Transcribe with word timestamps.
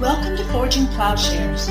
Welcome 0.00 0.36
to 0.36 0.44
Forging 0.52 0.86
Plowshares. 0.86 1.68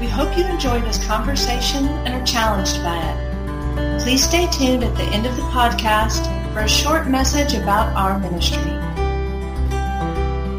We 0.00 0.06
hope 0.06 0.34
you 0.34 0.46
enjoy 0.46 0.80
this 0.80 1.04
conversation 1.04 1.84
and 1.84 2.14
are 2.14 2.24
challenged 2.24 2.82
by 2.82 2.96
it. 2.96 4.00
Please 4.00 4.24
stay 4.24 4.46
tuned 4.50 4.82
at 4.82 4.96
the 4.96 5.02
end 5.02 5.26
of 5.26 5.36
the 5.36 5.42
podcast 5.42 6.24
for 6.54 6.60
a 6.60 6.68
short 6.68 7.06
message 7.06 7.52
about 7.52 7.94
our 7.94 8.18
ministry. 8.18 8.72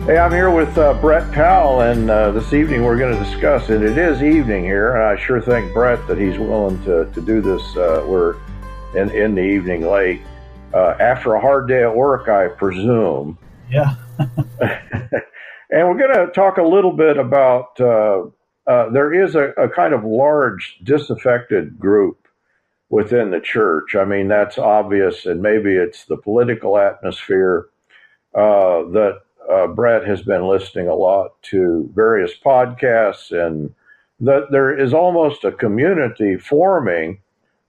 Hey, 0.05 0.19
I'm 0.19 0.31
here 0.31 0.51
with 0.51 0.77
uh, 0.77 0.93
Brett 1.01 1.31
Powell, 1.31 1.81
and 1.81 2.07
uh, 2.11 2.29
this 2.29 2.53
evening 2.53 2.83
we're 2.83 2.99
going 2.99 3.17
to 3.17 3.23
discuss, 3.23 3.69
and 3.69 3.83
it 3.83 3.97
is 3.97 4.21
evening 4.21 4.63
here, 4.63 4.93
and 4.93 5.03
I 5.03 5.19
sure 5.19 5.41
thank 5.41 5.73
Brett 5.73 6.05
that 6.07 6.19
he's 6.19 6.37
willing 6.37 6.79
to, 6.83 7.11
to 7.11 7.21
do 7.21 7.41
this. 7.41 7.63
Uh, 7.75 8.05
we're 8.07 8.35
in, 8.93 9.09
in 9.09 9.33
the 9.33 9.41
evening 9.41 9.89
late. 9.89 10.21
Uh, 10.71 10.95
after 10.99 11.33
a 11.33 11.41
hard 11.41 11.67
day 11.67 11.81
at 11.81 11.95
work, 11.95 12.29
I 12.29 12.47
presume. 12.49 13.39
Yeah. 13.71 13.95
And 15.69 15.87
we're 15.87 15.97
going 15.97 16.25
to 16.25 16.31
talk 16.31 16.57
a 16.57 16.63
little 16.63 16.93
bit 16.93 17.17
about 17.17 17.79
uh, 17.79 18.23
uh, 18.67 18.89
there 18.89 19.13
is 19.13 19.35
a, 19.35 19.49
a, 19.51 19.69
kind 19.69 19.93
of 19.93 20.03
large 20.03 20.77
disaffected 20.83 21.79
group 21.79 22.27
within 22.89 23.31
the 23.31 23.39
church. 23.39 23.95
I 23.95 24.05
mean, 24.05 24.27
that's 24.27 24.57
obvious, 24.57 25.25
and 25.25 25.41
maybe 25.41 25.75
it's 25.75 26.05
the 26.05 26.17
political 26.17 26.77
atmosphere 26.77 27.67
uh, 28.33 28.83
that 28.91 29.21
uh, 29.49 29.67
Brett 29.67 30.05
has 30.05 30.21
been 30.21 30.47
listening 30.47 30.87
a 30.87 30.95
lot 30.95 31.41
to 31.43 31.89
various 31.93 32.33
podcasts, 32.37 33.31
and 33.31 33.73
that 34.19 34.51
there 34.51 34.77
is 34.77 34.93
almost 34.93 35.43
a 35.43 35.51
community 35.51 36.37
forming 36.37 37.19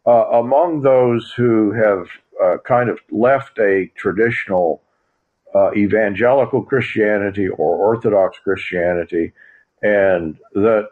uh, 0.07 0.27
among 0.33 0.83
those 0.83 1.33
who 1.33 1.73
have 1.73 2.09
uh, 2.43 2.57
kind 2.65 2.89
of 2.89 2.99
left 3.11 3.59
a 3.59 3.91
traditional 3.97 4.83
uh, 5.55 5.73
evangelical 5.75 6.63
Christianity 6.63 7.49
or 7.49 7.77
Orthodox 7.77 8.39
Christianity, 8.39 9.33
and 9.83 10.37
that 10.55 10.89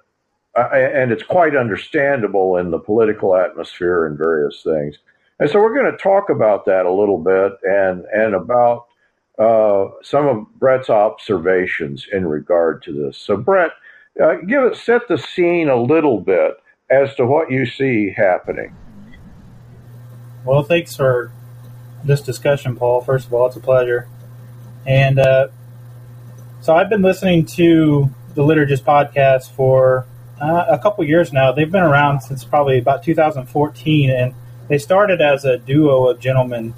uh, 0.57 0.69
and 0.73 1.13
it's 1.13 1.23
quite 1.23 1.55
understandable 1.55 2.57
in 2.57 2.71
the 2.71 2.79
political 2.79 3.37
atmosphere 3.37 4.07
and 4.07 4.17
various 4.17 4.63
things. 4.63 4.97
And 5.39 5.51
so 5.51 5.61
we're 5.61 5.75
going 5.75 5.93
to 5.93 5.99
talk 5.99 6.31
about 6.31 6.65
that 6.65 6.87
a 6.87 6.93
little 6.93 7.19
bit 7.19 7.53
and 7.63 8.05
and 8.13 8.35
about 8.35 8.87
uh, 9.39 9.89
some 10.03 10.27
of 10.27 10.47
Brett's 10.59 10.89
observations 10.89 12.07
in 12.11 12.27
regard 12.27 12.83
to 12.85 12.93
this. 12.93 13.19
So 13.19 13.37
Brett, 13.37 13.73
uh, 14.23 14.37
give 14.47 14.63
it 14.63 14.77
set 14.77 15.09
the 15.09 15.19
scene 15.19 15.69
a 15.69 15.77
little 15.77 16.21
bit 16.21 16.55
as 16.91 17.15
to 17.17 17.27
what 17.27 17.51
you 17.51 17.67
see 17.67 18.15
happening. 18.17 18.75
Well, 20.45 20.63
thanks 20.63 20.97
for 20.97 21.33
this 22.05 22.21
discussion, 22.21 22.77
Paul. 22.77 23.01
First 23.03 23.27
of 23.27 23.35
all, 23.35 23.47
it's 23.47 23.57
a 23.57 23.61
pleasure. 23.61 24.09
And 24.87 25.19
uh, 25.19 25.49
so 26.61 26.75
I've 26.75 26.89
been 26.89 27.03
listening 27.03 27.45
to 27.47 28.09
the 28.35 28.43
Liturgist 28.43 28.85
podcast 28.85 29.51
for 29.51 30.07
uh, 30.41 30.67
a 30.69 30.79
couple 30.79 31.03
years 31.05 31.33
now. 31.33 31.51
They've 31.51 31.71
been 31.71 31.83
around 31.83 32.21
since 32.21 32.45
probably 32.45 32.79
about 32.79 33.03
2014, 33.03 34.11
and 34.11 34.35
they 34.69 34.79
started 34.79 35.21
as 35.21 35.45
a 35.45 35.59
duo 35.59 36.09
of 36.09 36.21
gentlemen. 36.21 36.75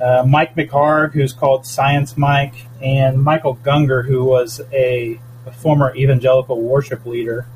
Uh, 0.00 0.24
Mike 0.26 0.54
McHargue, 0.54 1.12
who's 1.12 1.32
called 1.32 1.66
Science 1.66 2.16
Mike, 2.16 2.54
and 2.80 3.22
Michael 3.22 3.56
Gungor, 3.56 4.06
who 4.06 4.24
was 4.24 4.60
a, 4.72 5.20
a 5.46 5.52
former 5.52 5.94
evangelical 5.96 6.60
worship 6.60 7.04
leader. 7.04 7.46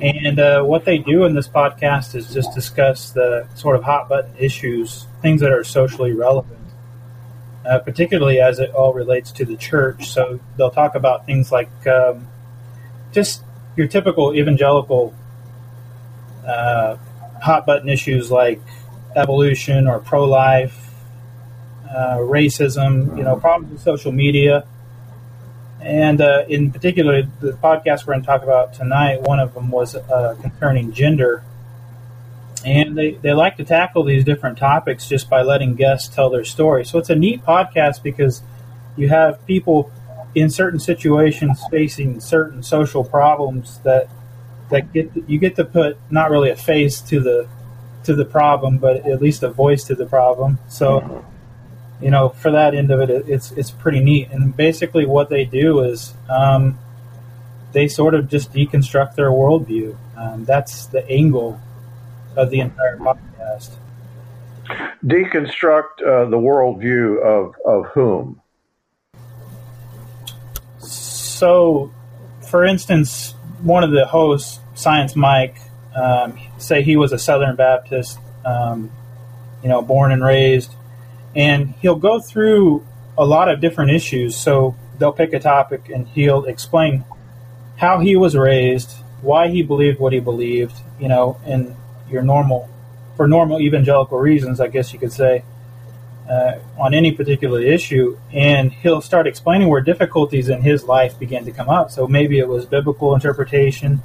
And 0.00 0.38
uh, 0.38 0.62
what 0.62 0.84
they 0.84 0.98
do 0.98 1.24
in 1.24 1.34
this 1.34 1.48
podcast 1.48 2.14
is 2.14 2.32
just 2.32 2.54
discuss 2.54 3.10
the 3.10 3.46
sort 3.54 3.76
of 3.76 3.84
hot 3.84 4.08
button 4.08 4.34
issues, 4.36 5.06
things 5.20 5.40
that 5.40 5.52
are 5.52 5.64
socially 5.64 6.12
relevant 6.12 6.61
uh, 7.64 7.78
particularly 7.78 8.40
as 8.40 8.58
it 8.58 8.70
all 8.70 8.92
relates 8.92 9.30
to 9.32 9.44
the 9.44 9.56
church. 9.56 10.10
So 10.10 10.40
they'll 10.56 10.70
talk 10.70 10.94
about 10.94 11.26
things 11.26 11.52
like 11.52 11.86
um, 11.86 12.28
just 13.12 13.42
your 13.76 13.86
typical 13.86 14.34
evangelical 14.34 15.14
uh, 16.46 16.96
hot 17.40 17.66
button 17.66 17.88
issues 17.88 18.30
like 18.30 18.60
evolution 19.14 19.86
or 19.86 20.00
pro 20.00 20.24
life, 20.24 20.90
uh, 21.88 22.18
racism, 22.18 23.16
you 23.16 23.22
know, 23.22 23.36
problems 23.36 23.72
with 23.72 23.82
social 23.82 24.12
media. 24.12 24.66
And 25.80 26.20
uh, 26.20 26.44
in 26.48 26.70
particular, 26.70 27.22
the 27.40 27.52
podcast 27.52 28.06
we're 28.06 28.14
going 28.14 28.22
to 28.22 28.26
talk 28.26 28.42
about 28.42 28.72
tonight, 28.72 29.22
one 29.22 29.40
of 29.40 29.54
them 29.54 29.70
was 29.70 29.96
uh, 29.96 30.36
concerning 30.40 30.92
gender 30.92 31.42
and 32.64 32.96
they, 32.96 33.12
they 33.12 33.32
like 33.32 33.56
to 33.56 33.64
tackle 33.64 34.04
these 34.04 34.24
different 34.24 34.58
topics 34.58 35.08
just 35.08 35.28
by 35.28 35.42
letting 35.42 35.74
guests 35.74 36.14
tell 36.14 36.30
their 36.30 36.44
story. 36.44 36.84
So 36.84 36.98
it's 36.98 37.10
a 37.10 37.14
neat 37.14 37.44
podcast 37.44 38.02
because 38.02 38.42
you 38.96 39.08
have 39.08 39.44
people 39.46 39.90
in 40.34 40.50
certain 40.50 40.80
situations 40.80 41.62
facing 41.70 42.20
certain 42.20 42.62
social 42.62 43.04
problems 43.04 43.78
that 43.80 44.08
that 44.70 44.92
get 44.92 45.10
you 45.26 45.38
get 45.38 45.56
to 45.56 45.64
put 45.64 45.98
not 46.10 46.30
really 46.30 46.50
a 46.50 46.56
face 46.56 47.00
to 47.02 47.20
the 47.20 47.48
to 48.04 48.14
the 48.14 48.24
problem, 48.24 48.78
but 48.78 49.06
at 49.06 49.20
least 49.20 49.42
a 49.42 49.50
voice 49.50 49.84
to 49.84 49.94
the 49.94 50.06
problem. 50.06 50.58
So 50.68 51.24
you 52.00 52.10
know, 52.10 52.30
for 52.30 52.50
that 52.50 52.74
end 52.74 52.90
of 52.90 53.00
it, 53.00 53.10
it's 53.28 53.52
it's 53.52 53.70
pretty 53.70 54.00
neat. 54.00 54.30
And 54.30 54.56
basically, 54.56 55.06
what 55.06 55.28
they 55.28 55.44
do 55.44 55.80
is 55.80 56.14
um, 56.28 56.78
they 57.72 57.86
sort 57.88 58.14
of 58.14 58.28
just 58.28 58.52
deconstruct 58.52 59.14
their 59.14 59.30
worldview. 59.30 59.96
Um, 60.16 60.44
that's 60.44 60.86
the 60.86 61.08
angle 61.08 61.60
of 62.36 62.50
the 62.50 62.60
entire 62.60 62.96
podcast. 62.96 63.70
Deconstruct 65.04 66.00
uh, 66.00 66.30
the 66.30 66.36
worldview 66.36 67.20
of, 67.22 67.54
of 67.64 67.86
whom? 67.92 68.40
So, 70.78 71.92
for 72.48 72.64
instance, 72.64 73.34
one 73.62 73.84
of 73.84 73.90
the 73.90 74.06
hosts, 74.06 74.60
Science 74.74 75.16
Mike, 75.16 75.56
um, 75.94 76.38
say 76.58 76.82
he 76.82 76.96
was 76.96 77.12
a 77.12 77.18
Southern 77.18 77.56
Baptist, 77.56 78.18
um, 78.44 78.90
you 79.62 79.68
know, 79.68 79.82
born 79.82 80.12
and 80.12 80.22
raised, 80.22 80.72
and 81.34 81.74
he'll 81.80 81.96
go 81.96 82.20
through 82.20 82.86
a 83.18 83.24
lot 83.24 83.48
of 83.48 83.60
different 83.60 83.90
issues. 83.90 84.36
So 84.36 84.76
they'll 84.98 85.12
pick 85.12 85.32
a 85.32 85.40
topic 85.40 85.88
and 85.88 86.06
he'll 86.08 86.44
explain 86.44 87.04
how 87.76 87.98
he 87.98 88.16
was 88.16 88.36
raised, 88.36 88.92
why 89.20 89.48
he 89.48 89.62
believed 89.62 89.98
what 89.98 90.12
he 90.12 90.20
believed, 90.20 90.76
you 91.00 91.08
know, 91.08 91.40
and 91.44 91.74
your 92.12 92.22
normal, 92.22 92.68
for 93.16 93.26
normal 93.26 93.60
evangelical 93.60 94.18
reasons, 94.18 94.60
I 94.60 94.68
guess 94.68 94.92
you 94.92 94.98
could 94.98 95.12
say, 95.12 95.44
uh, 96.28 96.58
on 96.78 96.94
any 96.94 97.12
particular 97.12 97.60
issue, 97.60 98.18
and 98.32 98.72
he'll 98.72 99.00
start 99.00 99.26
explaining 99.26 99.68
where 99.68 99.80
difficulties 99.80 100.48
in 100.48 100.62
his 100.62 100.84
life 100.84 101.18
began 101.18 101.44
to 101.44 101.52
come 101.52 101.68
up. 101.68 101.90
So 101.90 102.06
maybe 102.06 102.38
it 102.38 102.48
was 102.48 102.64
biblical 102.64 103.14
interpretation, 103.14 104.02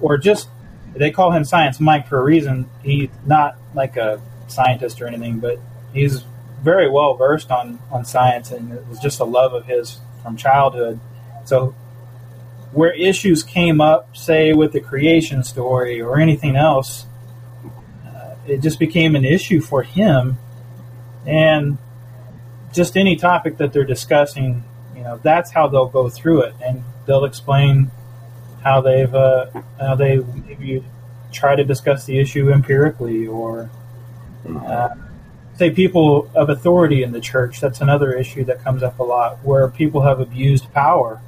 or 0.00 0.18
just 0.18 0.48
they 0.94 1.10
call 1.10 1.32
him 1.32 1.44
Science 1.44 1.80
Mike 1.80 2.08
for 2.08 2.18
a 2.18 2.22
reason. 2.22 2.68
He's 2.82 3.10
not 3.26 3.56
like 3.74 3.96
a 3.96 4.20
scientist 4.48 5.00
or 5.00 5.06
anything, 5.06 5.38
but 5.38 5.58
he's 5.92 6.24
very 6.62 6.88
well 6.90 7.14
versed 7.14 7.50
on 7.50 7.78
on 7.90 8.04
science, 8.04 8.50
and 8.50 8.72
it 8.72 8.86
was 8.88 8.98
just 8.98 9.20
a 9.20 9.24
love 9.24 9.54
of 9.54 9.66
his 9.66 10.00
from 10.22 10.36
childhood. 10.36 10.98
So 11.44 11.74
where 12.72 12.92
issues 12.92 13.42
came 13.42 13.80
up, 13.80 14.16
say 14.16 14.52
with 14.52 14.72
the 14.72 14.80
creation 14.80 15.44
story 15.44 16.00
or 16.00 16.18
anything 16.18 16.56
else, 16.56 17.06
it 18.46 18.60
just 18.60 18.78
became 18.78 19.16
an 19.16 19.24
issue 19.24 19.60
for 19.60 19.82
him. 19.82 20.38
And 21.26 21.78
just 22.72 22.96
any 22.96 23.16
topic 23.16 23.56
that 23.58 23.72
they're 23.72 23.84
discussing, 23.84 24.64
you 24.96 25.02
know, 25.02 25.18
that's 25.22 25.50
how 25.50 25.68
they'll 25.68 25.88
go 25.88 26.08
through 26.08 26.42
it, 26.42 26.54
and 26.64 26.82
they'll 27.06 27.24
explain 27.24 27.90
how 28.62 28.80
they've 28.80 29.14
uh, 29.14 29.46
how 29.80 29.94
they 29.94 30.18
maybe 30.18 30.84
try 31.32 31.56
to 31.56 31.64
discuss 31.64 32.04
the 32.04 32.18
issue 32.18 32.50
empirically, 32.50 33.26
or 33.26 33.70
uh, 34.48 34.88
say 35.56 35.70
people 35.70 36.30
of 36.34 36.50
authority 36.50 37.02
in 37.02 37.12
the 37.12 37.20
church. 37.20 37.60
That's 37.60 37.80
another 37.80 38.12
issue 38.12 38.44
that 38.44 38.62
comes 38.62 38.82
up 38.82 38.98
a 38.98 39.02
lot, 39.02 39.38
where 39.44 39.68
people 39.68 40.02
have 40.02 40.20
abused 40.20 40.72
power. 40.72 41.20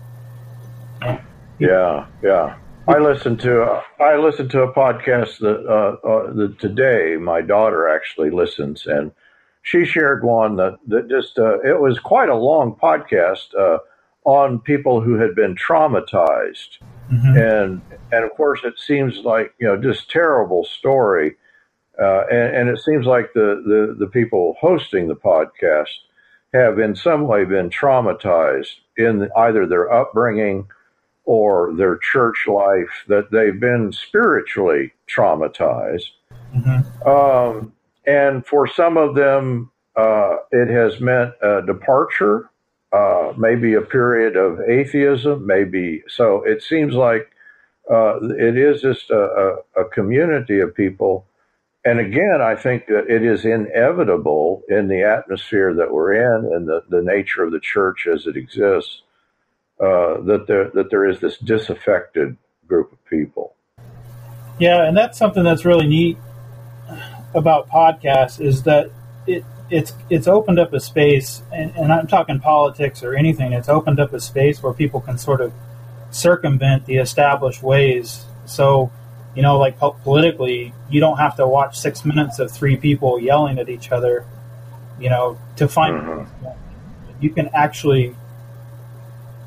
Yeah, 1.58 2.06
yeah. 2.22 2.56
I 2.88 2.98
listened 2.98 3.40
to 3.40 3.62
uh, 3.62 3.82
I 3.98 4.16
listened 4.16 4.50
to 4.52 4.62
a 4.62 4.72
podcast 4.72 5.38
that, 5.40 5.66
uh, 5.66 6.06
uh, 6.06 6.32
that 6.34 6.58
today 6.60 7.16
my 7.16 7.40
daughter 7.40 7.88
actually 7.88 8.30
listens, 8.30 8.86
and 8.86 9.10
she 9.62 9.84
shared 9.84 10.22
one 10.24 10.56
that 10.56 10.78
that 10.86 11.08
just 11.08 11.38
uh, 11.38 11.58
it 11.60 11.80
was 11.80 11.98
quite 11.98 12.28
a 12.28 12.36
long 12.36 12.76
podcast 12.80 13.54
uh, 13.58 13.78
on 14.24 14.60
people 14.60 15.00
who 15.00 15.14
had 15.16 15.34
been 15.34 15.56
traumatized, 15.56 16.78
mm-hmm. 17.12 17.36
and 17.36 17.82
and 18.12 18.24
of 18.24 18.30
course 18.36 18.60
it 18.62 18.78
seems 18.78 19.18
like 19.18 19.52
you 19.58 19.66
know 19.66 19.76
just 19.76 20.08
terrible 20.08 20.64
story, 20.64 21.34
uh, 22.00 22.22
and, 22.30 22.56
and 22.56 22.68
it 22.68 22.78
seems 22.78 23.04
like 23.04 23.32
the, 23.34 23.62
the 23.66 23.96
the 23.98 24.10
people 24.10 24.54
hosting 24.60 25.08
the 25.08 25.16
podcast 25.16 25.90
have 26.54 26.78
in 26.78 26.94
some 26.94 27.26
way 27.26 27.44
been 27.44 27.68
traumatized 27.68 28.76
in 28.96 29.28
either 29.36 29.66
their 29.66 29.92
upbringing 29.92 30.68
or 31.26 31.74
their 31.74 31.98
church 31.98 32.46
life 32.46 33.04
that 33.08 33.30
they've 33.30 33.60
been 33.60 33.92
spiritually 33.92 34.92
traumatized. 35.08 36.08
Mm-hmm. 36.56 37.08
Um, 37.08 37.72
and 38.06 38.46
for 38.46 38.66
some 38.66 38.96
of 38.96 39.14
them, 39.14 39.70
uh, 39.96 40.36
it 40.52 40.68
has 40.68 41.00
meant 41.00 41.32
a 41.42 41.62
departure 41.66 42.50
uh, 42.92 43.32
maybe 43.36 43.74
a 43.74 43.80
period 43.80 44.36
of 44.36 44.60
atheism, 44.60 45.46
maybe. 45.46 46.02
So 46.08 46.42
it 46.44 46.62
seems 46.62 46.94
like 46.94 47.30
uh, 47.90 48.18
it 48.38 48.56
is 48.56 48.80
just 48.80 49.10
a, 49.10 49.60
a, 49.76 49.82
a, 49.82 49.88
community 49.90 50.60
of 50.60 50.74
people. 50.74 51.26
And 51.84 52.00
again, 52.00 52.40
I 52.40 52.54
think 52.56 52.86
that 52.86 53.08
it 53.08 53.22
is 53.22 53.44
inevitable 53.44 54.62
in 54.68 54.88
the 54.88 55.02
atmosphere 55.02 55.74
that 55.74 55.92
we're 55.92 56.14
in 56.14 56.52
and 56.52 56.66
the, 56.66 56.82
the 56.88 57.02
nature 57.02 57.44
of 57.44 57.52
the 57.52 57.60
church 57.60 58.06
as 58.06 58.26
it 58.26 58.36
exists 58.36 59.02
uh, 59.80 60.20
that 60.22 60.46
there 60.46 60.70
that 60.70 60.90
there 60.90 61.08
is 61.08 61.20
this 61.20 61.38
disaffected 61.38 62.36
group 62.66 62.92
of 62.92 63.04
people. 63.06 63.54
Yeah, 64.58 64.86
and 64.86 64.96
that's 64.96 65.18
something 65.18 65.44
that's 65.44 65.64
really 65.64 65.86
neat 65.86 66.18
about 67.34 67.68
podcasts 67.68 68.40
is 68.40 68.62
that 68.62 68.90
it 69.26 69.44
it's 69.68 69.92
it's 70.08 70.28
opened 70.28 70.58
up 70.58 70.72
a 70.72 70.80
space, 70.80 71.42
and, 71.52 71.74
and 71.76 71.92
I'm 71.92 72.06
talking 72.06 72.40
politics 72.40 73.02
or 73.02 73.14
anything. 73.14 73.52
It's 73.52 73.68
opened 73.68 74.00
up 74.00 74.12
a 74.12 74.20
space 74.20 74.62
where 74.62 74.72
people 74.72 75.00
can 75.00 75.18
sort 75.18 75.40
of 75.40 75.52
circumvent 76.10 76.86
the 76.86 76.96
established 76.96 77.62
ways. 77.62 78.24
So, 78.46 78.90
you 79.34 79.42
know, 79.42 79.58
like 79.58 79.78
politically, 79.78 80.72
you 80.88 81.00
don't 81.00 81.18
have 81.18 81.36
to 81.36 81.46
watch 81.46 81.78
six 81.78 82.04
minutes 82.04 82.38
of 82.38 82.50
three 82.50 82.76
people 82.76 83.20
yelling 83.20 83.58
at 83.58 83.68
each 83.68 83.92
other. 83.92 84.24
You 84.98 85.10
know, 85.10 85.38
to 85.56 85.68
find 85.68 85.96
mm-hmm. 85.96 86.48
you 87.20 87.30
can 87.30 87.50
actually 87.52 88.14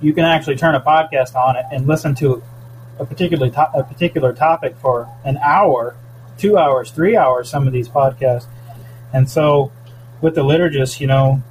you 0.01 0.13
can 0.13 0.25
actually 0.25 0.55
turn 0.55 0.75
a 0.75 0.81
podcast 0.81 1.35
on 1.35 1.55
it 1.55 1.65
and 1.71 1.87
listen 1.87 2.15
to 2.15 2.41
a 2.99 3.05
particular 3.05 3.49
to- 3.49 3.71
a 3.73 3.83
particular 3.83 4.33
topic 4.33 4.75
for 4.77 5.09
an 5.23 5.37
hour, 5.37 5.95
two 6.37 6.57
hours, 6.57 6.91
three 6.91 7.15
hours. 7.15 7.49
Some 7.49 7.67
of 7.67 7.73
these 7.73 7.89
podcasts, 7.89 8.47
and 9.13 9.29
so 9.29 9.71
with 10.21 10.35
the 10.35 10.43
liturgists, 10.43 10.99
you 10.99 11.07
know, 11.07 11.41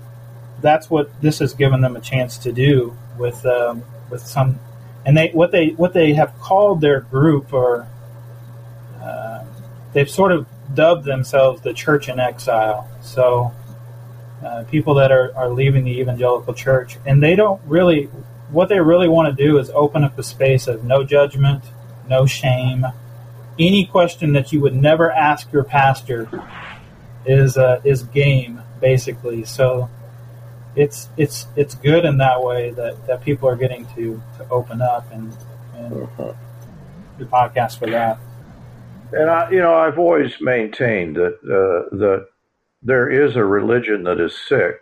that's 0.60 0.90
what 0.90 1.10
this 1.20 1.38
has 1.38 1.54
given 1.54 1.80
them 1.80 1.96
a 1.96 2.00
chance 2.00 2.38
to 2.38 2.52
do 2.52 2.96
with 3.18 3.44
um, 3.46 3.82
with 4.10 4.22
some, 4.26 4.58
and 5.06 5.16
they 5.16 5.28
what 5.28 5.52
they 5.52 5.68
what 5.70 5.92
they 5.92 6.14
have 6.14 6.38
called 6.38 6.80
their 6.80 7.00
group 7.00 7.52
or 7.52 7.86
uh, 9.02 9.44
they've 9.92 10.10
sort 10.10 10.32
of 10.32 10.46
dubbed 10.74 11.04
themselves 11.04 11.62
the 11.62 11.72
Church 11.72 12.08
in 12.08 12.18
Exile. 12.18 12.88
So. 13.02 13.52
Uh, 14.40 14.62
people 14.70 14.94
that 14.94 15.10
are, 15.10 15.36
are 15.36 15.48
leaving 15.48 15.82
the 15.82 15.98
evangelical 15.98 16.54
church, 16.54 16.96
and 17.04 17.20
they 17.20 17.34
don't 17.34 17.60
really 17.66 18.08
what 18.50 18.68
they 18.68 18.80
really 18.80 19.08
want 19.08 19.36
to 19.36 19.44
do 19.44 19.58
is 19.58 19.70
open 19.70 20.04
up 20.04 20.18
a 20.18 20.22
space 20.22 20.66
of 20.66 20.84
no 20.84 21.04
judgment, 21.04 21.64
no 22.08 22.26
shame. 22.26 22.86
Any 23.58 23.86
question 23.86 24.32
that 24.34 24.52
you 24.52 24.60
would 24.60 24.74
never 24.74 25.10
ask 25.10 25.52
your 25.52 25.64
pastor 25.64 26.28
is 27.26 27.58
uh, 27.58 27.80
is 27.84 28.04
game 28.04 28.62
basically. 28.80 29.44
So 29.44 29.90
it's 30.76 31.08
it's 31.16 31.46
it's 31.56 31.74
good 31.74 32.04
in 32.04 32.18
that 32.18 32.42
way 32.42 32.70
that, 32.70 33.06
that 33.06 33.22
people 33.22 33.48
are 33.48 33.56
getting 33.56 33.86
to, 33.96 34.22
to 34.38 34.48
open 34.50 34.80
up 34.80 35.10
and, 35.12 35.36
and 35.74 36.08
do 37.18 37.24
podcasts 37.26 37.78
for 37.78 37.90
that. 37.90 38.18
And 39.12 39.30
I, 39.30 39.50
you 39.50 39.60
know, 39.60 39.74
I've 39.74 39.98
always 39.98 40.34
maintained 40.40 41.16
that 41.16 41.34
uh, 41.44 41.96
that 41.96 42.26
there 42.82 43.10
is 43.10 43.36
a 43.36 43.44
religion 43.44 44.04
that 44.04 44.20
is 44.20 44.36
sick 44.48 44.80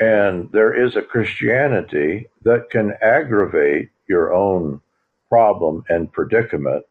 and 0.00 0.50
there 0.52 0.72
is 0.74 0.96
a 0.96 1.02
Christianity 1.02 2.28
that 2.42 2.70
can 2.70 2.94
aggravate 3.02 3.90
your 4.08 4.32
own 4.32 4.80
problem 5.28 5.84
and 5.88 6.12
predicament. 6.12 6.84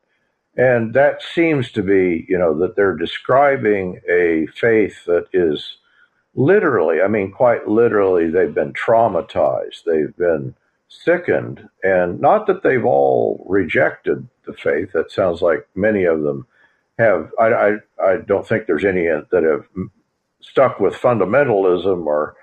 And 0.55 0.93
that 0.93 1.21
seems 1.21 1.71
to 1.73 1.83
be, 1.83 2.25
you 2.27 2.37
know, 2.37 2.57
that 2.59 2.75
they're 2.75 2.95
describing 2.95 4.01
a 4.09 4.47
faith 4.47 5.05
that 5.05 5.27
is 5.31 5.77
literally, 6.35 7.01
I 7.01 7.07
mean, 7.07 7.31
quite 7.31 7.67
literally, 7.67 8.29
they've 8.29 8.53
been 8.53 8.73
traumatized, 8.73 9.83
they've 9.85 10.15
been 10.15 10.55
sickened, 10.87 11.67
and 11.83 12.19
not 12.19 12.47
that 12.47 12.63
they've 12.63 12.85
all 12.85 13.45
rejected 13.47 14.27
the 14.45 14.53
faith. 14.53 14.93
That 14.93 15.11
sounds 15.11 15.41
like 15.41 15.67
many 15.75 16.05
of 16.05 16.23
them 16.23 16.47
have. 16.97 17.31
I, 17.39 17.47
I, 17.47 17.71
I 18.01 18.17
don't 18.25 18.47
think 18.47 18.65
there's 18.65 18.85
any 18.85 19.05
that 19.05 19.43
have 19.43 19.65
stuck 20.39 20.79
with 20.79 20.93
fundamentalism 20.95 22.05
or 22.05 22.35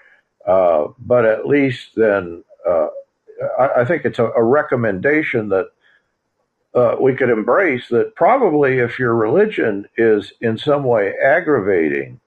uh, 0.46 0.88
but 0.99 1.25
at 1.25 1.46
least 1.46 1.91
then, 1.96 2.44
uh, 2.69 2.88
I, 3.58 3.81
I, 3.81 3.85
think 3.85 4.05
it's 4.05 4.19
a, 4.19 4.26
a 4.26 4.43
recommendation 4.43 5.49
that 5.49 5.69
uh, 6.75 6.96
we 7.00 7.14
could 7.14 7.31
embrace 7.31 7.88
that 7.88 8.14
probably 8.14 8.79
if 8.79 8.99
your 8.99 9.14
religion 9.14 9.87
is 9.96 10.32
in 10.41 10.58
some 10.58 10.85
way 10.85 11.14
aggravating 11.23 12.20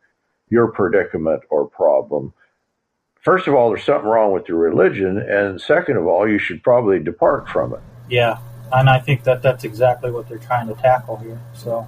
your 0.50 0.68
predicament 0.69 1.44
or 1.50 1.68
problem, 1.68 2.34
first 3.22 3.48
of 3.48 3.54
all, 3.54 3.69
there's 3.69 3.84
something 3.84 4.10
wrong 4.10 4.31
with 4.31 4.48
your 4.48 4.58
religion, 4.58 5.18
and 5.18 5.60
second 5.60 5.98
of 5.98 6.08
all, 6.08 6.28
you 6.28 6.40
should 6.40 6.63
probably 6.63 7.00
depart 7.00 7.48
from 7.50 7.74
it. 7.74 7.81
Yeah, 8.10 8.40
and 8.72 8.90
I 8.90 9.00
think 9.00 9.25
that 9.25 9.42
that's 9.42 9.63
exactly 9.63 10.12
what 10.12 10.28
they're 10.30 10.38
trying 10.38 10.68
to 10.68 10.74
tackle 10.75 11.18
here. 11.18 11.40
So, 11.54 11.88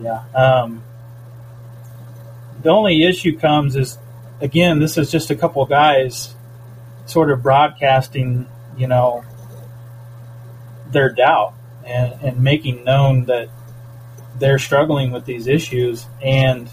yeah. 0.00 0.22
Um, 0.34 0.82
the 2.62 2.70
only 2.70 3.04
issue 3.04 3.38
comes 3.38 3.74
is 3.74 3.98
again, 4.40 4.78
this 4.78 4.96
is 4.96 5.10
just 5.10 5.30
a 5.30 5.36
couple 5.36 5.64
guys 5.66 6.34
sort 7.06 7.30
of 7.30 7.42
broadcasting, 7.42 8.46
you 8.76 8.86
know, 8.86 9.24
their 10.90 11.10
doubt 11.10 11.54
and, 11.84 12.12
and 12.22 12.40
making 12.40 12.84
known 12.84 13.24
that 13.26 13.48
they're 14.38 14.58
struggling 14.58 15.10
with 15.10 15.24
these 15.24 15.46
issues. 15.46 16.06
And 16.22 16.70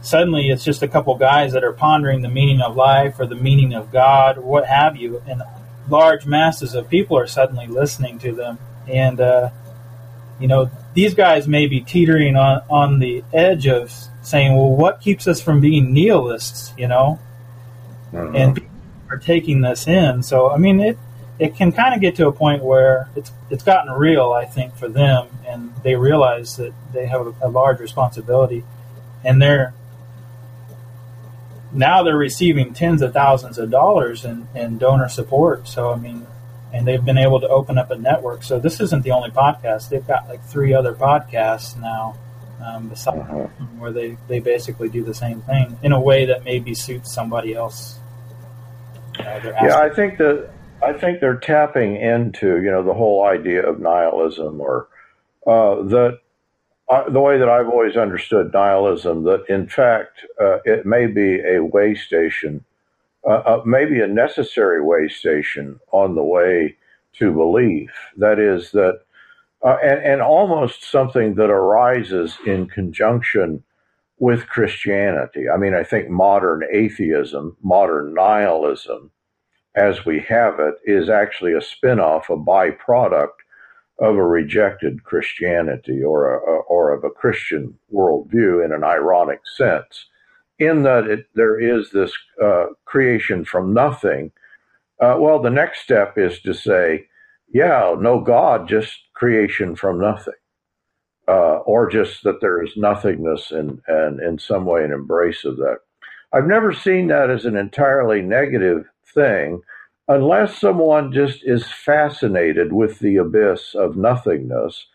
suddenly 0.00 0.50
it's 0.50 0.64
just 0.64 0.82
a 0.82 0.88
couple 0.88 1.14
guys 1.16 1.52
that 1.52 1.64
are 1.64 1.72
pondering 1.72 2.22
the 2.22 2.28
meaning 2.28 2.60
of 2.60 2.76
life 2.76 3.18
or 3.18 3.26
the 3.26 3.34
meaning 3.34 3.74
of 3.74 3.90
God, 3.90 4.38
or 4.38 4.42
what 4.42 4.66
have 4.66 4.96
you. 4.96 5.22
And 5.26 5.42
large 5.88 6.26
masses 6.26 6.74
of 6.74 6.88
people 6.88 7.18
are 7.18 7.26
suddenly 7.26 7.66
listening 7.66 8.18
to 8.20 8.32
them. 8.32 8.58
And, 8.88 9.20
uh, 9.20 9.50
you 10.40 10.48
know, 10.48 10.70
these 10.94 11.14
guys 11.14 11.48
may 11.48 11.66
be 11.66 11.80
teetering 11.80 12.36
on, 12.36 12.62
on 12.68 12.98
the 12.98 13.24
edge 13.32 13.66
of 13.66 13.92
saying, 14.22 14.54
well, 14.54 14.70
what 14.70 15.00
keeps 15.00 15.26
us 15.26 15.40
from 15.40 15.60
being 15.60 15.92
nihilists, 15.92 16.72
you 16.76 16.88
know? 16.88 17.18
Mm-hmm. 18.12 18.36
And 18.36 18.54
people 18.54 18.70
are 19.10 19.18
taking 19.18 19.62
this 19.62 19.86
in. 19.86 20.22
So, 20.22 20.50
I 20.50 20.58
mean, 20.58 20.80
it, 20.80 20.98
it 21.38 21.56
can 21.56 21.72
kind 21.72 21.94
of 21.94 22.00
get 22.00 22.16
to 22.16 22.28
a 22.28 22.32
point 22.32 22.62
where 22.62 23.08
it's 23.16 23.32
it's 23.50 23.64
gotten 23.64 23.92
real, 23.92 24.32
I 24.32 24.44
think, 24.44 24.76
for 24.76 24.88
them, 24.88 25.28
and 25.46 25.72
they 25.82 25.96
realize 25.96 26.56
that 26.56 26.72
they 26.92 27.06
have 27.06 27.26
a, 27.26 27.34
a 27.42 27.48
large 27.48 27.80
responsibility, 27.80 28.64
and 29.24 29.42
they're 29.42 29.74
now 31.72 32.02
they're 32.02 32.16
receiving 32.16 32.74
tens 32.74 33.02
of 33.02 33.12
thousands 33.12 33.58
of 33.58 33.70
dollars 33.70 34.24
in, 34.24 34.46
in 34.54 34.78
donor 34.78 35.08
support. 35.08 35.66
So 35.66 35.92
I 35.92 35.96
mean, 35.96 36.26
and 36.72 36.86
they've 36.86 37.04
been 37.04 37.18
able 37.18 37.40
to 37.40 37.48
open 37.48 37.78
up 37.78 37.90
a 37.90 37.96
network. 37.96 38.42
So 38.42 38.58
this 38.58 38.80
isn't 38.80 39.02
the 39.02 39.10
only 39.10 39.30
podcast; 39.30 39.88
they've 39.88 40.06
got 40.06 40.28
like 40.28 40.44
three 40.44 40.74
other 40.74 40.94
podcasts 40.94 41.78
now 41.80 42.16
um, 42.64 42.88
besides 42.88 43.18
uh-huh. 43.18 43.46
where 43.78 43.92
they, 43.92 44.16
they 44.28 44.38
basically 44.38 44.88
do 44.88 45.04
the 45.04 45.14
same 45.14 45.40
thing 45.42 45.78
in 45.82 45.92
a 45.92 46.00
way 46.00 46.26
that 46.26 46.44
maybe 46.44 46.74
suits 46.74 47.12
somebody 47.12 47.54
else. 47.54 47.98
Uh, 49.18 49.40
yeah, 49.62 49.78
I 49.78 49.90
think 49.90 50.18
that 50.18 50.50
I 50.82 50.92
think 50.92 51.20
they're 51.20 51.36
tapping 51.36 51.96
into 51.96 52.60
you 52.62 52.70
know 52.70 52.82
the 52.82 52.94
whole 52.94 53.24
idea 53.24 53.68
of 53.68 53.80
nihilism 53.80 54.60
or 54.60 54.88
uh, 55.46 55.82
that 55.82 56.18
uh, 56.88 57.08
the 57.10 57.20
way 57.20 57.38
that 57.38 57.48
I've 57.48 57.68
always 57.68 57.96
understood 57.96 58.52
nihilism 58.52 59.24
that 59.24 59.44
in 59.48 59.68
fact 59.68 60.20
uh, 60.40 60.58
it 60.64 60.86
may 60.86 61.06
be 61.06 61.40
a 61.40 61.62
way 61.62 61.94
station, 61.94 62.64
uh, 63.26 63.42
uh, 63.44 63.62
maybe 63.64 64.00
a 64.00 64.06
necessary 64.06 64.82
way 64.82 65.08
station 65.08 65.78
on 65.92 66.14
the 66.14 66.24
way 66.24 66.76
to 67.14 67.32
belief. 67.32 67.90
That 68.16 68.38
is 68.38 68.70
that 68.72 69.00
uh, 69.64 69.76
and, 69.82 70.04
and 70.04 70.22
almost 70.22 70.82
something 70.82 71.34
that 71.36 71.50
arises 71.50 72.36
in 72.46 72.66
conjunction 72.66 73.62
with 74.18 74.48
Christianity. 74.48 75.48
I 75.48 75.56
mean, 75.56 75.74
I 75.74 75.84
think 75.84 76.08
modern 76.08 76.62
atheism, 76.72 77.56
modern 77.62 78.14
nihilism, 78.14 79.10
as 79.74 80.04
we 80.04 80.20
have 80.28 80.60
it, 80.60 80.74
is 80.84 81.08
actually 81.08 81.54
a 81.54 81.60
spin-off, 81.60 82.28
a 82.28 82.36
byproduct 82.36 83.38
of 83.98 84.16
a 84.16 84.26
rejected 84.26 85.04
Christianity 85.04 86.02
or 86.02 86.34
a, 86.34 86.38
or 86.38 86.92
of 86.92 87.04
a 87.04 87.10
Christian 87.10 87.78
worldview 87.92 88.64
in 88.64 88.72
an 88.72 88.84
ironic 88.84 89.40
sense, 89.56 90.06
in 90.64 90.82
that 90.82 91.06
it, 91.06 91.26
there 91.34 91.58
is 91.58 91.90
this 91.90 92.12
uh, 92.42 92.66
creation 92.84 93.44
from 93.44 93.74
nothing. 93.74 94.32
Uh, 95.00 95.16
well, 95.18 95.40
the 95.40 95.50
next 95.50 95.80
step 95.80 96.16
is 96.16 96.40
to 96.40 96.54
say, 96.54 97.06
yeah, 97.52 97.94
no 97.98 98.20
God, 98.20 98.68
just 98.68 98.92
creation 99.14 99.74
from 99.76 100.00
nothing. 100.00 100.34
Uh, 101.28 101.58
or 101.58 101.88
just 101.88 102.24
that 102.24 102.40
there 102.40 102.62
is 102.62 102.76
nothingness 102.76 103.52
and, 103.52 103.80
and 103.86 104.20
in 104.20 104.38
some 104.38 104.64
way 104.64 104.84
an 104.84 104.92
embrace 104.92 105.44
of 105.44 105.56
that. 105.56 105.78
I've 106.32 106.46
never 106.46 106.72
seen 106.72 107.06
that 107.08 107.30
as 107.30 107.44
an 107.44 107.56
entirely 107.56 108.22
negative 108.22 108.86
thing 109.14 109.62
unless 110.08 110.58
someone 110.58 111.12
just 111.12 111.40
is 111.44 111.66
fascinated 111.66 112.72
with 112.72 112.98
the 112.98 113.16
abyss 113.16 113.74
of 113.74 113.96
nothingness 113.96 114.86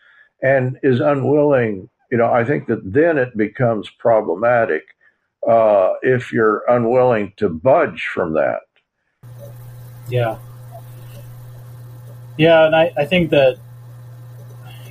and 0.42 0.78
is 0.82 1.00
unwilling, 1.00 1.88
you 2.10 2.18
know, 2.18 2.30
I 2.30 2.44
think 2.44 2.66
that 2.68 2.92
then 2.92 3.18
it 3.18 3.36
becomes 3.36 3.90
problematic 3.90 4.82
uh, 5.48 5.94
if 6.02 6.32
you're 6.32 6.62
unwilling 6.68 7.32
to 7.38 7.48
budge 7.48 8.06
from 8.12 8.34
that. 8.34 8.60
Yeah. 10.08 10.38
Yeah, 12.36 12.66
and 12.66 12.76
I, 12.76 12.92
I 12.96 13.06
think 13.06 13.30
that, 13.30 13.58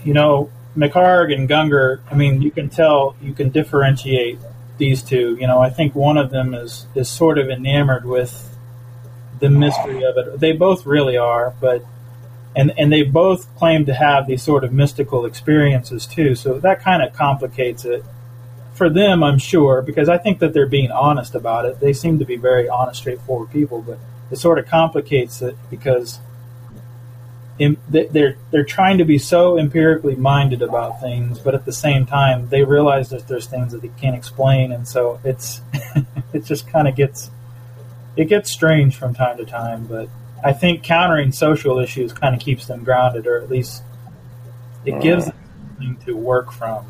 you 0.04 0.14
know, 0.14 0.52
McHargue 0.76 1.34
and 1.34 1.48
Gungor, 1.48 2.02
I 2.12 2.16
mean, 2.16 2.42
you 2.42 2.52
can 2.52 2.70
tell, 2.70 3.16
you 3.22 3.34
can 3.34 3.50
differentiate 3.50 4.40
these 4.78 5.02
two. 5.02 5.38
You 5.40 5.48
know, 5.48 5.60
I 5.60 5.70
think 5.70 5.96
one 5.96 6.18
of 6.18 6.30
them 6.30 6.54
is, 6.54 6.88
is 6.96 7.08
sort 7.10 7.38
of 7.38 7.50
enamored 7.50 8.06
with 8.06 8.58
the 9.40 9.50
mystery 9.50 10.04
of 10.04 10.18
it. 10.18 10.40
They 10.40 10.52
both 10.52 10.86
really 10.86 11.18
are, 11.18 11.54
but 11.62 11.86
and 12.56 12.74
and 12.78 12.92
they 12.92 13.04
both 13.04 13.56
claim 13.56 13.86
to 13.86 13.94
have 13.94 14.26
these 14.26 14.42
sort 14.42 14.64
of 14.64 14.74
mystical 14.74 15.26
experiences 15.26 16.08
too. 16.08 16.36
So 16.36 16.60
that 16.60 16.82
kind 16.82 17.04
of 17.04 17.14
complicates 17.14 17.86
it 17.86 18.04
for 18.77 18.89
them, 18.89 19.24
I'm 19.24 19.39
sure, 19.39 19.81
because 19.81 20.07
I 20.07 20.17
think 20.17 20.39
that 20.39 20.53
they're 20.53 20.67
being 20.67 20.91
honest 20.91 21.34
about 21.34 21.65
it. 21.65 21.79
They 21.79 21.93
seem 21.93 22.19
to 22.19 22.25
be 22.25 22.38
very 22.38 22.69
honest, 22.69 23.00
straightforward 23.00 23.51
people, 23.51 23.81
but 23.81 23.98
it 24.29 24.38
sort 24.38 24.60
of 24.60 24.67
complicates 24.67 25.41
it 25.41 25.57
because 25.69 26.19
they're 27.57 28.38
they're 28.51 28.63
trying 28.63 29.00
to 29.00 29.05
be 29.05 29.17
so 29.17 29.57
empirically 29.57 30.15
minded 30.15 30.62
about 30.62 31.01
things, 31.01 31.39
but 31.39 31.55
at 31.55 31.65
the 31.65 31.74
same 31.74 32.05
time, 32.05 32.50
they 32.50 32.63
realize 32.63 33.10
that 33.10 33.27
there's 33.27 33.48
things 33.48 33.72
that 33.72 33.81
they 33.81 33.89
can't 34.00 34.15
explain, 34.15 34.72
and 34.72 34.88
so 34.88 35.19
it's 35.24 35.62
it 36.34 36.46
just 36.46 36.67
kind 36.67 36.88
of 36.88 36.96
gets 36.96 37.31
it 38.15 38.25
gets 38.25 38.51
strange 38.51 38.96
from 38.96 39.15
time 39.15 39.38
to 39.38 39.46
time. 39.46 39.88
But 39.88 40.07
I 40.43 40.53
think 40.53 40.84
countering 40.84 41.31
social 41.31 41.79
issues 41.79 42.13
kind 42.13 42.36
of 42.36 42.41
keeps 42.41 42.67
them 42.67 42.84
grounded, 42.84 43.25
or 43.25 43.41
at 43.41 43.50
least 43.50 43.81
it 44.86 45.01
gives 45.01 45.25
them 45.25 45.36
something 45.74 45.98
to 46.05 46.15
work 46.15 46.51
from, 46.51 46.86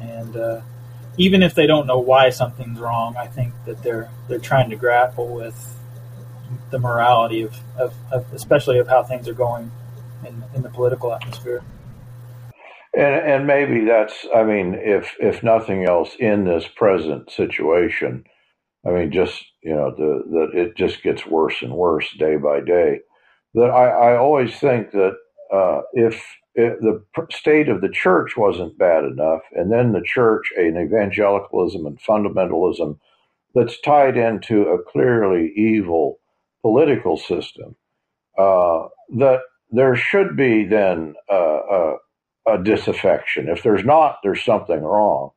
and. 0.00 0.36
Uh, 0.36 0.60
even 1.18 1.42
if 1.42 1.54
they 1.54 1.66
don't 1.66 1.86
know 1.86 1.98
why 1.98 2.30
something's 2.30 2.78
wrong, 2.78 3.16
I 3.16 3.26
think 3.26 3.52
that 3.66 3.82
they're 3.82 4.10
they're 4.28 4.38
trying 4.38 4.70
to 4.70 4.76
grapple 4.76 5.34
with 5.34 5.76
the 6.70 6.78
morality 6.78 7.42
of, 7.42 7.56
of, 7.78 7.94
of 8.12 8.32
especially 8.32 8.78
of 8.78 8.88
how 8.88 9.02
things 9.02 9.28
are 9.28 9.34
going 9.34 9.70
in, 10.26 10.44
in 10.54 10.62
the 10.62 10.70
political 10.70 11.12
atmosphere. 11.12 11.62
And, 12.96 13.14
and 13.14 13.46
maybe 13.46 13.84
that's, 13.84 14.26
I 14.34 14.42
mean, 14.44 14.74
if 14.74 15.14
if 15.20 15.42
nothing 15.42 15.84
else, 15.84 16.16
in 16.18 16.44
this 16.44 16.66
present 16.76 17.30
situation, 17.30 18.24
I 18.86 18.90
mean, 18.90 19.12
just 19.12 19.44
you 19.62 19.74
know, 19.74 19.90
the 19.96 20.22
that 20.30 20.58
it 20.58 20.76
just 20.76 21.02
gets 21.02 21.26
worse 21.26 21.60
and 21.62 21.72
worse 21.72 22.10
day 22.18 22.36
by 22.36 22.60
day. 22.60 23.00
That 23.54 23.70
I, 23.70 24.12
I 24.12 24.16
always 24.16 24.58
think 24.58 24.92
that 24.92 25.14
uh, 25.52 25.80
if 25.92 26.22
it, 26.56 26.80
the 26.80 27.04
state 27.30 27.68
of 27.68 27.80
the 27.80 27.88
church 27.88 28.36
wasn't 28.36 28.78
bad 28.78 29.04
enough, 29.04 29.42
and 29.52 29.70
then 29.70 29.92
the 29.92 30.02
church, 30.02 30.52
an 30.56 30.76
evangelicalism 30.76 31.86
and 31.86 32.00
fundamentalism 32.00 32.98
that's 33.54 33.80
tied 33.80 34.16
into 34.16 34.62
a 34.62 34.82
clearly 34.82 35.52
evil 35.54 36.18
political 36.62 37.16
system, 37.16 37.76
uh, 38.38 38.88
that 39.16 39.40
there 39.70 39.96
should 39.96 40.36
be 40.36 40.64
then 40.64 41.14
a, 41.28 41.94
a 42.46 42.62
disaffection. 42.62 43.48
If 43.48 43.62
there's 43.62 43.84
not, 43.84 44.18
there's 44.22 44.44
something 44.44 44.80
wrong. 44.80 45.30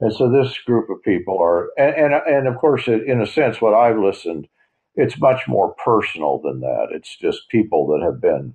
And 0.00 0.14
so 0.14 0.30
this 0.30 0.58
group 0.58 0.90
of 0.90 1.02
people 1.02 1.40
are, 1.40 1.70
and, 1.78 1.94
and, 1.94 2.14
and 2.26 2.48
of 2.48 2.56
course, 2.56 2.86
in 2.88 3.20
a 3.20 3.26
sense, 3.26 3.60
what 3.60 3.74
I've 3.74 3.98
listened, 3.98 4.48
it's 4.96 5.18
much 5.18 5.48
more 5.48 5.74
personal 5.84 6.40
than 6.40 6.60
that. 6.60 6.88
It's 6.90 7.16
just 7.16 7.48
people 7.48 7.86
that 7.88 8.04
have 8.04 8.20
been 8.20 8.54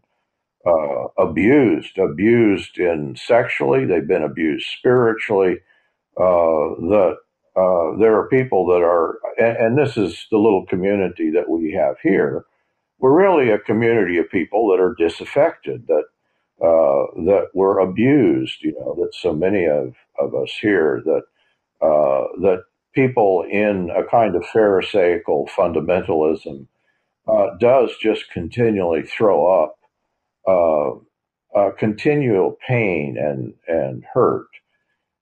uh, 0.69 1.07
abused, 1.17 1.97
abused 1.97 2.77
in 2.77 3.15
sexually. 3.15 3.85
They've 3.85 4.07
been 4.07 4.23
abused 4.23 4.67
spiritually. 4.77 5.57
Uh, 6.17 6.75
that 6.89 7.15
uh, 7.55 7.97
there 7.97 8.15
are 8.17 8.27
people 8.29 8.65
that 8.67 8.81
are, 8.81 9.19
and, 9.37 9.57
and, 9.57 9.77
this 9.77 9.95
is 9.95 10.27
the 10.31 10.37
little 10.37 10.65
community 10.65 11.31
that 11.31 11.49
we 11.49 11.71
have 11.71 11.95
here. 12.03 12.45
We're 12.99 13.17
really 13.17 13.51
a 13.51 13.59
community 13.59 14.17
of 14.17 14.29
people 14.29 14.69
that 14.69 14.81
are 14.81 14.95
disaffected, 14.97 15.87
that 15.87 16.03
uh, 16.61 17.23
that 17.25 17.47
were 17.53 17.79
abused. 17.79 18.61
You 18.61 18.73
know, 18.73 18.95
that 18.99 19.15
so 19.15 19.33
many 19.33 19.65
of, 19.65 19.95
of 20.19 20.35
us 20.35 20.51
here 20.61 21.01
that 21.05 21.23
uh, 21.81 22.27
that 22.41 22.63
people 22.93 23.45
in 23.49 23.89
a 23.95 24.03
kind 24.03 24.35
of 24.35 24.45
Pharisaical 24.53 25.49
fundamentalism 25.55 26.67
uh, 27.27 27.47
does 27.59 27.91
just 28.01 28.29
continually 28.29 29.03
throw 29.03 29.63
up 29.63 29.78
uh, 30.47 30.91
uh, 31.55 31.71
continual 31.77 32.57
pain 32.67 33.17
and 33.19 33.53
and 33.67 34.03
hurt. 34.13 34.47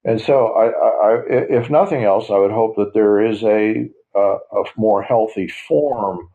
And 0.04 0.22
so, 0.22 0.54
I, 0.54 0.68
I, 0.68 1.22
if 1.28 1.70
nothing 1.70 2.04
else, 2.06 2.30
I 2.30 2.38
would 2.38 2.52
hope 2.52 2.78
that 2.78 2.94
there 2.94 3.26
is 3.26 3.44
a, 3.44 3.90
a, 4.16 4.20
a 4.20 4.64
more 4.78 5.04
healthy 5.04 5.50
form 5.68 6.30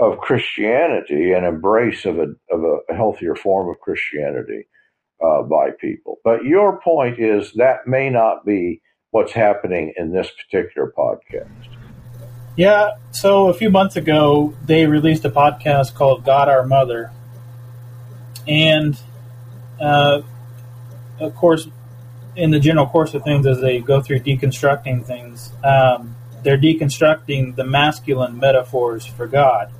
of 0.00 0.18
Christianity 0.18 1.32
and 1.32 1.44
embrace 1.44 2.04
of 2.04 2.18
a 2.18 2.34
of 2.50 2.64
a 2.88 2.94
healthier 2.94 3.34
form 3.34 3.68
of 3.68 3.80
Christianity 3.80 4.66
uh, 5.24 5.42
by 5.42 5.70
people. 5.80 6.18
But 6.24 6.44
your 6.44 6.80
point 6.80 7.18
is 7.18 7.52
that 7.54 7.86
may 7.86 8.10
not 8.10 8.44
be 8.44 8.80
what's 9.10 9.32
happening 9.32 9.94
in 9.96 10.12
this 10.12 10.30
particular 10.30 10.92
podcast. 10.96 11.48
Yeah. 12.56 12.90
So 13.12 13.48
a 13.48 13.54
few 13.54 13.70
months 13.70 13.96
ago, 13.96 14.54
they 14.64 14.86
released 14.86 15.24
a 15.24 15.30
podcast 15.30 15.94
called 15.94 16.24
"God 16.24 16.48
Our 16.48 16.66
Mother," 16.66 17.12
and 18.48 18.98
uh, 19.80 20.22
of 21.20 21.34
course, 21.36 21.68
in 22.36 22.50
the 22.50 22.60
general 22.60 22.86
course 22.86 23.14
of 23.14 23.22
things, 23.22 23.46
as 23.46 23.60
they 23.60 23.80
go 23.80 24.00
through 24.00 24.20
deconstructing 24.20 25.04
things, 25.04 25.52
um, 25.64 26.16
they're 26.42 26.58
deconstructing 26.58 27.56
the 27.56 27.64
masculine 27.64 28.38
metaphors 28.38 29.04
for 29.04 29.26
God 29.26 29.72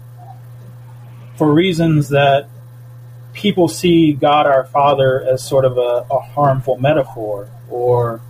for 1.38 1.52
reasons 1.52 2.08
that 2.08 2.48
people 3.32 3.68
see 3.68 4.12
God 4.12 4.46
our 4.46 4.64
Father 4.64 5.22
as 5.22 5.46
sort 5.46 5.64
of 5.64 5.78
a, 5.78 6.04
a 6.10 6.18
harmful 6.18 6.76
metaphor 6.76 7.48
or 7.70 8.20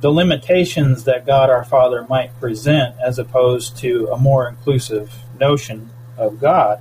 the 0.00 0.10
limitations 0.10 1.04
that 1.04 1.26
God 1.26 1.50
our 1.50 1.64
Father 1.64 2.06
might 2.08 2.38
present 2.40 2.96
as 2.98 3.18
opposed 3.18 3.76
to 3.78 4.08
a 4.10 4.16
more 4.16 4.48
inclusive 4.48 5.14
notion 5.38 5.90
of 6.16 6.40
God. 6.40 6.80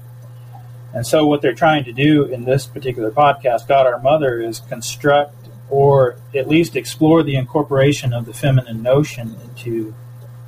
And 0.93 1.07
so, 1.07 1.25
what 1.25 1.41
they're 1.41 1.55
trying 1.55 1.83
to 1.85 1.91
do 1.91 2.25
in 2.25 2.45
this 2.45 2.67
particular 2.67 3.09
podcast, 3.11 3.67
God 3.67 3.87
Our 3.87 3.99
Mother, 3.99 4.39
is 4.39 4.59
construct 4.59 5.35
or 5.69 6.17
at 6.35 6.47
least 6.47 6.75
explore 6.75 7.23
the 7.23 7.35
incorporation 7.35 8.13
of 8.13 8.25
the 8.27 8.33
feminine 8.33 8.83
notion 8.83 9.35
into 9.43 9.95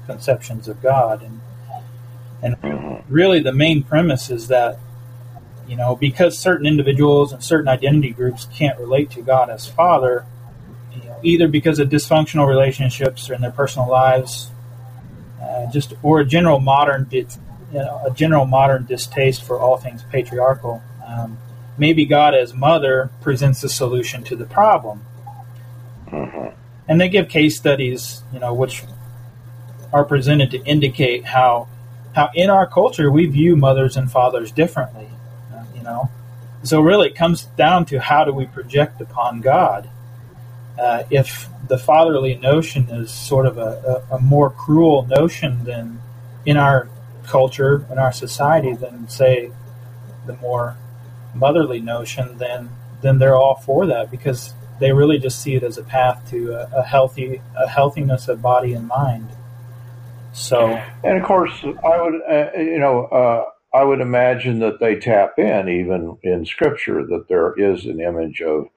conceptions 0.05 0.67
of 0.67 0.81
God. 0.83 1.23
And, 1.23 1.41
and 2.43 3.03
really, 3.09 3.39
the 3.39 3.53
main 3.53 3.81
premise 3.81 4.29
is 4.29 4.47
that, 4.49 4.77
you 5.67 5.75
know, 5.75 5.95
because 5.95 6.37
certain 6.37 6.67
individuals 6.67 7.33
and 7.33 7.43
certain 7.43 7.67
identity 7.67 8.11
groups 8.11 8.47
can't 8.53 8.77
relate 8.77 9.09
to 9.11 9.23
God 9.23 9.49
as 9.49 9.65
Father, 9.65 10.27
you 10.93 11.09
know, 11.09 11.19
either 11.23 11.47
because 11.47 11.79
of 11.79 11.89
dysfunctional 11.89 12.47
relationships 12.47 13.27
or 13.29 13.33
in 13.33 13.41
their 13.41 13.51
personal 13.51 13.89
lives, 13.89 14.51
uh, 15.41 15.71
just 15.71 15.93
or 16.03 16.19
a 16.19 16.25
general 16.25 16.59
modern 16.59 17.05
a 17.75 18.11
general 18.13 18.45
modern 18.45 18.85
distaste 18.85 19.43
for 19.43 19.59
all 19.59 19.77
things 19.77 20.03
patriarchal. 20.11 20.81
Um, 21.05 21.37
maybe 21.77 22.05
God 22.05 22.33
as 22.33 22.53
mother 22.53 23.09
presents 23.21 23.63
a 23.63 23.69
solution 23.69 24.23
to 24.23 24.35
the 24.35 24.45
problem. 24.45 25.05
Mm-hmm. 26.07 26.55
And 26.87 27.01
they 27.01 27.09
give 27.09 27.29
case 27.29 27.57
studies, 27.57 28.23
you 28.31 28.39
know, 28.39 28.53
which 28.53 28.83
are 29.91 30.03
presented 30.03 30.51
to 30.51 30.63
indicate 30.65 31.25
how 31.25 31.67
how 32.15 32.29
in 32.33 32.49
our 32.49 32.65
culture 32.65 33.11
we 33.11 33.25
view 33.25 33.55
mothers 33.55 33.97
and 33.97 34.09
fathers 34.09 34.51
differently. 34.51 35.09
Uh, 35.53 35.63
you 35.75 35.83
know, 35.83 36.09
so 36.63 36.79
really 36.79 37.09
it 37.09 37.15
comes 37.15 37.43
down 37.57 37.85
to 37.85 37.99
how 37.99 38.23
do 38.23 38.31
we 38.31 38.45
project 38.45 39.01
upon 39.01 39.41
God. 39.41 39.89
Uh, 40.79 41.03
if 41.09 41.47
the 41.67 41.77
fatherly 41.77 42.35
notion 42.35 42.89
is 42.89 43.11
sort 43.11 43.45
of 43.45 43.57
a, 43.57 44.03
a, 44.11 44.15
a 44.15 44.19
more 44.19 44.49
cruel 44.49 45.05
notion 45.05 45.63
than 45.63 46.01
in 46.45 46.57
our 46.57 46.89
culture 47.27 47.85
in 47.91 47.97
our 47.97 48.11
society 48.11 48.73
than 48.73 49.07
say 49.09 49.51
the 50.25 50.35
more 50.37 50.77
motherly 51.33 51.79
notion, 51.79 52.37
then 52.37 52.69
then 53.01 53.19
they're 53.19 53.35
all 53.35 53.55
for 53.55 53.85
that 53.85 54.09
because 54.09 54.53
they 54.79 54.91
really 54.91 55.19
just 55.19 55.41
see 55.41 55.55
it 55.55 55.63
as 55.63 55.77
a 55.77 55.83
path 55.83 56.29
to 56.29 56.53
a, 56.53 56.79
a 56.79 56.83
healthy 56.83 57.41
a 57.55 57.67
healthiness 57.67 58.27
of 58.27 58.41
body 58.41 58.73
and 58.73 58.87
mind. 58.87 59.29
So, 60.33 60.81
and 61.03 61.17
of 61.17 61.23
course, 61.23 61.53
I 61.63 62.01
would 62.01 62.21
uh, 62.29 62.59
you 62.59 62.79
know 62.79 63.05
uh, 63.05 63.45
I 63.75 63.83
would 63.83 64.01
imagine 64.01 64.59
that 64.59 64.79
they 64.79 64.95
tap 64.95 65.37
in 65.37 65.69
even 65.69 66.17
in 66.23 66.45
Scripture 66.45 67.05
that 67.05 67.27
there 67.29 67.53
is 67.53 67.85
an 67.85 68.01
image 68.01 68.41
of 68.41 68.67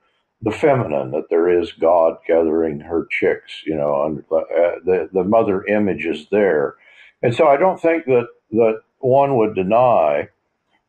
the 0.40 0.52
feminine, 0.52 1.10
that 1.10 1.28
there 1.30 1.48
is 1.48 1.72
God 1.72 2.18
gathering 2.26 2.80
her 2.80 3.06
chicks. 3.10 3.62
You 3.64 3.76
know, 3.76 4.04
and, 4.04 4.18
uh, 4.30 4.78
the 4.84 5.08
the 5.12 5.24
mother 5.24 5.64
image 5.64 6.04
is 6.04 6.28
there, 6.30 6.76
and 7.22 7.34
so 7.34 7.48
I 7.48 7.56
don't 7.56 7.80
think 7.80 8.04
that 8.06 8.28
that 8.50 8.82
one 9.00 9.36
would 9.38 9.54
deny 9.54 10.28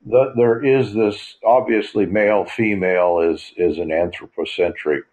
that 0.07 0.33
there 0.37 0.63
is 0.63 0.93
this 0.93 1.37
obviously 1.45 2.05
male 2.05 2.45
female 2.45 3.19
is 3.19 3.53
is 3.57 3.77
an 3.79 3.91
anthropocentric 3.91 5.05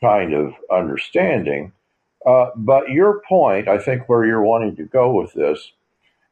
kind 0.00 0.34
of 0.34 0.54
understanding 0.72 1.70
Uh, 2.26 2.50
but 2.56 2.90
your 2.90 3.22
point, 3.28 3.68
I 3.68 3.78
think, 3.78 4.08
where 4.08 4.24
you're 4.26 4.42
wanting 4.44 4.76
to 4.76 4.84
go 4.84 5.12
with 5.12 5.34
this, 5.34 5.72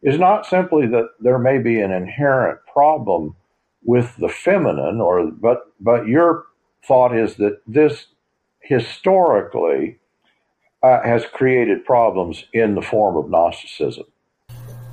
is 0.03 0.19
not 0.19 0.47
simply 0.47 0.87
that 0.89 1.11
there 1.21 1.39
may 1.39 1.59
be 1.59 1.81
an 1.81 1.93
inherent 1.93 2.61
problem 2.73 3.37
with 3.85 4.17
the 4.19 4.29
feminine, 4.29 5.01
or 5.01 5.31
but 5.31 5.63
but 5.81 6.09
your 6.09 6.45
thought 6.87 7.17
is 7.17 7.37
that 7.37 7.61
this 7.67 8.07
historically 8.61 9.99
uh, 10.83 11.03
has 11.05 11.27
created 11.27 11.85
problems 11.87 12.47
in 12.53 12.75
the 12.77 12.83
form 12.83 13.17
of 13.17 13.31
Gnosticism. 13.31 14.07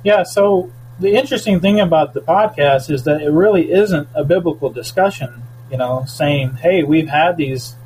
Yeah. 0.04 0.22
So 0.22 0.70
the 0.98 1.14
interesting 1.14 1.60
thing 1.60 1.80
about 1.80 2.14
the 2.14 2.20
podcast 2.20 2.90
is 2.90 3.04
that 3.04 3.22
it 3.22 3.30
really 3.30 3.72
isn't 3.72 4.08
a 4.14 4.24
biblical 4.24 4.70
discussion. 4.70 5.42
You 5.70 5.78
know, 5.78 6.04
saying, 6.06 6.56
"Hey, 6.56 6.82
we've 6.82 7.08
had 7.08 7.36
these." 7.36 7.76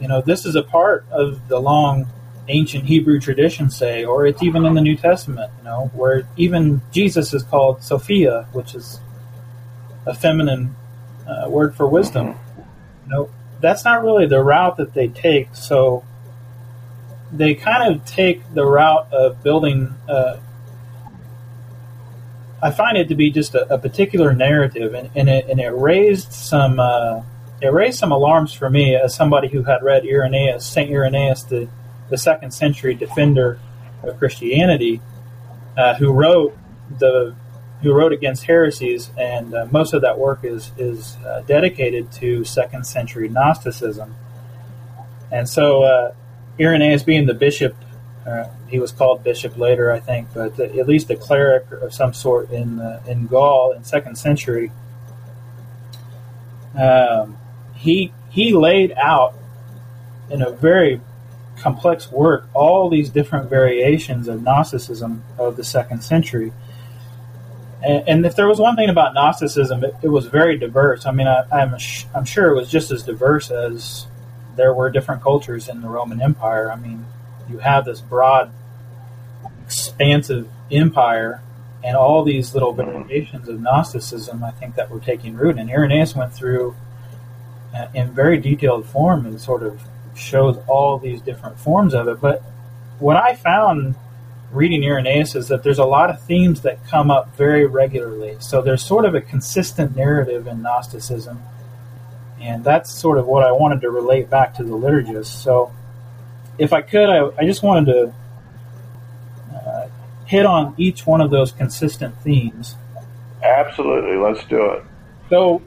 You 0.00 0.08
know, 0.08 0.20
this 0.20 0.44
is 0.44 0.54
a 0.54 0.62
part 0.62 1.06
of 1.10 1.48
the 1.48 1.58
long 1.58 2.06
ancient 2.48 2.84
Hebrew 2.84 3.18
tradition 3.18 3.70
say, 3.70 4.04
or 4.04 4.26
it's 4.26 4.42
even 4.42 4.64
in 4.66 4.74
the 4.74 4.80
New 4.80 4.96
Testament, 4.96 5.50
you 5.58 5.64
know, 5.64 5.90
where 5.94 6.28
even 6.36 6.82
Jesus 6.92 7.32
is 7.34 7.42
called 7.42 7.82
Sophia, 7.82 8.46
which 8.52 8.74
is 8.74 9.00
a 10.06 10.14
feminine 10.14 10.76
uh, 11.26 11.48
word 11.48 11.74
for 11.74 11.88
wisdom. 11.88 12.38
You 13.06 13.12
know, 13.12 13.30
that's 13.60 13.84
not 13.84 14.02
really 14.02 14.26
the 14.26 14.42
route 14.42 14.76
that 14.76 14.94
they 14.94 15.08
take. 15.08 15.54
So 15.54 16.04
they 17.32 17.54
kind 17.54 17.94
of 17.94 18.04
take 18.04 18.42
the 18.54 18.64
route 18.64 19.12
of 19.12 19.42
building. 19.42 19.94
Uh, 20.08 20.38
I 22.62 22.70
find 22.70 22.96
it 22.96 23.08
to 23.08 23.14
be 23.14 23.30
just 23.30 23.54
a, 23.54 23.74
a 23.74 23.78
particular 23.78 24.34
narrative, 24.34 24.94
and, 24.94 25.10
and, 25.14 25.28
it, 25.28 25.48
and 25.48 25.60
it 25.60 25.68
raised 25.68 26.32
some 26.32 26.80
uh, 26.80 27.22
it 27.60 27.72
raised 27.72 27.98
some 27.98 28.12
alarms 28.12 28.52
for 28.52 28.68
me 28.68 28.94
as 28.94 29.14
somebody 29.14 29.48
who 29.48 29.62
had 29.62 29.82
read 29.82 30.04
Irenaeus, 30.04 30.66
Saint 30.66 30.90
Irenaeus, 30.90 31.44
the 31.44 31.68
the 32.08 32.18
second 32.18 32.52
century 32.52 32.94
defender 32.94 33.58
of 34.02 34.18
Christianity, 34.18 35.00
uh, 35.76 35.94
who 35.94 36.12
wrote 36.12 36.56
the 36.98 37.34
who 37.82 37.92
wrote 37.92 38.12
against 38.12 38.44
heresies, 38.44 39.10
and 39.18 39.54
uh, 39.54 39.66
most 39.70 39.92
of 39.92 40.02
that 40.02 40.18
work 40.18 40.44
is 40.44 40.72
is 40.78 41.16
uh, 41.26 41.42
dedicated 41.46 42.10
to 42.12 42.44
second 42.44 42.86
century 42.86 43.28
Gnosticism. 43.28 44.14
And 45.30 45.48
so, 45.48 45.82
uh, 45.82 46.14
Irenaeus, 46.58 47.02
being 47.02 47.26
the 47.26 47.34
bishop, 47.34 47.74
uh, 48.26 48.48
he 48.68 48.78
was 48.78 48.90
called 48.90 49.22
bishop 49.22 49.56
later, 49.56 49.92
I 49.92 50.00
think, 50.00 50.28
but 50.34 50.58
at 50.58 50.88
least 50.88 51.10
a 51.10 51.16
cleric 51.16 51.70
of 51.70 51.94
some 51.94 52.12
sort 52.12 52.50
in 52.50 52.80
uh, 52.80 53.00
in 53.06 53.26
Gaul 53.26 53.72
in 53.72 53.84
second 53.84 54.16
century. 54.16 54.72
Um, 56.76 57.38
he 57.74 58.12
he 58.30 58.52
laid 58.52 58.92
out 58.96 59.34
in 60.28 60.42
a 60.42 60.50
very 60.50 61.00
complex 61.58 62.10
work 62.10 62.48
all 62.52 62.90
these 62.90 63.10
different 63.10 63.48
variations 63.48 64.28
of 64.28 64.42
Gnosticism 64.42 65.22
of 65.38 65.56
the 65.56 65.64
second 65.64 66.02
century. 66.02 66.52
And, 67.82 68.26
if 68.26 68.34
there 68.34 68.48
was 68.48 68.58
one 68.58 68.74
thing 68.74 68.88
about 68.88 69.14
Gnosticism, 69.14 69.84
it, 69.84 69.94
it 70.02 70.08
was 70.08 70.26
very 70.26 70.58
diverse. 70.58 71.06
I 71.06 71.12
mean, 71.12 71.28
I, 71.28 71.42
am 71.52 71.74
I'm, 71.74 71.78
I'm 72.16 72.24
sure 72.24 72.48
it 72.48 72.54
was 72.54 72.68
just 72.68 72.90
as 72.90 73.04
diverse 73.04 73.50
as 73.50 74.06
there 74.56 74.74
were 74.74 74.90
different 74.90 75.22
cultures 75.22 75.68
in 75.68 75.82
the 75.82 75.88
Roman 75.88 76.20
Empire. 76.20 76.72
I 76.72 76.76
mean, 76.76 77.04
you 77.48 77.58
have 77.58 77.84
this 77.84 78.00
broad, 78.00 78.52
expansive 79.64 80.48
empire 80.70 81.42
and 81.84 81.96
all 81.96 82.24
these 82.24 82.52
little 82.52 82.72
variations 82.72 83.48
of 83.48 83.60
Gnosticism, 83.60 84.42
I 84.42 84.50
think, 84.50 84.74
that 84.74 84.90
were 84.90 85.00
taking 85.00 85.36
root. 85.36 85.56
And 85.56 85.70
Irenaeus 85.70 86.16
went 86.16 86.32
through 86.32 86.74
uh, 87.74 87.86
in 87.94 88.10
very 88.12 88.38
detailed 88.38 88.86
form 88.86 89.24
and 89.24 89.40
sort 89.40 89.62
of 89.62 89.80
shows 90.16 90.58
all 90.66 90.98
these 90.98 91.20
different 91.20 91.58
forms 91.58 91.94
of 91.94 92.08
it. 92.08 92.20
But 92.20 92.42
what 92.98 93.16
I 93.16 93.36
found 93.36 93.94
reading 94.50 94.82
Irenaeus 94.84 95.34
is 95.34 95.48
that 95.48 95.62
there's 95.62 95.78
a 95.78 95.84
lot 95.84 96.10
of 96.10 96.20
themes 96.22 96.62
that 96.62 96.84
come 96.88 97.10
up 97.10 97.36
very 97.36 97.66
regularly. 97.66 98.36
So 98.40 98.62
there's 98.62 98.84
sort 98.84 99.04
of 99.04 99.14
a 99.14 99.20
consistent 99.20 99.94
narrative 99.94 100.46
in 100.46 100.62
Gnosticism. 100.62 101.40
And 102.40 102.64
that's 102.64 102.90
sort 102.90 103.18
of 103.18 103.26
what 103.26 103.44
I 103.44 103.52
wanted 103.52 103.80
to 103.82 103.90
relate 103.90 104.28
back 104.28 104.54
to 104.54 104.64
the 104.64 104.74
liturgist. 104.74 105.26
So 105.26 105.72
if 106.58 106.72
I 106.72 106.82
could, 106.82 107.08
I, 107.08 107.30
I 107.38 107.46
just 107.46 107.62
wanted 107.62 107.92
to 107.92 108.14
uh, 109.54 109.88
hit 110.26 110.46
on 110.46 110.74
each 110.76 111.06
one 111.06 111.20
of 111.20 111.30
those 111.30 111.52
consistent 111.52 112.20
themes. 112.22 112.76
Absolutely. 113.42 114.16
Let's 114.16 114.44
do 114.46 114.64
it. 114.72 114.84
So, 115.30 115.62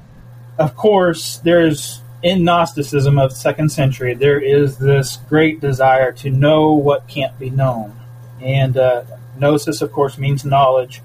of 0.58 0.76
course, 0.76 1.38
there's 1.38 2.02
in 2.22 2.44
Gnosticism 2.44 3.18
of 3.18 3.30
the 3.32 3.36
second 3.36 3.72
century, 3.72 4.14
there 4.14 4.40
is 4.40 4.78
this 4.78 5.18
great 5.30 5.62
desire 5.62 6.12
to 6.12 6.30
know 6.30 6.74
what 6.74 7.08
can't 7.08 7.38
be 7.40 7.50
known. 7.50 7.98
And 8.42 8.78
uh, 8.78 9.04
gnosis, 9.38 9.82
of 9.82 9.92
course, 9.92 10.18
means 10.18 10.44
knowledge. 10.44 11.02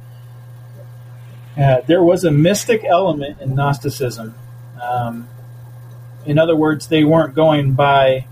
Uh, 1.56 1.82
there 1.86 2.02
was 2.02 2.24
a 2.24 2.32
mystic 2.32 2.84
element 2.84 3.40
in 3.40 3.54
Gnosticism. 3.54 4.34
Um, 4.82 5.28
in 6.26 6.38
other 6.38 6.56
words, 6.56 6.88
they 6.88 7.04
weren't 7.04 7.34
going 7.34 7.74
by 7.74 8.26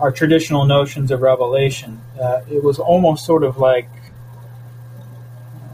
our 0.00 0.12
traditional 0.12 0.64
notions 0.64 1.10
of 1.10 1.22
revelation. 1.22 2.00
Uh, 2.20 2.40
it 2.50 2.62
was 2.62 2.78
almost 2.78 3.24
sort 3.24 3.44
of 3.44 3.58
like 3.58 3.88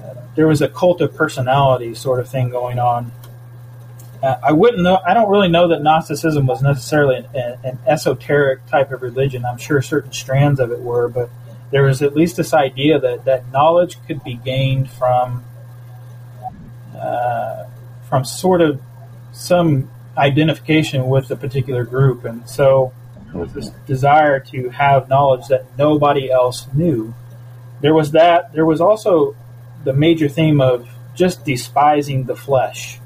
uh, 0.02 0.14
there 0.34 0.46
was 0.46 0.62
a 0.62 0.68
cult 0.68 1.00
of 1.00 1.14
personality 1.14 1.94
sort 1.94 2.20
of 2.20 2.28
thing 2.28 2.50
going 2.50 2.78
on 2.78 3.12
uh, 4.24 4.38
I 4.42 4.52
wouldn't 4.52 4.82
know. 4.82 4.98
I 5.06 5.12
don't 5.12 5.28
really 5.28 5.48
know 5.48 5.68
that 5.68 5.82
Gnosticism 5.82 6.46
was 6.46 6.62
necessarily 6.62 7.16
an, 7.34 7.58
an, 7.62 7.78
esoteric 7.86 8.64
type 8.68 8.90
of 8.90 9.02
religion. 9.02 9.44
I'm 9.44 9.58
sure 9.58 9.82
certain 9.82 10.12
strands 10.12 10.60
of 10.60 10.72
it 10.72 10.80
were, 10.80 11.08
but 11.08 11.28
there 11.70 11.82
was 11.82 12.00
at 12.00 12.16
least 12.16 12.36
this 12.36 12.54
idea 12.54 12.98
that 12.98 13.26
that 13.26 13.52
knowledge 13.52 13.98
could 14.06 14.24
be 14.24 14.36
gained 14.36 14.90
from 14.90 15.44
uh, 16.96 17.66
from 18.08 18.24
sort 18.24 18.62
of 18.62 18.80
some 19.32 19.90
identification 20.16 21.06
with 21.08 21.30
a 21.30 21.36
particular 21.36 21.84
group, 21.84 22.24
and 22.24 22.48
so 22.48 22.94
with 23.34 23.52
this 23.52 23.68
desire 23.86 24.40
to 24.40 24.70
have 24.70 25.08
knowledge 25.08 25.48
that 25.48 25.66
nobody 25.76 26.30
else 26.30 26.66
knew. 26.72 27.14
There 27.80 27.94
was 27.94 28.12
that. 28.12 28.52
There 28.52 28.66
was 28.66 28.80
also 28.80 29.36
the 29.84 29.92
major 29.92 30.28
theme 30.28 30.60
of 30.60 30.88
just 31.14 31.44
despising 31.44 32.24
the 32.24 32.36
flesh 32.36 32.98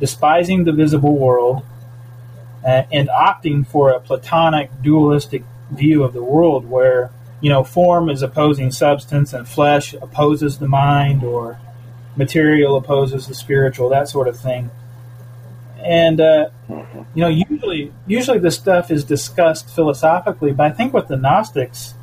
despising 0.00 0.64
the 0.64 0.72
visible 0.72 1.16
world, 1.16 1.64
uh, 2.64 2.82
and 2.92 3.08
opting 3.08 3.66
for 3.66 3.90
a 3.90 4.00
Platonic 4.00 4.70
dualistic 4.82 5.44
view 5.70 6.02
of 6.02 6.12
the 6.12 6.22
world 6.22 6.68
where, 6.68 7.10
you 7.40 7.50
know, 7.50 7.62
form 7.62 8.08
is 8.08 8.22
opposing 8.22 8.70
substance 8.70 9.32
and 9.32 9.46
flesh 9.46 9.94
opposes 9.94 10.58
the 10.58 10.68
mind 10.68 11.22
or 11.22 11.60
material 12.16 12.76
opposes 12.76 13.26
the 13.26 13.34
spiritual, 13.34 13.88
that 13.88 14.08
sort 14.08 14.26
of 14.26 14.38
thing. 14.38 14.70
And, 15.86 16.20
uh, 16.20 16.48
you 16.68 17.22
know, 17.22 17.28
usually, 17.28 17.92
usually 18.08 18.40
this 18.40 18.56
stuff 18.56 18.90
is 18.90 19.04
discussed 19.04 19.70
philosophically, 19.70 20.52
but 20.52 20.66
I 20.66 20.70
think 20.70 20.92
with 20.92 21.06
the 21.06 21.16
Gnostics, 21.16 21.94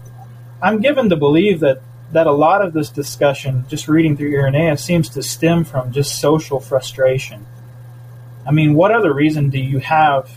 I'm 0.62 0.80
given 0.80 1.10
to 1.10 1.18
believe 1.18 1.60
that 1.60 1.82
that 2.14 2.28
a 2.28 2.32
lot 2.32 2.62
of 2.62 2.74
this 2.74 2.90
discussion, 2.90 3.66
just 3.68 3.88
reading 3.88 4.16
through 4.16 4.32
Irenaeus, 4.38 4.84
seems 4.84 5.10
to 5.10 5.24
stem 5.24 5.64
from 5.64 5.92
just 5.92 6.22
social 6.22 6.60
frustration. 6.60 7.46
I 8.46 8.52
mean, 8.52 8.76
what 8.76 8.92
other 8.92 9.12
reason 9.12 9.50
do 9.50 9.60
you 9.60 9.80
have 9.80 10.30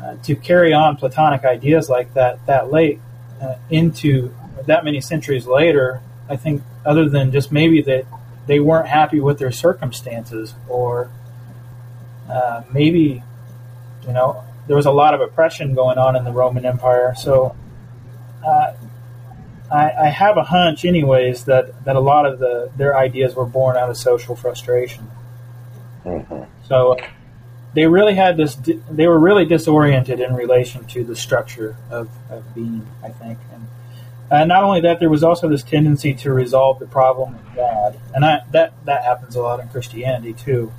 uh, 0.00 0.14
to 0.22 0.36
carry 0.36 0.72
on 0.72 0.96
Platonic 0.96 1.44
ideas 1.44 1.90
like 1.90 2.14
that 2.14 2.46
that 2.46 2.70
late 2.70 3.00
uh, 3.40 3.56
into 3.68 4.32
that 4.66 4.84
many 4.84 5.00
centuries 5.00 5.46
later? 5.46 6.00
I 6.28 6.36
think, 6.36 6.62
other 6.86 7.08
than 7.08 7.32
just 7.32 7.52
maybe 7.52 7.82
that 7.82 8.06
they 8.46 8.60
weren't 8.60 8.88
happy 8.88 9.20
with 9.20 9.38
their 9.38 9.52
circumstances, 9.52 10.54
or 10.68 11.10
uh, 12.28 12.62
maybe, 12.72 13.22
you 14.06 14.12
know, 14.12 14.44
there 14.66 14.76
was 14.76 14.86
a 14.86 14.90
lot 14.90 15.14
of 15.14 15.20
oppression 15.20 15.74
going 15.74 15.98
on 15.98 16.16
in 16.16 16.24
the 16.24 16.32
Roman 16.32 16.64
Empire. 16.64 17.14
So 17.16 17.56
uh, 18.46 18.72
I, 19.70 19.90
I, 19.90 20.06
have 20.08 20.36
a 20.36 20.44
hunch, 20.44 20.84
anyways, 20.84 21.44
that, 21.44 21.84
that 21.84 21.96
a 21.96 22.00
lot 22.00 22.26
of 22.26 22.38
the 22.38 22.70
their 22.76 22.96
ideas 22.96 23.34
were 23.34 23.46
born 23.46 23.76
out 23.76 23.90
of 23.90 23.96
social 23.96 24.36
frustration. 24.36 25.08
Mm-hmm. 26.04 26.44
So 26.66 26.96
they 27.74 27.86
really 27.86 28.14
had 28.14 28.36
this. 28.36 28.56
They 28.90 29.06
were 29.06 29.18
really 29.18 29.44
disoriented 29.44 30.20
in 30.20 30.34
relation 30.34 30.84
to 30.86 31.04
the 31.04 31.16
structure 31.16 31.76
of, 31.90 32.10
of 32.30 32.54
being. 32.54 32.86
I 33.02 33.08
think, 33.10 33.38
and 33.52 33.68
uh, 34.30 34.44
not 34.44 34.62
only 34.64 34.80
that, 34.82 35.00
there 35.00 35.08
was 35.08 35.22
also 35.22 35.48
this 35.48 35.62
tendency 35.62 36.14
to 36.14 36.32
resolve 36.32 36.78
the 36.78 36.86
problem 36.86 37.34
with 37.34 37.56
God, 37.56 37.98
and 38.14 38.24
I, 38.24 38.40
that 38.50 38.72
that 38.84 39.04
happens 39.04 39.36
a 39.36 39.42
lot 39.42 39.60
in 39.60 39.68
Christianity 39.68 40.34
too. 40.34 40.72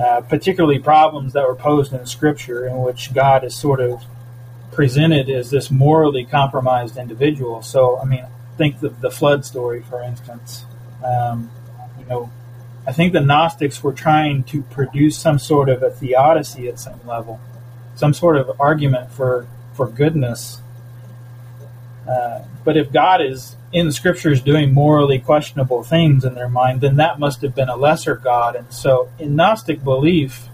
Uh, 0.00 0.22
particularly 0.22 0.78
problems 0.78 1.34
that 1.34 1.46
were 1.46 1.54
posed 1.54 1.92
in 1.92 2.06
Scripture, 2.06 2.66
in 2.66 2.78
which 2.78 3.12
God 3.12 3.44
is 3.44 3.54
sort 3.54 3.80
of 3.80 4.02
presented 4.72 5.28
as 5.28 5.50
this 5.50 5.70
morally 5.70 6.24
compromised 6.24 6.96
individual. 6.96 7.60
So, 7.60 7.98
I 8.00 8.04
mean, 8.06 8.24
think 8.56 8.82
of 8.82 9.02
the 9.02 9.10
flood 9.10 9.44
story, 9.44 9.82
for 9.82 10.02
instance. 10.02 10.64
Um, 11.04 11.50
you 11.98 12.06
know, 12.06 12.30
I 12.86 12.92
think 12.92 13.12
the 13.12 13.20
Gnostics 13.20 13.82
were 13.82 13.92
trying 13.92 14.44
to 14.44 14.62
produce 14.62 15.18
some 15.18 15.38
sort 15.38 15.68
of 15.68 15.82
a 15.82 15.90
theodicy 15.90 16.66
at 16.68 16.78
some 16.78 17.00
level, 17.06 17.38
some 17.94 18.14
sort 18.14 18.36
of 18.38 18.58
argument 18.58 19.10
for, 19.12 19.46
for 19.74 19.86
goodness 19.86 20.62
Uh, 22.08 22.42
but 22.64 22.76
if 22.76 22.92
God 22.92 23.20
is 23.20 23.56
in 23.72 23.86
the 23.86 23.92
scriptures 23.92 24.40
doing 24.40 24.72
morally 24.74 25.18
questionable 25.18 25.82
things 25.82 26.24
in 26.24 26.34
their 26.34 26.48
mind, 26.48 26.80
then 26.80 26.96
that 26.96 27.18
must 27.18 27.42
have 27.42 27.54
been 27.54 27.68
a 27.68 27.76
lesser 27.76 28.16
God. 28.16 28.56
And 28.56 28.72
so, 28.72 29.10
in 29.18 29.36
Gnostic 29.36 29.84
belief, 29.84 30.48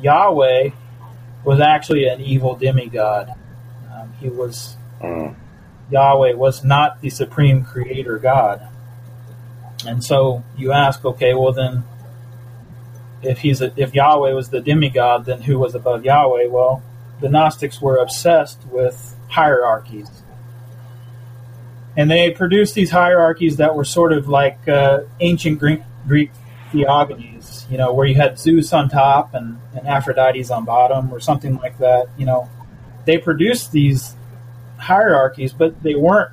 Yahweh 0.00 0.70
was 1.44 1.60
actually 1.60 2.06
an 2.06 2.20
evil 2.20 2.54
demigod. 2.54 3.34
Um, 3.92 4.12
he 4.20 4.28
was 4.28 4.76
mm. 5.00 5.34
Yahweh 5.90 6.34
was 6.34 6.64
not 6.64 7.00
the 7.00 7.10
supreme 7.10 7.64
creator 7.64 8.18
God. 8.18 8.68
And 9.86 10.04
so 10.04 10.44
you 10.56 10.72
ask, 10.72 11.04
okay, 11.04 11.34
well 11.34 11.52
then, 11.52 11.84
if 13.22 13.38
he's 13.38 13.60
a, 13.60 13.72
if 13.76 13.94
Yahweh 13.94 14.32
was 14.32 14.50
the 14.50 14.60
demigod, 14.60 15.24
then 15.24 15.42
who 15.42 15.58
was 15.58 15.74
above 15.74 16.04
Yahweh? 16.04 16.46
Well, 16.46 16.82
the 17.20 17.28
Gnostics 17.28 17.80
were 17.80 17.96
obsessed 17.96 18.64
with 18.70 19.16
hierarchies, 19.28 20.19
and 21.96 22.10
they 22.10 22.30
produced 22.30 22.74
these 22.74 22.90
hierarchies 22.90 23.56
that 23.56 23.74
were 23.74 23.84
sort 23.84 24.12
of 24.12 24.28
like 24.28 24.68
uh, 24.68 25.00
ancient 25.20 25.58
Greek, 25.58 25.80
Greek 26.06 26.30
theogonies, 26.72 27.66
you 27.70 27.76
know, 27.78 27.92
where 27.92 28.06
you 28.06 28.14
had 28.14 28.38
Zeus 28.38 28.72
on 28.72 28.88
top 28.88 29.34
and, 29.34 29.58
and 29.74 29.86
Aphrodite's 29.86 30.50
on 30.50 30.64
bottom, 30.64 31.12
or 31.12 31.20
something 31.20 31.56
like 31.56 31.78
that. 31.78 32.06
You 32.16 32.26
know, 32.26 32.48
they 33.04 33.18
produced 33.18 33.72
these 33.72 34.14
hierarchies, 34.78 35.52
but 35.52 35.82
they 35.82 35.94
weren't 35.94 36.30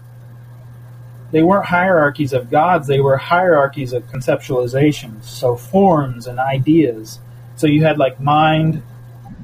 they 1.32 1.44
weren't 1.44 1.66
hierarchies 1.66 2.32
of 2.32 2.50
gods, 2.50 2.88
they 2.88 3.02
were 3.02 3.18
hierarchies 3.18 3.92
of 3.92 4.04
conceptualizations, 4.08 5.26
so 5.26 5.58
forms 5.58 6.26
and 6.26 6.40
ideas. 6.40 7.20
So 7.58 7.68
you 7.68 7.84
had 7.84 7.98
like 7.98 8.20
mind 8.20 8.82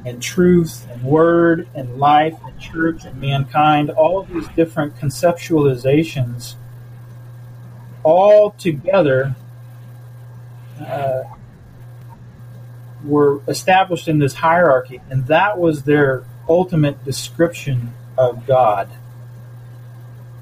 and 0.05 0.21
truth 0.21 0.87
and 0.91 1.03
word 1.03 1.67
and 1.75 1.97
life 1.97 2.37
and 2.45 2.59
church 2.59 3.05
and 3.05 3.19
mankind, 3.19 3.89
all 3.89 4.19
of 4.19 4.29
these 4.29 4.47
different 4.49 4.95
conceptualizations 4.97 6.55
all 8.03 8.51
together 8.51 9.35
uh, 10.79 11.23
were 13.03 13.41
established 13.47 14.07
in 14.07 14.19
this 14.19 14.33
hierarchy, 14.33 15.01
and 15.09 15.27
that 15.27 15.57
was 15.57 15.83
their 15.83 16.23
ultimate 16.47 17.03
description 17.05 17.93
of 18.17 18.45
God. 18.45 18.89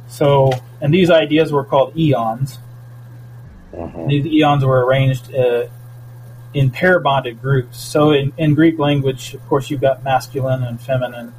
So, 0.08 0.52
and 0.82 0.94
these 0.94 1.10
ideas 1.10 1.52
were 1.52 1.64
called 1.64 1.98
eons. 1.98 2.60
Uh-huh. 3.76 4.06
These 4.08 4.26
eons 4.26 4.66
were 4.66 4.86
arranged 4.86 5.34
uh, 5.34 5.68
in 6.54 6.70
pair 6.70 7.00
bonded 7.00 7.42
groups. 7.42 7.80
So, 7.80 8.12
in, 8.12 8.34
in 8.38 8.54
Greek 8.54 8.78
language, 8.80 9.34
of 9.34 9.48
course, 9.48 9.70
you've 9.70 9.82
got 9.82 10.04
masculine 10.04 10.64
and 10.64 10.82
feminine, 10.82 11.34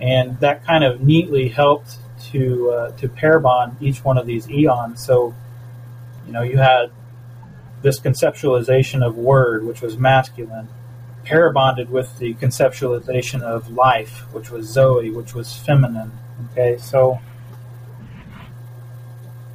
and 0.00 0.38
that 0.40 0.64
kind 0.64 0.84
of 0.84 1.00
neatly 1.00 1.48
helped 1.48 1.96
to 2.30 2.70
uh, 2.70 2.90
to 2.92 3.08
pair 3.08 3.38
bond 3.40 3.76
each 3.80 4.04
one 4.04 4.18
of 4.18 4.26
these 4.26 4.48
eons. 4.50 5.04
So, 5.04 5.34
you 6.26 6.32
know, 6.32 6.42
you 6.42 6.58
had 6.58 6.90
this 7.82 7.98
conceptualization 7.98 9.04
of 9.04 9.16
word, 9.16 9.64
which 9.64 9.80
was 9.80 9.96
masculine, 9.96 10.68
pair 11.24 11.50
bonded 11.52 11.90
with 11.90 12.18
the 12.18 12.34
conceptualization 12.34 13.42
of 13.42 13.70
life, 13.70 14.24
which 14.32 14.50
was 14.50 14.66
Zoe, 14.66 15.10
which 15.10 15.34
was 15.34 15.56
feminine. 15.56 16.12
Okay, 16.52 16.78
so 16.78 17.20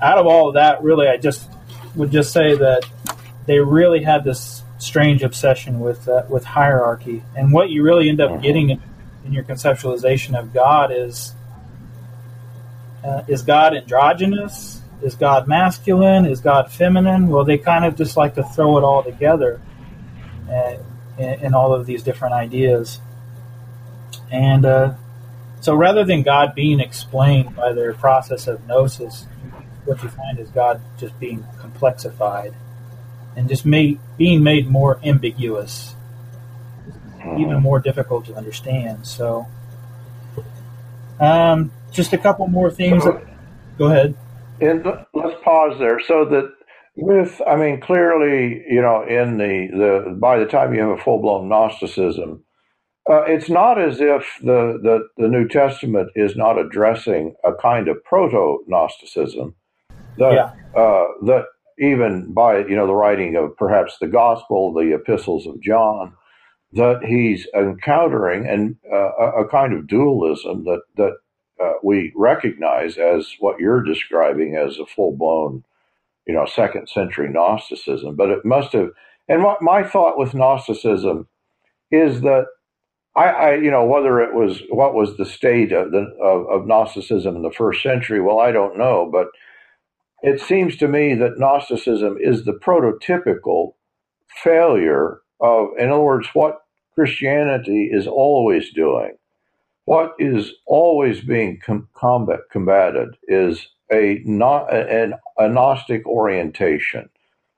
out 0.02 0.18
of 0.18 0.28
all 0.28 0.50
of 0.50 0.56
that, 0.56 0.84
really, 0.84 1.08
I 1.08 1.18
just 1.18 1.50
would 1.96 2.12
just 2.12 2.32
say 2.32 2.56
that 2.56 2.86
they 3.46 3.60
really 3.60 4.04
had 4.04 4.24
this 4.24 4.64
strange 4.78 5.24
obsession 5.24 5.80
with 5.80 6.08
uh, 6.08 6.24
with 6.30 6.44
hierarchy, 6.44 7.24
and 7.36 7.52
what 7.52 7.70
you 7.70 7.84
really 7.84 8.10
end 8.10 8.22
up 8.22 8.32
mm-hmm. 8.32 8.42
getting 8.42 8.70
in, 8.72 8.82
in 9.26 9.34
your 9.34 9.44
conceptualization 9.44 10.38
of 10.38 10.54
God 10.54 10.92
is 10.92 11.34
uh, 13.04 13.24
is 13.28 13.42
God 13.44 13.76
androgynous? 13.76 14.82
Is 15.02 15.16
God 15.16 15.48
masculine? 15.48 16.26
Is 16.26 16.40
God 16.40 16.72
feminine? 16.72 17.28
Well, 17.28 17.44
they 17.44 17.58
kind 17.58 17.86
of 17.86 17.96
just 17.96 18.18
like 18.18 18.36
to 18.36 18.44
throw 18.44 18.78
it 18.78 18.84
all 18.84 19.04
together 19.04 19.62
uh, 20.50 20.78
in, 21.18 21.46
in, 21.46 21.54
all 21.54 21.74
of 21.74 21.86
these 21.86 22.02
different 22.02 22.34
ideas. 22.34 23.00
And 24.32 24.66
uh, 24.66 24.94
so 25.60 25.76
rather 25.76 26.04
than 26.06 26.24
God 26.24 26.56
being 26.56 26.80
explained 26.80 27.56
by 27.56 27.74
their 27.74 27.94
process 27.94 28.48
of 28.48 28.66
gnosis, 28.68 29.28
what 29.84 30.02
you 30.02 30.10
find 30.10 30.40
is 30.40 30.50
God 30.50 30.82
just 30.98 31.20
being 31.20 31.46
complexified 31.60 32.56
and 33.36 33.50
just 33.50 33.66
made, 33.66 34.00
being 34.18 34.44
made 34.44 34.68
more 34.68 35.00
ambiguous, 35.04 35.96
even 37.38 37.62
more 37.62 37.80
difficult 37.80 38.26
to 38.26 38.36
understand. 38.36 39.06
So, 39.06 39.48
um, 41.20 41.72
just 41.92 42.14
a 42.14 42.18
couple 42.18 42.48
more 42.48 42.70
things. 42.70 43.04
So, 43.04 43.26
go 43.78 43.86
ahead. 43.86 44.16
And 44.62 44.86
let's 45.14 45.42
pause 45.44 45.78
there. 45.80 46.00
So 46.00 46.26
that 46.26 46.54
with, 46.96 47.42
I 47.46 47.56
mean, 47.56 47.82
clearly, 47.82 48.64
you 48.70 48.82
know, 48.82 49.04
in 49.04 49.38
the, 49.38 49.68
the 49.72 50.16
by 50.18 50.40
the 50.40 50.46
time 50.46 50.74
you 50.74 50.82
have 50.82 50.98
a 50.98 51.02
full 51.02 51.20
blown 51.22 51.50
Gnosticism, 51.50 52.44
uh, 53.10 53.24
it's 53.24 53.50
not 53.50 53.80
as 53.80 54.00
if 54.00 54.38
the, 54.42 54.80
the, 54.82 55.08
the 55.18 55.28
New 55.28 55.48
Testament 55.48 56.10
is 56.16 56.36
not 56.36 56.58
addressing 56.58 57.36
a 57.44 57.54
kind 57.54 57.88
of 57.88 58.04
proto 58.04 58.64
Gnosticism 58.68 59.56
that 60.18 60.34
yeah. 60.34 60.80
uh, 60.80 61.08
that 61.26 61.46
even 61.80 62.34
by 62.34 62.60
you 62.60 62.76
know 62.76 62.88
the 62.88 62.94
writing 62.94 63.36
of 63.36 63.56
perhaps 63.58 63.98
the 64.00 64.08
gospel, 64.08 64.74
the 64.74 64.94
epistles 64.94 65.46
of 65.46 65.62
John, 65.62 66.14
that 66.74 67.04
he's 67.04 67.48
encountering 67.56 68.48
and 68.48 68.76
uh, 68.92 69.42
a, 69.42 69.48
kind 69.48 69.74
of 69.74 69.88
dualism 69.88 70.64
that 70.66 70.82
that 70.98 71.14
uh, 71.62 71.74
we 71.84 72.14
recognize 72.16 72.98
as 72.98 73.34
what 73.40 73.60
you're 73.60 73.84
describing 73.84 74.56
as 74.56 74.78
a 74.78 74.86
full 74.86 75.16
blown, 75.16 75.64
you 76.28 76.34
know, 76.34 76.46
second 76.46 76.90
century 76.90 77.30
Gnosticism. 77.30 78.16
But 78.16 78.30
it 78.30 78.46
must 78.46 78.74
have. 78.74 78.90
And 79.28 79.42
my, 79.42 79.56
my 79.62 79.84
thought 79.84 80.20
with 80.20 80.36
Gnosticism 80.36 81.28
is 81.92 82.22
that 82.22 82.46
I, 83.16 83.26
I, 83.26 83.56
you 83.56 83.72
know, 83.72 83.86
whether 83.86 84.20
it 84.20 84.34
was 84.34 84.62
what 84.70 84.94
was 84.94 85.18
the 85.18 85.26
state 85.26 85.72
of 85.72 85.92
the 85.92 86.06
of, 86.22 86.48
of 86.50 86.68
Gnosticism 86.68 87.36
in 87.36 87.42
the 87.42 87.52
first 87.52 87.82
century, 87.82 88.22
well, 88.22 88.40
I 88.40 88.52
don't 88.52 88.78
know, 88.78 89.10
but 89.12 89.28
it 90.26 90.42
seems 90.42 90.76
to 90.78 90.88
me 90.88 91.14
that 91.16 91.38
Gnosticism 91.38 92.18
is 92.20 92.46
the 92.46 92.54
prototypical 92.54 93.74
failure 94.44 95.22
of, 95.40 95.70
in 95.78 95.90
other 95.90 96.02
words, 96.02 96.28
what 96.34 96.62
Christianity 96.96 97.90
is 97.92 98.08
always 98.08 98.72
doing. 98.74 99.18
What 99.86 100.14
is 100.18 100.52
always 100.66 101.22
being 101.22 101.60
com- 101.64 101.90
combat, 101.94 102.40
combated 102.52 103.18
is 103.28 103.68
a, 103.94 104.20
not, 104.26 104.74
an, 104.74 105.14
a 105.38 105.48
Gnostic 105.48 106.08
orientation 106.08 107.08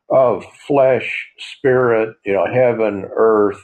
of 0.10 0.46
flesh, 0.68 1.30
spirit, 1.38 2.18
you 2.26 2.34
know, 2.34 2.48
heaven, 2.54 3.08
earth, 3.16 3.64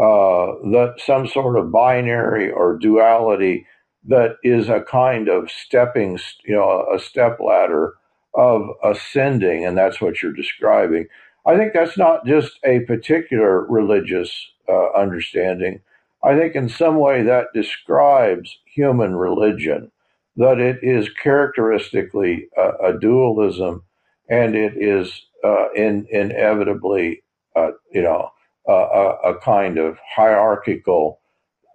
uh, 0.00 0.58
that 0.72 0.94
some 1.04 1.28
sort 1.28 1.56
of 1.56 1.70
binary 1.70 2.50
or 2.50 2.78
duality 2.78 3.64
that 4.08 4.36
is 4.42 4.68
a 4.68 4.80
kind 4.80 5.28
of 5.28 5.50
stepping, 5.50 6.18
you 6.44 6.56
know, 6.56 6.86
a 6.92 6.98
step 6.98 7.38
ladder 7.38 7.94
of 8.34 8.68
ascending, 8.84 9.64
and 9.64 9.76
that's 9.76 10.00
what 10.00 10.22
you're 10.22 10.32
describing. 10.32 11.06
I 11.46 11.56
think 11.56 11.72
that's 11.72 11.96
not 11.96 12.26
just 12.26 12.58
a 12.64 12.80
particular 12.80 13.64
religious 13.66 14.50
uh, 14.68 14.92
understanding. 14.92 15.80
I 16.22 16.36
think 16.36 16.54
in 16.54 16.68
some 16.68 16.98
way 16.98 17.22
that 17.22 17.46
describes 17.54 18.58
human 18.66 19.16
religion, 19.16 19.90
that 20.36 20.58
it 20.58 20.78
is 20.82 21.08
characteristically 21.08 22.48
a, 22.56 22.92
a 22.92 22.98
dualism 22.98 23.82
and 24.28 24.54
it 24.54 24.74
is 24.76 25.26
uh, 25.44 25.72
in, 25.72 26.06
inevitably, 26.10 27.22
uh, 27.56 27.70
you 27.90 28.02
know, 28.02 28.30
a, 28.68 28.72
a, 28.72 29.38
kind 29.42 29.78
of 29.78 29.98
hierarchical, 30.14 31.20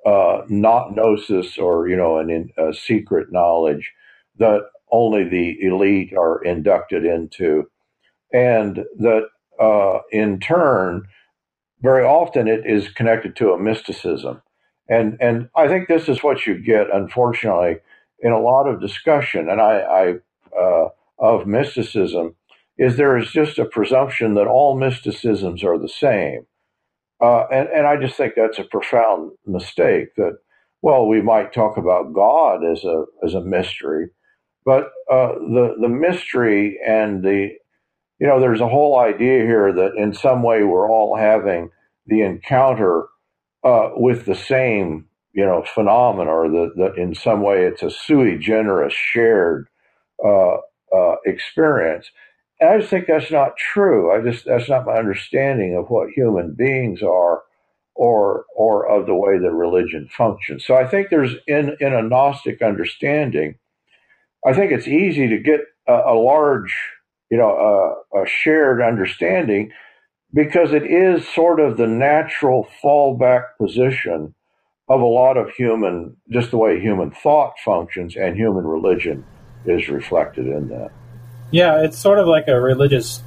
uh, 0.06 0.44
not 0.48 0.96
gnosis 0.96 1.58
or, 1.58 1.90
you 1.90 1.96
know, 1.98 2.18
an, 2.20 2.50
a 2.58 2.74
secret 2.74 3.32
knowledge 3.32 3.92
that 4.38 4.62
only 4.92 5.24
the 5.24 5.58
elite 5.62 6.14
are 6.18 6.44
inducted 6.44 7.06
into, 7.06 7.70
and 8.34 8.86
that 9.00 9.28
uh, 9.60 10.00
in 10.12 10.40
turn, 10.40 11.04
very 11.82 12.04
often 12.04 12.48
it 12.48 12.66
is 12.66 12.90
connected 12.90 13.36
to 13.36 13.52
a 13.52 13.60
mysticism. 13.60 14.42
And, 14.88 15.18
and 15.20 15.50
I 15.56 15.68
think 15.68 15.88
this 15.88 16.08
is 16.08 16.24
what 16.24 16.46
you 16.46 16.58
get, 16.58 16.94
unfortunately, 16.94 17.78
in 18.20 18.32
a 18.32 18.40
lot 18.40 18.68
of 18.68 18.82
discussion, 18.82 19.50
and 19.50 19.60
I, 19.60 19.80
I 19.80 20.14
uh, 20.58 20.90
of 21.18 21.48
mysticism, 21.48 22.36
is 22.78 22.98
there 22.98 23.18
is 23.18 23.32
just 23.32 23.58
a 23.58 23.66
presumption 23.66 24.34
that 24.36 24.48
all 24.48 24.78
mysticisms 24.78 25.64
are 25.64 25.78
the 25.78 25.90
same. 25.90 26.46
Uh, 27.22 27.46
and, 27.52 27.70
and 27.70 27.88
I 27.88 27.98
just 27.98 28.16
think 28.16 28.34
that's 28.36 28.60
a 28.60 28.66
profound 28.66 29.32
mistake 29.46 30.16
that, 30.18 30.38
well, 30.82 31.08
we 31.08 31.22
might 31.22 31.54
talk 31.54 31.78
about 31.78 32.14
God 32.14 32.64
as 32.64 32.84
a, 32.84 33.06
as 33.24 33.34
a 33.34 33.42
mystery, 33.42 34.10
but 34.66 34.92
uh, 35.12 35.34
the 35.34 35.76
the 35.82 35.90
mystery 35.90 36.80
and 36.86 37.24
the 37.24 37.52
you 38.20 38.28
know 38.28 38.40
there's 38.40 38.62
a 38.62 38.70
whole 38.70 39.00
idea 39.00 39.44
here 39.44 39.74
that 39.74 39.96
in 39.96 40.14
some 40.14 40.44
way 40.44 40.64
we're 40.64 40.90
all 40.90 41.16
having 41.18 41.70
the 42.08 42.22
encounter 42.22 43.06
uh, 43.64 43.90
with 43.96 44.26
the 44.26 44.36
same 44.36 45.08
you 45.36 45.46
know, 45.46 45.64
phenomena 45.64 46.32
or 46.32 46.50
that, 46.50 46.94
in 46.98 47.14
some 47.14 47.42
way 47.42 47.66
it's 47.66 47.84
a 47.84 47.92
sui 47.92 48.38
generis 48.38 48.94
shared 48.94 49.68
uh, 50.24 50.56
uh, 50.96 51.16
experience. 51.26 52.10
I 52.62 52.78
just 52.78 52.90
think 52.90 53.08
that's 53.08 53.32
not 53.32 53.58
true. 53.58 54.14
I 54.14 54.24
just 54.24 54.46
that's 54.46 54.70
not 54.70 54.86
my 54.86 54.94
understanding 54.94 55.76
of 55.76 55.90
what 55.90 56.10
human 56.16 56.56
beings 56.58 57.04
are, 57.04 57.44
or 57.96 58.46
or 58.56 58.88
of 58.88 59.08
the 59.08 59.14
way 59.14 59.38
that 59.38 59.52
religion 59.52 60.08
functions. 60.10 60.66
So 60.66 60.76
I 60.76 60.88
think 60.88 61.10
there's 61.10 61.36
in 61.48 61.76
in 61.82 61.94
a 61.94 62.02
Gnostic 62.02 62.62
understanding, 62.62 63.56
I 64.46 64.54
think 64.54 64.72
it's 64.72 64.88
easy 64.88 65.28
to 65.30 65.40
get 65.40 65.62
a, 65.88 65.94
a 65.94 66.16
large, 66.16 66.76
you 67.32 67.38
know, 67.38 67.98
a, 68.14 68.22
a 68.22 68.28
shared 68.28 68.82
understanding 68.82 69.72
because 70.34 70.72
it 70.74 70.84
is 70.86 71.28
sort 71.34 71.60
of 71.60 71.78
the 71.78 71.88
natural 71.88 72.68
fallback 72.84 73.44
position 73.60 74.36
of 74.88 75.02
a 75.02 75.06
lot 75.06 75.38
of 75.38 75.50
human, 75.52 76.16
just 76.30 76.52
the 76.52 76.58
way 76.58 76.80
human 76.80 77.10
thought 77.10 77.54
functions 77.64 78.16
and 78.16 78.36
human 78.36 78.66
religion 78.66 79.26
is 79.66 79.88
reflected 79.90 80.46
in 80.46 80.68
that. 80.68 80.92
Yeah, 81.52 81.84
it's 81.84 81.98
sort 81.98 82.20
of 82.20 82.28
like 82.28 82.48
a 82.48 82.60
religious 82.60 83.24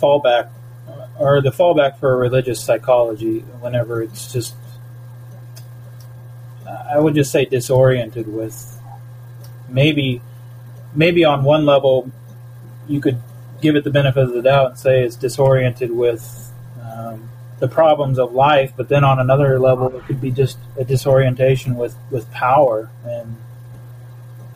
fallback, 0.00 0.50
or 1.18 1.40
the 1.40 1.50
fallback 1.50 1.98
for 1.98 2.16
religious 2.16 2.62
psychology. 2.62 3.40
Whenever 3.60 4.02
it's 4.02 4.32
just, 4.32 4.54
I 6.68 6.98
would 6.98 7.14
just 7.14 7.32
say 7.32 7.46
disoriented 7.46 8.28
with 8.28 8.78
maybe, 9.68 10.20
maybe 10.94 11.24
on 11.24 11.44
one 11.44 11.64
level, 11.64 12.10
you 12.88 13.00
could 13.00 13.18
give 13.60 13.76
it 13.76 13.84
the 13.84 13.90
benefit 13.90 14.24
of 14.24 14.32
the 14.32 14.42
doubt 14.42 14.70
and 14.70 14.78
say 14.78 15.02
it's 15.02 15.16
disoriented 15.16 15.90
with 15.90 16.52
um, 16.82 17.28
the 17.60 17.68
problems 17.68 18.18
of 18.18 18.32
life, 18.32 18.72
but 18.76 18.88
then 18.88 19.04
on 19.04 19.18
another 19.18 19.58
level, 19.58 19.96
it 19.96 20.04
could 20.04 20.20
be 20.20 20.30
just 20.30 20.58
a 20.78 20.84
disorientation 20.84 21.76
with, 21.76 21.96
with 22.10 22.30
power 22.32 22.90
and 23.04 23.36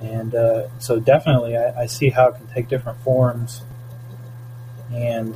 and 0.01 0.35
uh, 0.35 0.68
so 0.79 1.01
definitely 1.01 1.57
I, 1.57 1.83
I, 1.83 1.87
see 1.87 2.11
how 2.11 2.29
it 2.29 2.37
can 2.37 2.46
take 2.49 2.68
different 2.68 3.01
forms 3.01 3.62
and 4.92 5.35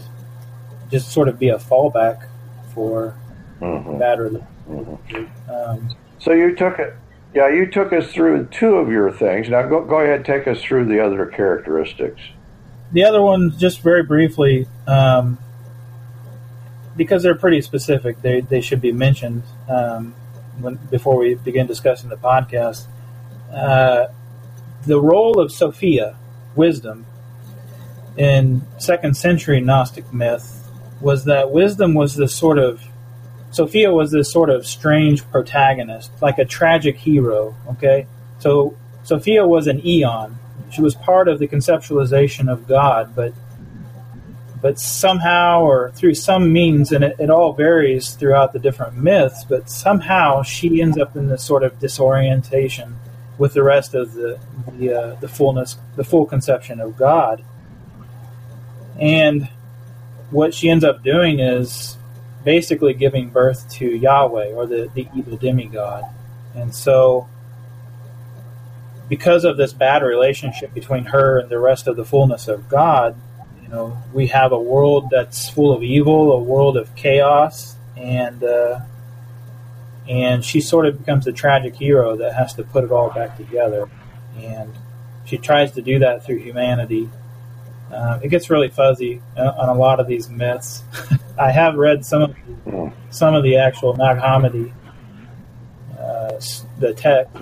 just 0.90 1.10
sort 1.10 1.28
of 1.28 1.38
be 1.38 1.48
a 1.48 1.58
fallback 1.58 2.26
for 2.74 3.16
mm-hmm. 3.60 3.98
bad 3.98 4.18
mm-hmm. 4.18 5.50
um, 5.50 5.96
so 6.18 6.32
you 6.32 6.54
took 6.54 6.78
it 6.78 6.94
yeah 7.34 7.48
you 7.48 7.66
took 7.66 7.92
us 7.92 8.12
through 8.12 8.46
two 8.46 8.76
of 8.76 8.90
your 8.90 9.10
things. 9.10 9.48
Now 9.48 9.62
go, 9.68 9.84
go 9.84 10.00
ahead 10.00 10.24
take 10.24 10.46
us 10.46 10.62
through 10.62 10.86
the 10.86 11.04
other 11.04 11.26
characteristics. 11.26 12.20
The 12.92 13.04
other 13.04 13.22
ones 13.22 13.56
just 13.56 13.82
very 13.82 14.02
briefly 14.02 14.66
um, 14.86 15.38
because 16.96 17.22
they're 17.22 17.36
pretty 17.36 17.60
specific 17.60 18.20
they, 18.22 18.40
they 18.40 18.60
should 18.60 18.80
be 18.80 18.92
mentioned 18.92 19.42
um, 19.68 20.14
when, 20.60 20.76
before 20.90 21.16
we 21.16 21.34
begin 21.34 21.66
discussing 21.66 22.08
the 22.08 22.16
podcast. 22.16 22.86
Uh, 23.52 24.08
the 24.86 25.00
role 25.00 25.38
of 25.40 25.52
Sophia, 25.52 26.16
wisdom, 26.54 27.06
in 28.16 28.62
second 28.78 29.16
century 29.16 29.60
Gnostic 29.60 30.12
myth 30.12 30.68
was 31.00 31.24
that 31.24 31.50
wisdom 31.50 31.94
was 31.94 32.16
this 32.16 32.34
sort 32.34 32.58
of 32.58 32.82
Sophia 33.50 33.92
was 33.92 34.12
this 34.12 34.30
sort 34.30 34.48
of 34.48 34.66
strange 34.66 35.28
protagonist, 35.30 36.10
like 36.22 36.38
a 36.38 36.44
tragic 36.44 36.96
hero. 36.96 37.54
Okay, 37.70 38.06
so 38.38 38.76
Sophia 39.02 39.46
was 39.46 39.66
an 39.66 39.84
eon. 39.84 40.38
She 40.70 40.82
was 40.82 40.94
part 40.94 41.26
of 41.28 41.38
the 41.38 41.48
conceptualization 41.48 42.50
of 42.50 42.68
God, 42.68 43.14
but 43.14 43.34
but 44.62 44.78
somehow 44.78 45.62
or 45.62 45.90
through 45.92 46.14
some 46.14 46.52
means, 46.52 46.92
and 46.92 47.02
it, 47.02 47.16
it 47.18 47.30
all 47.30 47.54
varies 47.54 48.10
throughout 48.10 48.52
the 48.52 48.58
different 48.58 48.94
myths, 48.94 49.44
but 49.48 49.70
somehow 49.70 50.42
she 50.42 50.82
ends 50.82 50.98
up 50.98 51.16
in 51.16 51.28
this 51.28 51.42
sort 51.42 51.62
of 51.62 51.78
disorientation 51.78 52.96
with 53.38 53.54
the 53.54 53.62
rest 53.62 53.94
of 53.94 54.12
the 54.12 54.38
the, 54.78 54.94
uh, 54.94 55.14
the 55.20 55.28
fullness, 55.28 55.76
the 55.96 56.04
full 56.04 56.26
conception 56.26 56.78
of 56.80 56.96
God. 56.96 57.42
And 59.00 59.48
what 60.30 60.54
she 60.54 60.68
ends 60.68 60.84
up 60.84 61.02
doing 61.02 61.40
is 61.40 61.96
basically 62.44 62.94
giving 62.94 63.30
birth 63.30 63.70
to 63.70 63.86
Yahweh 63.86 64.52
or 64.52 64.66
the, 64.66 64.90
the 64.94 65.06
evil 65.14 65.36
demigod. 65.36 66.04
And 66.54 66.74
so, 66.74 67.28
because 69.08 69.44
of 69.44 69.56
this 69.56 69.72
bad 69.72 70.02
relationship 70.02 70.72
between 70.72 71.06
her 71.06 71.38
and 71.38 71.50
the 71.50 71.58
rest 71.58 71.86
of 71.86 71.96
the 71.96 72.04
fullness 72.04 72.48
of 72.48 72.68
God, 72.68 73.16
you 73.62 73.68
know, 73.68 74.02
we 74.12 74.28
have 74.28 74.52
a 74.52 74.58
world 74.58 75.08
that's 75.10 75.48
full 75.48 75.72
of 75.72 75.82
evil, 75.82 76.32
a 76.32 76.40
world 76.40 76.76
of 76.76 76.94
chaos, 76.96 77.76
and 77.96 78.42
uh, 78.42 78.80
and 80.08 80.44
she 80.44 80.60
sort 80.60 80.86
of 80.86 80.98
becomes 80.98 81.24
the 81.24 81.32
tragic 81.32 81.76
hero 81.76 82.16
that 82.16 82.34
has 82.34 82.54
to 82.54 82.64
put 82.64 82.84
it 82.84 82.90
all 82.90 83.10
back 83.10 83.36
together. 83.36 83.88
And 84.36 84.72
she 85.24 85.38
tries 85.38 85.72
to 85.72 85.82
do 85.82 86.00
that 86.00 86.24
through 86.24 86.38
humanity. 86.38 87.08
Uh, 87.92 88.18
it 88.22 88.28
gets 88.28 88.50
really 88.50 88.68
fuzzy 88.68 89.22
uh, 89.36 89.52
on 89.56 89.68
a 89.68 89.74
lot 89.74 90.00
of 90.00 90.06
these 90.06 90.28
myths. 90.28 90.82
I 91.40 91.50
have 91.52 91.76
read 91.76 92.04
some 92.04 92.22
of 92.22 92.34
the, 92.34 92.92
some 93.08 93.34
of 93.34 93.42
the 93.42 93.56
actual 93.56 93.96
Nag 93.96 94.18
Hammadi, 94.18 94.72
uh, 95.98 96.38
the 96.78 96.92
text. 96.94 97.34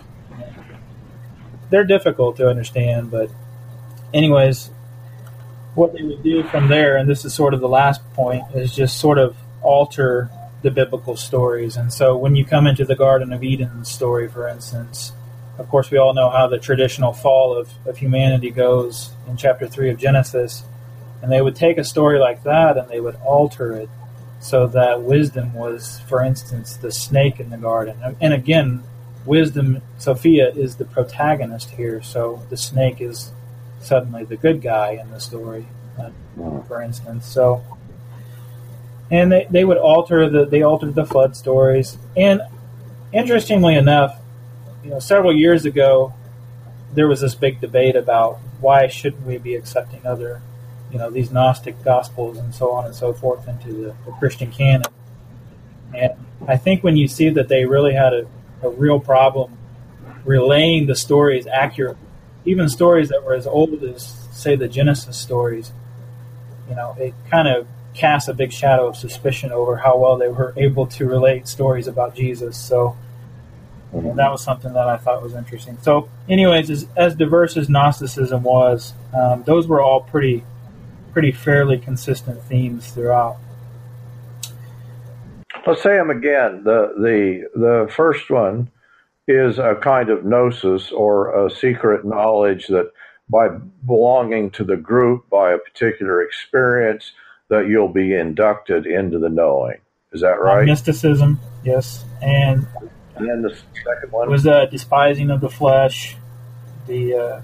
They're 1.70 1.84
difficult 1.84 2.36
to 2.36 2.48
understand, 2.48 3.10
but 3.10 3.28
anyways, 4.14 4.70
what 5.74 5.92
they 5.94 6.04
would 6.04 6.22
do 6.22 6.44
from 6.44 6.68
there, 6.68 6.96
and 6.96 7.08
this 7.08 7.24
is 7.24 7.34
sort 7.34 7.54
of 7.54 7.60
the 7.60 7.68
last 7.68 8.00
point, 8.14 8.44
is 8.54 8.72
just 8.72 8.98
sort 9.00 9.18
of 9.18 9.36
alter 9.62 10.30
the 10.62 10.70
biblical 10.70 11.16
stories. 11.16 11.76
And 11.76 11.92
so 11.92 12.16
when 12.16 12.36
you 12.36 12.44
come 12.44 12.68
into 12.68 12.84
the 12.84 12.96
Garden 12.96 13.32
of 13.32 13.42
Eden 13.42 13.84
story, 13.84 14.28
for 14.28 14.46
instance, 14.48 15.12
of 15.58 15.68
course, 15.68 15.90
we 15.90 15.98
all 15.98 16.14
know 16.14 16.30
how 16.30 16.46
the 16.46 16.58
traditional 16.58 17.12
fall 17.12 17.56
of, 17.56 17.68
of 17.84 17.98
humanity 17.98 18.50
goes 18.50 19.10
in 19.26 19.36
chapter 19.36 19.66
3 19.66 19.90
of 19.90 19.98
Genesis. 19.98 20.62
And 21.22 21.32
they 21.32 21.40
would 21.40 21.56
take 21.56 21.78
a 21.78 21.84
story 21.84 22.18
like 22.18 22.42
that 22.44 22.76
and 22.76 22.88
they 22.88 23.00
would 23.00 23.16
alter 23.16 23.72
it 23.72 23.88
so 24.40 24.66
that 24.68 25.02
wisdom 25.02 25.52
was, 25.54 26.00
for 26.08 26.22
instance, 26.22 26.76
the 26.76 26.92
snake 26.92 27.40
in 27.40 27.50
the 27.50 27.56
garden. 27.56 28.16
And 28.20 28.32
again, 28.32 28.84
wisdom, 29.26 29.82
Sophia, 29.98 30.50
is 30.50 30.76
the 30.76 30.84
protagonist 30.84 31.70
here. 31.70 32.00
So 32.02 32.42
the 32.48 32.56
snake 32.56 33.00
is 33.00 33.32
suddenly 33.80 34.24
the 34.24 34.36
good 34.36 34.62
guy 34.62 34.90
in 34.92 35.10
the 35.10 35.18
story, 35.18 35.66
uh, 35.98 36.10
for 36.68 36.82
instance. 36.82 37.26
So 37.26 37.64
and 39.10 39.32
they, 39.32 39.46
they 39.50 39.64
would 39.64 39.78
alter 39.78 40.28
the 40.28 40.44
they 40.44 40.62
altered 40.62 40.94
the 40.94 41.06
flood 41.06 41.36
stories. 41.36 41.96
And 42.16 42.42
interestingly 43.12 43.74
enough, 43.74 44.20
you 44.84 44.90
know, 44.90 44.98
several 44.98 45.34
years 45.34 45.64
ago, 45.64 46.12
there 46.94 47.08
was 47.08 47.20
this 47.20 47.34
big 47.34 47.60
debate 47.60 47.96
about 47.96 48.38
why 48.60 48.86
shouldn't 48.88 49.24
we 49.26 49.38
be 49.38 49.54
accepting 49.54 50.06
other, 50.06 50.42
you 50.90 50.98
know, 50.98 51.10
these 51.10 51.30
Gnostic 51.30 51.82
gospels 51.84 52.38
and 52.38 52.54
so 52.54 52.72
on 52.72 52.86
and 52.86 52.94
so 52.94 53.12
forth 53.12 53.46
into 53.48 53.68
the, 53.68 53.94
the 54.06 54.12
Christian 54.18 54.50
canon. 54.50 54.86
And 55.94 56.12
I 56.46 56.56
think 56.56 56.82
when 56.82 56.96
you 56.96 57.08
see 57.08 57.30
that 57.30 57.48
they 57.48 57.64
really 57.64 57.94
had 57.94 58.12
a, 58.12 58.26
a 58.62 58.70
real 58.70 59.00
problem 59.00 59.56
relaying 60.24 60.86
the 60.86 60.96
stories 60.96 61.46
accurately, 61.46 62.06
even 62.44 62.68
stories 62.68 63.08
that 63.08 63.24
were 63.24 63.34
as 63.34 63.46
old 63.46 63.82
as, 63.82 64.06
say, 64.32 64.56
the 64.56 64.68
Genesis 64.68 65.16
stories, 65.16 65.72
you 66.68 66.74
know, 66.74 66.94
it 66.98 67.14
kind 67.30 67.48
of 67.48 67.66
casts 67.94 68.28
a 68.28 68.34
big 68.34 68.52
shadow 68.52 68.86
of 68.86 68.96
suspicion 68.96 69.50
over 69.52 69.76
how 69.76 69.98
well 69.98 70.16
they 70.16 70.28
were 70.28 70.54
able 70.56 70.86
to 70.86 71.06
relate 71.06 71.48
stories 71.48 71.86
about 71.86 72.14
Jesus. 72.14 72.56
So 72.56 72.96
mm-hmm. 73.92 74.16
that 74.16 74.30
was 74.30 74.42
something 74.42 74.72
that 74.72 74.88
I 74.88 74.96
thought 74.96 75.22
was 75.22 75.34
interesting. 75.34 75.78
So, 75.82 76.08
anyways, 76.28 76.70
as, 76.70 76.86
as 76.96 77.14
diverse 77.14 77.56
as 77.56 77.68
Gnosticism 77.68 78.42
was, 78.42 78.94
um, 79.12 79.42
those 79.44 79.66
were 79.66 79.80
all 79.80 80.00
pretty, 80.00 80.44
pretty 81.12 81.32
fairly 81.32 81.78
consistent 81.78 82.42
themes 82.44 82.90
throughout. 82.90 83.38
Let's 85.66 85.82
say 85.82 85.96
them 85.96 86.10
again. 86.10 86.64
The 86.64 86.94
the 86.96 87.48
the 87.58 87.92
first 87.92 88.30
one 88.30 88.70
is 89.26 89.58
a 89.58 89.74
kind 89.74 90.08
of 90.08 90.24
gnosis 90.24 90.90
or 90.90 91.46
a 91.46 91.50
secret 91.50 92.04
knowledge 92.04 92.66
that 92.68 92.90
by 93.28 93.48
belonging 93.86 94.50
to 94.52 94.64
the 94.64 94.76
group, 94.76 95.28
by 95.28 95.52
a 95.52 95.58
particular 95.58 96.22
experience, 96.22 97.12
that 97.48 97.68
you'll 97.68 97.92
be 97.92 98.14
inducted 98.14 98.86
into 98.86 99.18
the 99.18 99.28
knowing. 99.28 99.78
Is 100.12 100.22
that 100.22 100.40
right? 100.40 100.64
mysticism, 100.64 101.38
yes. 101.62 102.04
And, 102.22 102.66
and 103.16 103.28
then 103.28 103.42
the 103.42 103.50
second 103.84 104.10
one 104.10 104.30
was 104.30 104.46
uh, 104.46 104.64
despising 104.66 105.30
of 105.30 105.42
the 105.42 105.50
flesh, 105.50 106.16
the 106.86 107.14
uh, 107.14 107.40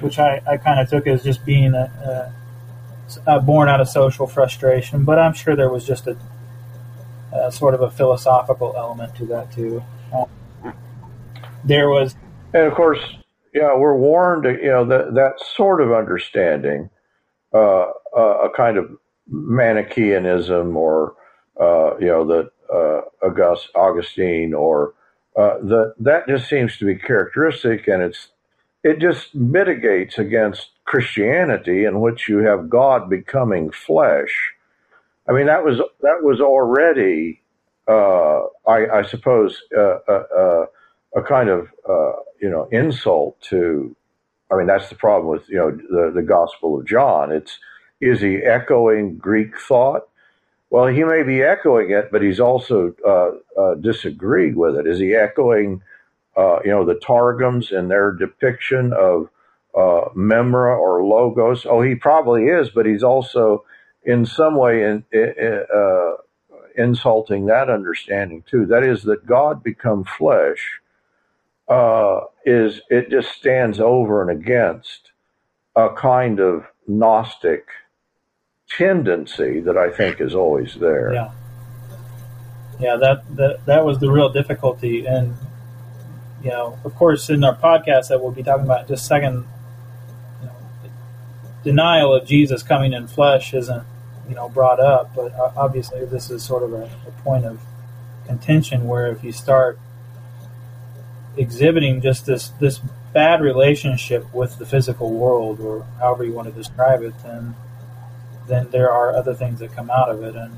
which 0.00 0.18
I, 0.18 0.40
I 0.46 0.56
kind 0.56 0.80
of 0.80 0.88
took 0.88 1.06
as 1.06 1.22
just 1.22 1.44
being 1.44 1.74
a, 1.74 2.32
a, 3.26 3.40
born 3.40 3.68
out 3.68 3.80
of 3.80 3.88
social 3.88 4.26
frustration, 4.26 5.04
but 5.04 5.18
I'm 5.18 5.32
sure 5.32 5.56
there 5.56 5.70
was 5.70 5.86
just 5.86 6.06
a, 6.06 6.16
sort 7.50 7.74
of 7.74 7.80
a 7.80 7.90
philosophical 7.90 8.74
element 8.76 9.14
to 9.16 9.26
that 9.26 9.52
too. 9.52 9.82
Um, 10.12 10.74
there 11.64 11.88
was, 11.88 12.14
and 12.54 12.64
of 12.66 12.74
course, 12.74 12.98
yeah, 13.54 13.76
we're 13.76 13.96
warned. 13.96 14.44
You 14.44 14.70
know 14.70 14.84
that 14.86 15.14
that 15.14 15.34
sort 15.54 15.80
of 15.80 15.92
understanding, 15.92 16.90
uh, 17.54 17.86
a 18.16 18.48
kind 18.56 18.76
of 18.76 18.90
Manichaeanism 19.30 20.76
or 20.76 21.14
uh, 21.60 21.96
you 21.98 22.06
know 22.06 22.24
that 22.26 22.50
uh, 22.72 23.26
August, 23.26 23.68
Augustine 23.74 24.54
or 24.54 24.94
uh, 25.36 25.58
that 25.62 25.94
that 25.98 26.28
just 26.28 26.48
seems 26.48 26.76
to 26.78 26.86
be 26.86 26.94
characteristic, 26.94 27.86
and 27.86 28.02
it's 28.02 28.28
it 28.82 28.98
just 28.98 29.34
mitigates 29.34 30.18
against 30.18 30.70
Christianity, 30.90 31.84
in 31.84 32.00
which 32.00 32.28
you 32.28 32.38
have 32.38 32.68
God 32.68 33.08
becoming 33.08 33.70
flesh. 33.70 34.54
I 35.28 35.32
mean, 35.32 35.46
that 35.46 35.62
was 35.64 35.78
that 36.00 36.18
was 36.22 36.40
already, 36.40 37.40
uh, 37.86 38.40
I, 38.66 38.98
I, 38.98 39.02
suppose, 39.06 39.62
uh, 39.76 39.98
uh, 40.08 40.24
uh 40.36 40.66
a 41.14 41.22
kind 41.22 41.48
of 41.48 41.68
you 42.40 42.50
know 42.50 42.68
insult 42.72 43.40
to. 43.50 43.94
I 44.50 44.56
mean, 44.56 44.66
that's 44.66 44.88
the 44.88 44.96
problem 44.96 45.30
with 45.30 45.48
you 45.48 45.58
know 45.58 45.70
the 45.70 46.10
the 46.12 46.22
Gospel 46.22 46.80
of 46.80 46.86
John. 46.88 47.30
It's 47.30 47.56
is 48.00 48.20
he 48.20 48.38
echoing 48.38 49.16
Greek 49.16 49.60
thought? 49.60 50.08
Well, 50.70 50.88
he 50.88 51.04
may 51.04 51.22
be 51.22 51.40
echoing 51.40 51.92
it, 51.92 52.10
but 52.10 52.20
he's 52.20 52.40
also 52.40 52.92
uh, 53.06 53.60
uh, 53.60 53.74
disagreed 53.76 54.56
with 54.56 54.74
it. 54.74 54.88
Is 54.88 54.98
he 54.98 55.14
echoing, 55.14 55.82
uh, 56.36 56.58
you 56.64 56.72
know, 56.72 56.84
the 56.84 56.98
Targums 56.98 57.70
and 57.70 57.88
their 57.88 58.10
depiction 58.10 58.92
of 58.92 59.28
uh, 59.74 60.08
memra 60.16 60.78
or 60.78 61.04
logos? 61.04 61.66
Oh, 61.66 61.82
he 61.82 61.94
probably 61.94 62.44
is, 62.44 62.70
but 62.70 62.86
he's 62.86 63.02
also 63.02 63.64
in 64.02 64.24
some 64.26 64.56
way 64.56 64.82
in, 64.82 65.04
in, 65.12 65.64
uh, 65.74 66.12
insulting 66.76 67.46
that 67.46 67.68
understanding 67.68 68.42
too. 68.48 68.66
That 68.66 68.82
is 68.82 69.02
that 69.04 69.26
God 69.26 69.62
become 69.62 70.04
flesh 70.04 70.80
uh, 71.70 72.22
is 72.44 72.80
it 72.90 73.10
just 73.10 73.30
stands 73.32 73.78
over 73.78 74.20
and 74.20 74.30
against 74.30 75.12
a 75.76 75.88
kind 75.90 76.40
of 76.40 76.66
Gnostic 76.88 77.68
tendency 78.68 79.60
that 79.60 79.76
I 79.76 79.90
think 79.90 80.20
is 80.20 80.34
always 80.34 80.74
there. 80.74 81.14
Yeah. 81.14 81.30
Yeah, 82.80 82.96
that, 82.96 83.36
that 83.36 83.66
that 83.66 83.84
was 83.84 83.98
the 83.98 84.10
real 84.10 84.30
difficulty, 84.30 85.04
and 85.04 85.36
you 86.42 86.48
know, 86.48 86.78
of 86.82 86.94
course, 86.94 87.28
in 87.28 87.44
our 87.44 87.54
podcast 87.54 88.08
that 88.08 88.22
we'll 88.22 88.30
be 88.30 88.42
talking 88.42 88.64
about 88.64 88.82
in 88.82 88.88
just 88.88 89.04
a 89.04 89.06
second, 89.06 89.46
denial 91.62 92.14
of 92.14 92.26
Jesus 92.26 92.62
coming 92.62 92.92
in 92.92 93.06
flesh 93.06 93.54
isn't 93.54 93.84
you 94.28 94.34
know 94.34 94.48
brought 94.48 94.80
up, 94.80 95.14
but 95.14 95.32
obviously 95.56 96.04
this 96.04 96.30
is 96.30 96.42
sort 96.42 96.62
of 96.62 96.72
a, 96.72 96.84
a 97.06 97.10
point 97.22 97.44
of 97.44 97.60
contention 98.26 98.86
where 98.86 99.08
if 99.08 99.24
you 99.24 99.32
start 99.32 99.78
exhibiting 101.36 102.00
just 102.00 102.26
this 102.26 102.48
this 102.60 102.80
bad 103.12 103.40
relationship 103.40 104.32
with 104.32 104.58
the 104.58 104.66
physical 104.66 105.12
world, 105.12 105.60
or 105.60 105.84
however 105.98 106.24
you 106.24 106.32
want 106.32 106.48
to 106.48 106.54
describe 106.54 107.02
it, 107.02 107.14
then 107.22 107.54
then 108.46 108.70
there 108.70 108.90
are 108.90 109.12
other 109.14 109.34
things 109.34 109.60
that 109.60 109.72
come 109.72 109.90
out 109.90 110.10
of 110.10 110.22
it. 110.22 110.36
And 110.36 110.56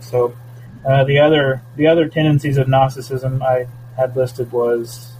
so 0.00 0.36
uh, 0.84 1.04
the 1.04 1.18
other 1.18 1.62
the 1.76 1.86
other 1.86 2.08
tendencies 2.08 2.58
of 2.58 2.68
Gnosticism 2.68 3.42
I 3.42 3.66
had 3.96 4.14
listed 4.14 4.52
was 4.52 5.12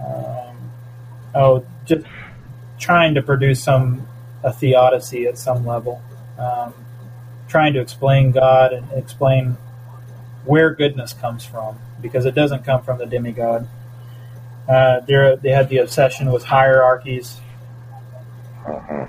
um, 0.00 0.70
oh 1.34 1.66
just 1.84 2.06
trying 2.82 3.14
to 3.14 3.22
produce 3.22 3.62
some 3.62 4.06
a 4.44 4.52
theodicy 4.52 5.26
at 5.26 5.38
some 5.38 5.64
level, 5.64 6.02
um, 6.36 6.74
trying 7.46 7.72
to 7.74 7.80
explain 7.80 8.32
God 8.32 8.72
and 8.72 8.90
explain 8.92 9.56
where 10.44 10.74
goodness 10.74 11.12
comes 11.12 11.44
from 11.44 11.78
because 12.00 12.26
it 12.26 12.34
doesn't 12.34 12.64
come 12.64 12.82
from 12.82 12.98
the 12.98 13.06
demiurge. 13.06 13.64
Uh, 14.68 15.00
they 15.00 15.50
had 15.50 15.68
the 15.68 15.78
obsession 15.78 16.32
with 16.32 16.44
hierarchies. 16.44 17.40
Uh-huh. 18.66 19.06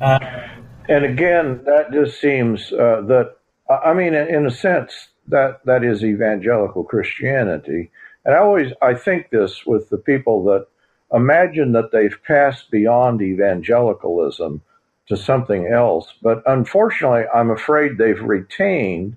Uh, 0.00 0.48
and 0.88 1.04
again, 1.04 1.60
that 1.64 1.90
just 1.90 2.20
seems 2.20 2.72
uh, 2.72 3.02
that 3.06 3.36
I 3.70 3.92
mean, 3.94 4.14
in 4.14 4.46
a 4.46 4.50
sense, 4.50 4.92
that 5.28 5.60
that 5.64 5.82
is 5.82 6.04
evangelical 6.04 6.84
Christianity. 6.84 7.90
And 8.24 8.34
I 8.34 8.38
always 8.38 8.72
I 8.82 8.94
think 8.94 9.30
this 9.30 9.64
with 9.66 9.88
the 9.88 9.98
people 9.98 10.44
that 10.44 10.66
imagine 11.12 11.72
that 11.72 11.90
they've 11.92 12.18
passed 12.26 12.70
beyond 12.70 13.22
evangelicalism 13.22 14.62
to 15.08 15.16
something 15.16 15.66
else, 15.66 16.12
but 16.22 16.42
unfortunately, 16.46 17.24
I'm 17.34 17.50
afraid 17.50 17.96
they've 17.96 18.20
retained. 18.20 19.16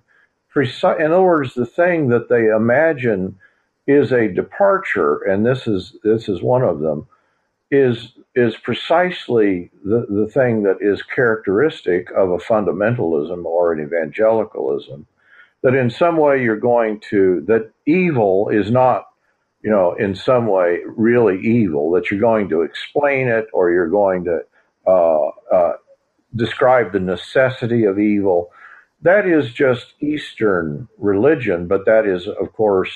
Precise, 0.50 1.00
in 1.00 1.12
other 1.12 1.22
words, 1.22 1.54
the 1.54 1.66
thing 1.66 2.10
that 2.10 2.30
they 2.30 2.48
imagine 2.48 3.38
is 3.88 4.12
a 4.12 4.28
departure, 4.28 5.18
and 5.24 5.46
this 5.46 5.68
is 5.68 5.96
this 6.04 6.30
is 6.30 6.42
one 6.42 6.62
of 6.62 6.80
them, 6.80 7.08
is 7.72 8.14
is 8.36 8.56
precisely 8.58 9.70
the, 9.84 10.06
the 10.10 10.28
thing 10.28 10.64
that 10.64 10.78
is 10.80 11.04
characteristic 11.04 12.10
of 12.12 12.32
a 12.32 12.38
fundamentalism 12.38 13.44
or 13.44 13.74
an 13.74 13.82
evangelicalism. 13.82 15.06
That 15.64 15.76
in 15.76 15.90
some 15.90 16.18
way 16.18 16.42
you're 16.42 16.56
going 16.56 17.02
to, 17.10 17.42
that 17.48 17.72
evil 17.86 18.50
is 18.50 18.72
not, 18.72 19.08
you 19.64 19.70
know, 19.70 19.94
in 19.94 20.16
some 20.16 20.48
way 20.48 20.80
really 20.86 21.40
evil, 21.42 21.92
that 21.92 22.10
you're 22.10 22.20
going 22.20 22.50
to 22.50 22.62
explain 22.62 23.28
it 23.28 23.46
or 23.54 23.72
you're 23.72 23.90
going 23.90 24.24
to 24.26 24.40
uh, 24.88 25.30
uh, 25.54 25.74
describe 26.36 26.92
the 26.92 27.00
necessity 27.00 27.84
of 27.86 28.00
evil. 28.00 28.52
That 29.02 29.28
is 29.28 29.54
just 29.54 29.94
Eastern 30.00 30.88
religion, 30.98 31.68
but 31.68 31.86
that 31.86 32.06
is, 32.06 32.28
of 32.28 32.54
course, 32.54 32.92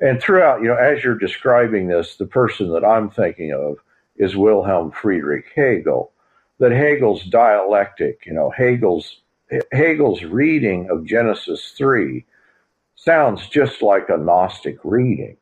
and 0.00 0.22
throughout, 0.22 0.62
you 0.62 0.68
know, 0.68 0.76
as 0.76 1.02
you're 1.02 1.18
describing 1.18 1.88
this, 1.88 2.16
the 2.16 2.26
person 2.26 2.72
that 2.72 2.84
I'm 2.84 3.10
thinking 3.10 3.52
of 3.52 3.78
is 4.16 4.36
Wilhelm 4.36 4.92
Friedrich 4.92 5.46
Hegel. 5.54 6.12
That 6.60 6.72
Hegel's 6.72 7.22
dialectic, 7.24 8.24
you 8.26 8.32
know, 8.32 8.50
Hegel's 8.50 9.20
Hegel's 9.72 10.22
reading 10.24 10.88
of 10.90 11.06
Genesis 11.06 11.72
3 11.76 12.24
sounds 12.96 13.48
just 13.48 13.80
like 13.80 14.08
a 14.08 14.16
Gnostic 14.16 14.76
reading. 14.84 15.36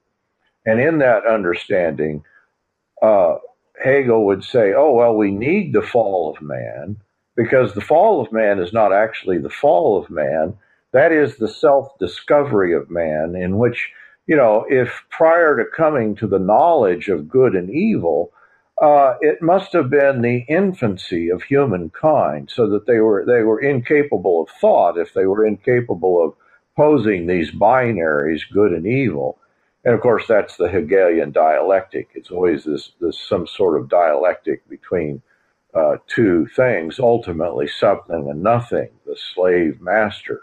And 0.67 0.81
in 0.81 0.99
that 0.99 1.25
understanding, 1.27 2.25
uh, 3.01 3.37
Hegel 3.83 4.27
would 4.27 4.43
say, 4.45 4.73
oh, 4.75 4.93
well, 4.93 5.15
we 5.15 5.31
need 5.31 5.73
the 5.73 5.83
fall 5.83 6.35
of 6.35 6.43
man 6.43 6.97
because 7.37 7.73
the 7.75 7.81
fall 7.81 8.21
of 8.21 8.33
man 8.33 8.59
is 8.59 8.73
not 8.73 8.93
actually 8.93 9.39
the 9.39 9.51
fall 9.51 9.97
of 9.97 10.11
man. 10.11 10.55
That 10.93 11.13
is 11.13 11.37
the 11.37 11.49
self 11.49 11.97
discovery 11.99 12.75
of 12.75 12.91
man, 12.91 13.37
in 13.37 13.59
which, 13.59 13.91
you 14.27 14.35
know, 14.35 14.65
if 14.69 15.05
prior 15.11 15.57
to 15.57 15.65
coming 15.77 16.17
to 16.17 16.27
the 16.27 16.39
knowledge 16.39 17.09
of 17.09 17.29
good 17.29 17.55
and 17.55 17.71
evil, 17.71 18.33
uh, 18.81 19.15
it 19.21 19.43
must 19.43 19.73
have 19.73 19.91
been 19.91 20.23
the 20.23 20.45
infancy 20.49 21.29
of 21.29 21.43
humankind, 21.43 22.51
so 22.51 22.69
that 22.69 22.87
they 22.87 23.01
were 23.01 23.25
they 23.27 23.43
were 23.43 23.61
incapable 23.61 24.43
of 24.43 24.49
thought 24.61 24.99
if 24.99 25.13
they 25.13 25.27
were 25.27 25.47
incapable 25.47 26.25
of 26.25 26.35
posing 26.77 27.27
these 27.27 27.51
binaries, 27.53 28.43
good 28.53 28.73
and 28.73 28.87
evil. 28.87 29.39
And 29.87 29.95
of 29.95 30.01
course, 30.01 30.27
that's 30.27 30.57
the 30.57 30.69
Hegelian 30.69 31.31
dialectic. 31.31 32.09
It's 32.15 32.33
always 32.33 32.65
this 32.65 32.91
this 33.01 33.21
some 33.21 33.47
sort 33.47 33.81
of 33.81 33.89
dialectic 33.89 34.69
between 34.69 35.23
uh, 35.73 35.99
two 36.09 36.49
things, 36.57 36.99
ultimately 36.99 37.69
something 37.69 38.29
and 38.29 38.43
nothing, 38.43 38.89
the 39.07 39.17
slave 39.17 39.81
master. 39.81 40.43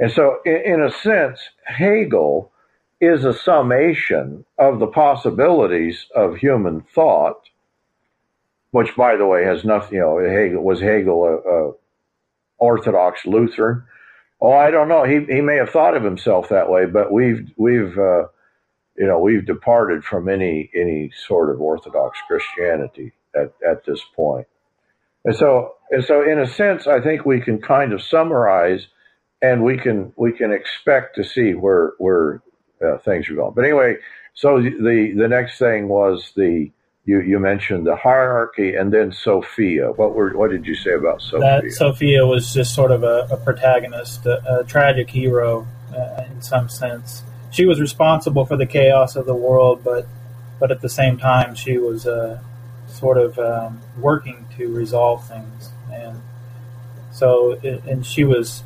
And 0.00 0.10
so, 0.10 0.40
in, 0.44 0.56
in 0.56 0.82
a 0.82 0.90
sense, 0.90 1.38
Hegel 1.64 2.50
is 3.00 3.24
a 3.24 3.32
summation 3.32 4.44
of 4.58 4.80
the 4.80 4.88
possibilities 4.88 6.06
of 6.12 6.38
human 6.38 6.80
thought, 6.92 7.48
which, 8.72 8.96
by 8.96 9.14
the 9.14 9.26
way, 9.26 9.44
has 9.44 9.64
nothing. 9.64 9.98
You 9.98 10.00
know, 10.00 10.18
Hegel 10.18 10.64
was 10.64 10.80
Hegel 10.80 11.24
a, 11.24 11.36
a 11.36 11.72
Orthodox 12.58 13.26
Lutheran? 13.26 13.84
Oh, 14.40 14.54
I 14.54 14.72
don't 14.72 14.88
know. 14.88 15.04
He 15.04 15.24
he 15.32 15.40
may 15.40 15.54
have 15.54 15.70
thought 15.70 15.96
of 15.96 16.02
himself 16.02 16.48
that 16.48 16.68
way, 16.68 16.86
but 16.86 17.12
we've 17.12 17.48
we've 17.56 17.96
uh, 17.96 18.24
you 18.98 19.06
know 19.06 19.18
we've 19.18 19.46
departed 19.46 20.04
from 20.04 20.28
any 20.28 20.70
any 20.74 21.10
sort 21.26 21.50
of 21.50 21.60
Orthodox 21.60 22.18
Christianity 22.26 23.12
at 23.34 23.52
at 23.66 23.84
this 23.84 24.02
point. 24.14 24.46
And 25.24 25.34
so 25.34 25.76
and 25.90 26.04
so, 26.04 26.22
in 26.22 26.38
a 26.38 26.46
sense, 26.46 26.86
I 26.86 27.00
think 27.00 27.24
we 27.24 27.40
can 27.40 27.60
kind 27.60 27.92
of 27.92 28.02
summarize, 28.02 28.88
and 29.40 29.62
we 29.62 29.78
can 29.78 30.12
we 30.16 30.32
can 30.32 30.52
expect 30.52 31.14
to 31.16 31.24
see 31.24 31.52
where 31.52 31.92
where 31.98 32.42
uh, 32.84 32.98
things 32.98 33.28
are 33.30 33.34
going. 33.34 33.54
But 33.54 33.64
anyway, 33.64 33.96
so 34.34 34.60
the 34.60 35.14
the 35.16 35.28
next 35.28 35.58
thing 35.58 35.88
was 35.88 36.32
the 36.36 36.70
you 37.04 37.20
you 37.20 37.38
mentioned 37.38 37.86
the 37.86 37.94
hierarchy 37.94 38.74
and 38.74 38.92
then 38.92 39.12
Sophia. 39.12 39.92
What 39.92 40.14
were 40.14 40.36
what 40.36 40.50
did 40.50 40.66
you 40.66 40.74
say 40.74 40.94
about 40.94 41.22
Sophia? 41.22 41.60
That 41.62 41.72
Sophia 41.72 42.26
was 42.26 42.52
just 42.52 42.74
sort 42.74 42.90
of 42.90 43.04
a, 43.04 43.28
a 43.30 43.36
protagonist, 43.36 44.26
a, 44.26 44.60
a, 44.60 44.64
tragic 44.64 45.08
hero 45.08 45.66
uh, 45.96 46.24
in 46.28 46.42
some 46.42 46.68
sense. 46.68 47.22
She 47.56 47.64
was 47.64 47.80
responsible 47.80 48.44
for 48.44 48.58
the 48.58 48.66
chaos 48.66 49.16
of 49.16 49.24
the 49.24 49.34
world, 49.34 49.82
but 49.82 50.06
but 50.60 50.70
at 50.70 50.82
the 50.82 50.90
same 50.90 51.16
time, 51.16 51.54
she 51.54 51.78
was 51.78 52.06
uh, 52.06 52.38
sort 52.86 53.16
of 53.16 53.38
um, 53.38 53.80
working 53.98 54.46
to 54.58 54.68
resolve 54.68 55.26
things, 55.26 55.70
and 55.90 56.20
so 57.12 57.54
and 57.62 58.04
she 58.04 58.24
was 58.24 58.62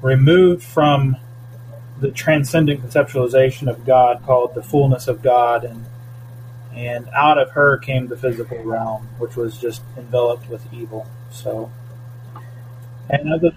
removed 0.00 0.62
from 0.62 1.16
the 1.98 2.12
transcendent 2.12 2.82
conceptualization 2.82 3.68
of 3.68 3.84
God 3.84 4.22
called 4.24 4.54
the 4.54 4.62
fullness 4.62 5.08
of 5.08 5.20
God, 5.20 5.64
and 5.64 5.86
and 6.72 7.08
out 7.08 7.36
of 7.36 7.50
her 7.50 7.78
came 7.78 8.06
the 8.06 8.16
physical 8.16 8.62
realm, 8.62 9.08
which 9.18 9.34
was 9.34 9.58
just 9.58 9.82
enveloped 9.96 10.48
with 10.48 10.62
evil. 10.72 11.04
So, 11.32 11.72
and 13.08 13.32
other, 13.32 13.50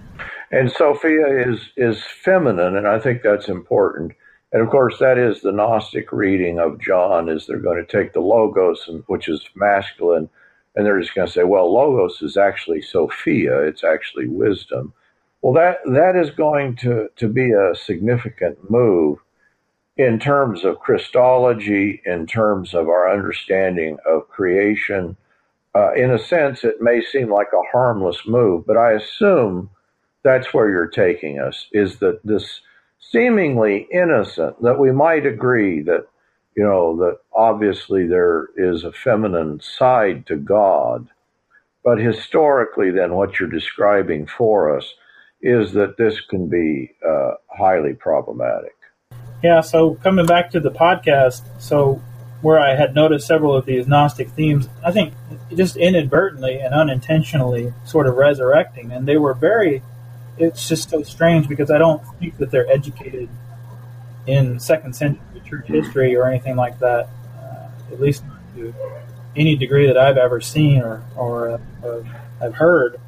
and 0.54 0.72
Sophia 0.72 1.26
is 1.48 1.60
is 1.76 2.04
feminine, 2.04 2.78
and 2.78 2.88
I 2.88 3.00
think 3.00 3.24
that's 3.24 3.50
important. 3.50 4.14
And 4.52 4.62
of 4.62 4.70
course, 4.70 5.00
that 5.00 5.18
is 5.18 5.42
the 5.42 5.52
Gnostic 5.52 6.12
reading 6.12 6.60
of 6.60 6.80
John. 6.80 7.28
Is 7.28 7.48
they're 7.48 7.58
going 7.58 7.84
to 7.84 7.92
take 7.92 8.14
the 8.14 8.20
logos, 8.20 8.88
which 9.08 9.28
is 9.28 9.50
masculine, 9.56 10.30
and 10.76 10.86
they're 10.86 11.02
just 11.02 11.16
going 11.16 11.28
to 11.28 11.34
say, 11.34 11.44
well, 11.44 11.74
logos 11.74 12.22
is 12.22 12.38
actually 12.38 12.84
Sophia. 12.84 13.62
It's 13.62 13.84
actually 13.84 14.28
wisdom. 14.28 14.94
Well, 15.42 15.54
that 15.54 15.80
that 15.86 16.16
is 16.16 16.30
going 16.30 16.76
to 16.78 17.10
to 17.16 17.28
be 17.28 17.52
a 17.52 17.74
significant 17.76 18.70
move 18.70 19.18
in 19.98 20.20
terms 20.20 20.64
of 20.64 20.80
Christology, 20.80 22.00
in 22.06 22.28
terms 22.28 22.76
of 22.76 22.90
our 22.90 23.12
understanding 23.12 23.98
of 24.08 24.30
creation. 24.30 25.18
Uh, 25.76 25.94
in 25.94 26.12
a 26.12 26.20
sense, 26.20 26.64
it 26.64 26.80
may 26.80 27.02
seem 27.02 27.32
like 27.32 27.48
a 27.54 27.72
harmless 27.72 28.28
move, 28.28 28.68
but 28.68 28.78
I 28.78 28.92
assume 28.92 29.72
that's 30.24 30.54
where 30.54 30.70
you're 30.70 30.88
taking 30.88 31.40
us. 31.40 31.68
Is 31.72 31.98
that 32.00 32.20
this 32.24 32.62
seemingly 33.00 33.88
innocent 33.92 34.62
that 34.62 34.80
we 34.80 34.92
might 34.92 35.26
agree 35.26 35.82
that 35.84 36.08
you 36.56 36.64
know 36.64 36.96
that 36.98 37.18
obviously 37.34 38.08
there 38.08 38.48
is 38.56 38.84
a 38.84 38.92
feminine 38.92 39.60
side 39.60 40.26
to 40.28 40.36
God, 40.36 41.08
but 41.84 41.98
historically, 41.98 42.92
then 42.92 43.14
what 43.14 43.40
you're 43.40 43.50
describing 43.50 44.26
for 44.26 44.76
us 44.78 44.94
is 45.42 45.74
that 45.74 45.98
this 45.98 46.22
can 46.22 46.48
be 46.48 46.92
uh, 47.08 47.32
highly 47.50 47.94
problematic. 47.94 48.76
Yeah. 49.44 49.60
So 49.60 49.96
coming 49.96 50.26
back 50.26 50.50
to 50.52 50.62
the 50.62 50.72
podcast, 50.72 51.42
so 51.60 52.02
where 52.42 52.60
I 52.60 52.76
had 52.76 52.96
noticed 52.96 53.28
several 53.28 53.56
of 53.56 53.66
these 53.66 53.88
Gnostic 53.88 54.30
themes, 54.30 54.70
I 54.84 54.92
think 54.92 55.14
just 55.56 55.76
inadvertently 55.76 56.60
and 56.60 56.74
unintentionally 56.74 57.74
sort 57.86 58.08
of 58.08 58.16
resurrecting, 58.16 58.92
and 58.92 59.06
they 59.06 59.18
were 59.18 59.34
very 59.34 59.82
it's 60.38 60.68
just 60.68 60.90
so 60.90 61.04
strange 61.04 61.48
because 61.48 61.70
I 61.70 61.78
don't 61.78 62.02
think 62.20 62.38
that 62.38 62.52
they're 62.52 62.70
educated 62.70 63.30
in 64.26 64.60
second 64.60 64.96
century 64.96 65.22
church 65.46 65.68
history 65.68 66.16
or 66.16 66.28
anything 66.28 66.56
like 66.56 66.80
that, 66.80 67.10
uh, 67.38 67.68
at 67.92 68.00
least 68.00 68.26
not 68.26 68.40
to 68.56 68.74
any 69.36 69.56
degree 69.56 69.88
that 69.88 69.98
I've 69.98 70.18
ever 70.18 70.42
seen 70.42 70.82
or, 70.82 71.04
or 71.16 71.60
uh, 71.84 72.04
I've 72.42 72.56
heard. 72.56 73.00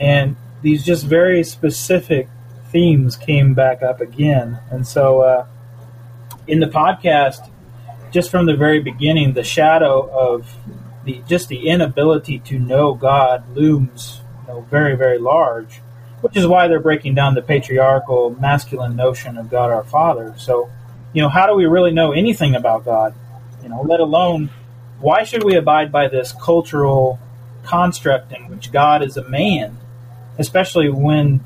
And 0.00 0.36
these 0.62 0.84
just 0.84 1.06
very 1.06 1.44
specific 1.44 2.28
themes 2.70 3.16
came 3.16 3.54
back 3.54 3.82
up 3.82 4.00
again. 4.00 4.58
And 4.70 4.86
so 4.86 5.20
uh, 5.20 5.46
in 6.46 6.60
the 6.60 6.66
podcast, 6.66 7.50
just 8.10 8.30
from 8.30 8.46
the 8.46 8.56
very 8.56 8.80
beginning, 8.80 9.34
the 9.34 9.44
shadow 9.44 10.08
of 10.10 10.52
the 11.04 11.22
just 11.28 11.48
the 11.48 11.68
inability 11.68 12.38
to 12.38 12.58
know 12.58 12.94
God 12.94 13.54
looms 13.54 14.20
know, 14.48 14.60
very, 14.62 14.96
very 14.96 15.18
large, 15.18 15.80
which 16.20 16.36
is 16.36 16.46
why 16.46 16.68
they're 16.68 16.80
breaking 16.80 17.14
down 17.14 17.34
the 17.34 17.42
patriarchal 17.42 18.36
masculine 18.40 18.96
notion 18.96 19.36
of 19.36 19.50
God 19.50 19.70
our 19.70 19.84
Father. 19.84 20.34
So, 20.38 20.70
you 21.12 21.22
know, 21.22 21.28
how 21.28 21.46
do 21.46 21.54
we 21.54 21.66
really 21.66 21.92
know 21.92 22.12
anything 22.12 22.54
about 22.54 22.84
God? 22.84 23.14
You 23.62 23.68
know, 23.68 23.82
let 23.82 24.00
alone 24.00 24.50
why 25.00 25.24
should 25.24 25.44
we 25.44 25.56
abide 25.56 25.92
by 25.92 26.08
this 26.08 26.32
cultural 26.32 27.18
construct 27.62 28.32
in 28.32 28.48
which 28.48 28.72
God 28.72 29.02
is 29.02 29.16
a 29.16 29.28
man, 29.28 29.78
especially 30.38 30.88
when 30.88 31.44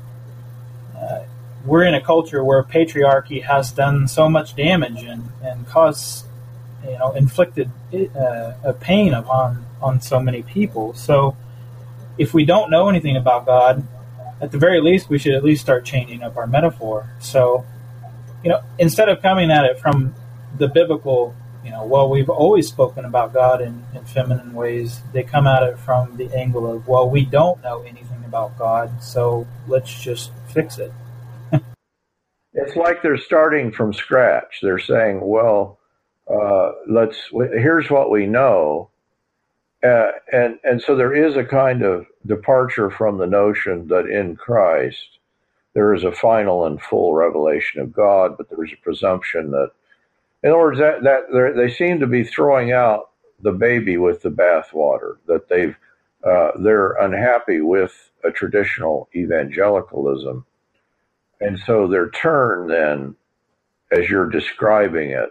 uh, 0.95 1.23
we're 1.65 1.83
in 1.83 1.93
a 1.93 2.01
culture 2.01 2.43
where 2.43 2.63
patriarchy 2.63 3.43
has 3.43 3.71
done 3.71 4.07
so 4.07 4.29
much 4.29 4.55
damage 4.55 5.03
and, 5.03 5.29
and 5.41 5.67
caused, 5.67 6.25
you 6.83 6.97
know, 6.97 7.11
inflicted 7.13 7.69
uh, 7.93 8.53
a 8.63 8.73
pain 8.73 9.13
upon 9.13 9.65
on 9.81 10.01
so 10.01 10.19
many 10.19 10.43
people. 10.43 10.93
So, 10.93 11.35
if 12.19 12.33
we 12.33 12.45
don't 12.45 12.69
know 12.69 12.89
anything 12.89 13.15
about 13.15 13.45
God, 13.45 13.87
at 14.41 14.51
the 14.51 14.57
very 14.57 14.81
least, 14.81 15.09
we 15.09 15.17
should 15.17 15.33
at 15.33 15.43
least 15.43 15.61
start 15.61 15.85
changing 15.85 16.21
up 16.21 16.37
our 16.37 16.45
metaphor. 16.45 17.09
So, 17.19 17.65
you 18.43 18.49
know, 18.49 18.61
instead 18.77 19.09
of 19.09 19.21
coming 19.21 19.49
at 19.49 19.65
it 19.65 19.79
from 19.79 20.13
the 20.57 20.67
biblical, 20.67 21.33
you 21.63 21.71
know, 21.71 21.85
well, 21.85 22.09
we've 22.09 22.29
always 22.29 22.67
spoken 22.67 23.05
about 23.05 23.33
God 23.33 23.61
in, 23.61 23.83
in 23.95 24.03
feminine 24.03 24.53
ways, 24.53 25.01
they 25.13 25.23
come 25.23 25.47
at 25.47 25.63
it 25.63 25.79
from 25.79 26.17
the 26.17 26.31
angle 26.35 26.69
of, 26.71 26.87
well, 26.87 27.09
we 27.09 27.23
don't 27.23 27.61
know 27.63 27.81
anything 27.83 28.23
about 28.25 28.57
God, 28.57 29.01
so 29.01 29.47
let's 29.67 30.01
just 30.01 30.31
fix 30.53 30.77
it. 30.77 30.91
it's 32.53 32.75
like 32.75 33.01
they're 33.01 33.17
starting 33.17 33.71
from 33.71 33.93
scratch. 33.93 34.59
They're 34.61 34.77
saying, 34.77 35.21
well, 35.21 35.79
uh, 36.29 36.71
let's, 36.87 37.17
here's 37.31 37.89
what 37.89 38.11
we 38.11 38.25
know 38.25 38.89
uh, 39.83 40.11
and 40.31 40.59
and 40.63 40.81
so 40.81 40.95
there 40.95 41.13
is 41.13 41.35
a 41.35 41.45
kind 41.45 41.83
of 41.83 42.05
departure 42.25 42.89
from 42.89 43.17
the 43.17 43.27
notion 43.27 43.87
that 43.87 44.07
in 44.07 44.35
Christ 44.35 45.19
there 45.73 45.93
is 45.93 46.03
a 46.03 46.11
final 46.11 46.65
and 46.65 46.81
full 46.81 47.13
revelation 47.13 47.79
of 47.79 47.93
God, 47.93 48.35
but 48.37 48.49
there 48.49 48.63
is 48.63 48.73
a 48.73 48.83
presumption 48.83 49.51
that, 49.51 49.71
in 50.43 50.49
other 50.49 50.59
words, 50.59 50.79
that 50.79 51.03
that 51.03 51.53
they 51.55 51.69
seem 51.69 51.99
to 51.99 52.07
be 52.07 52.23
throwing 52.23 52.73
out 52.73 53.11
the 53.41 53.53
baby 53.53 53.95
with 53.95 54.21
the 54.21 54.29
bathwater. 54.29 55.17
That 55.27 55.47
they've 55.47 55.77
uh, 56.23 56.51
they're 56.59 56.93
unhappy 56.93 57.61
with 57.61 58.11
a 58.25 58.31
traditional 58.31 59.07
evangelicalism, 59.15 60.45
and 61.39 61.57
so 61.57 61.87
their 61.87 62.09
turn 62.09 62.67
then, 62.67 63.15
as 63.91 64.09
you're 64.09 64.29
describing 64.29 65.11
it, 65.11 65.29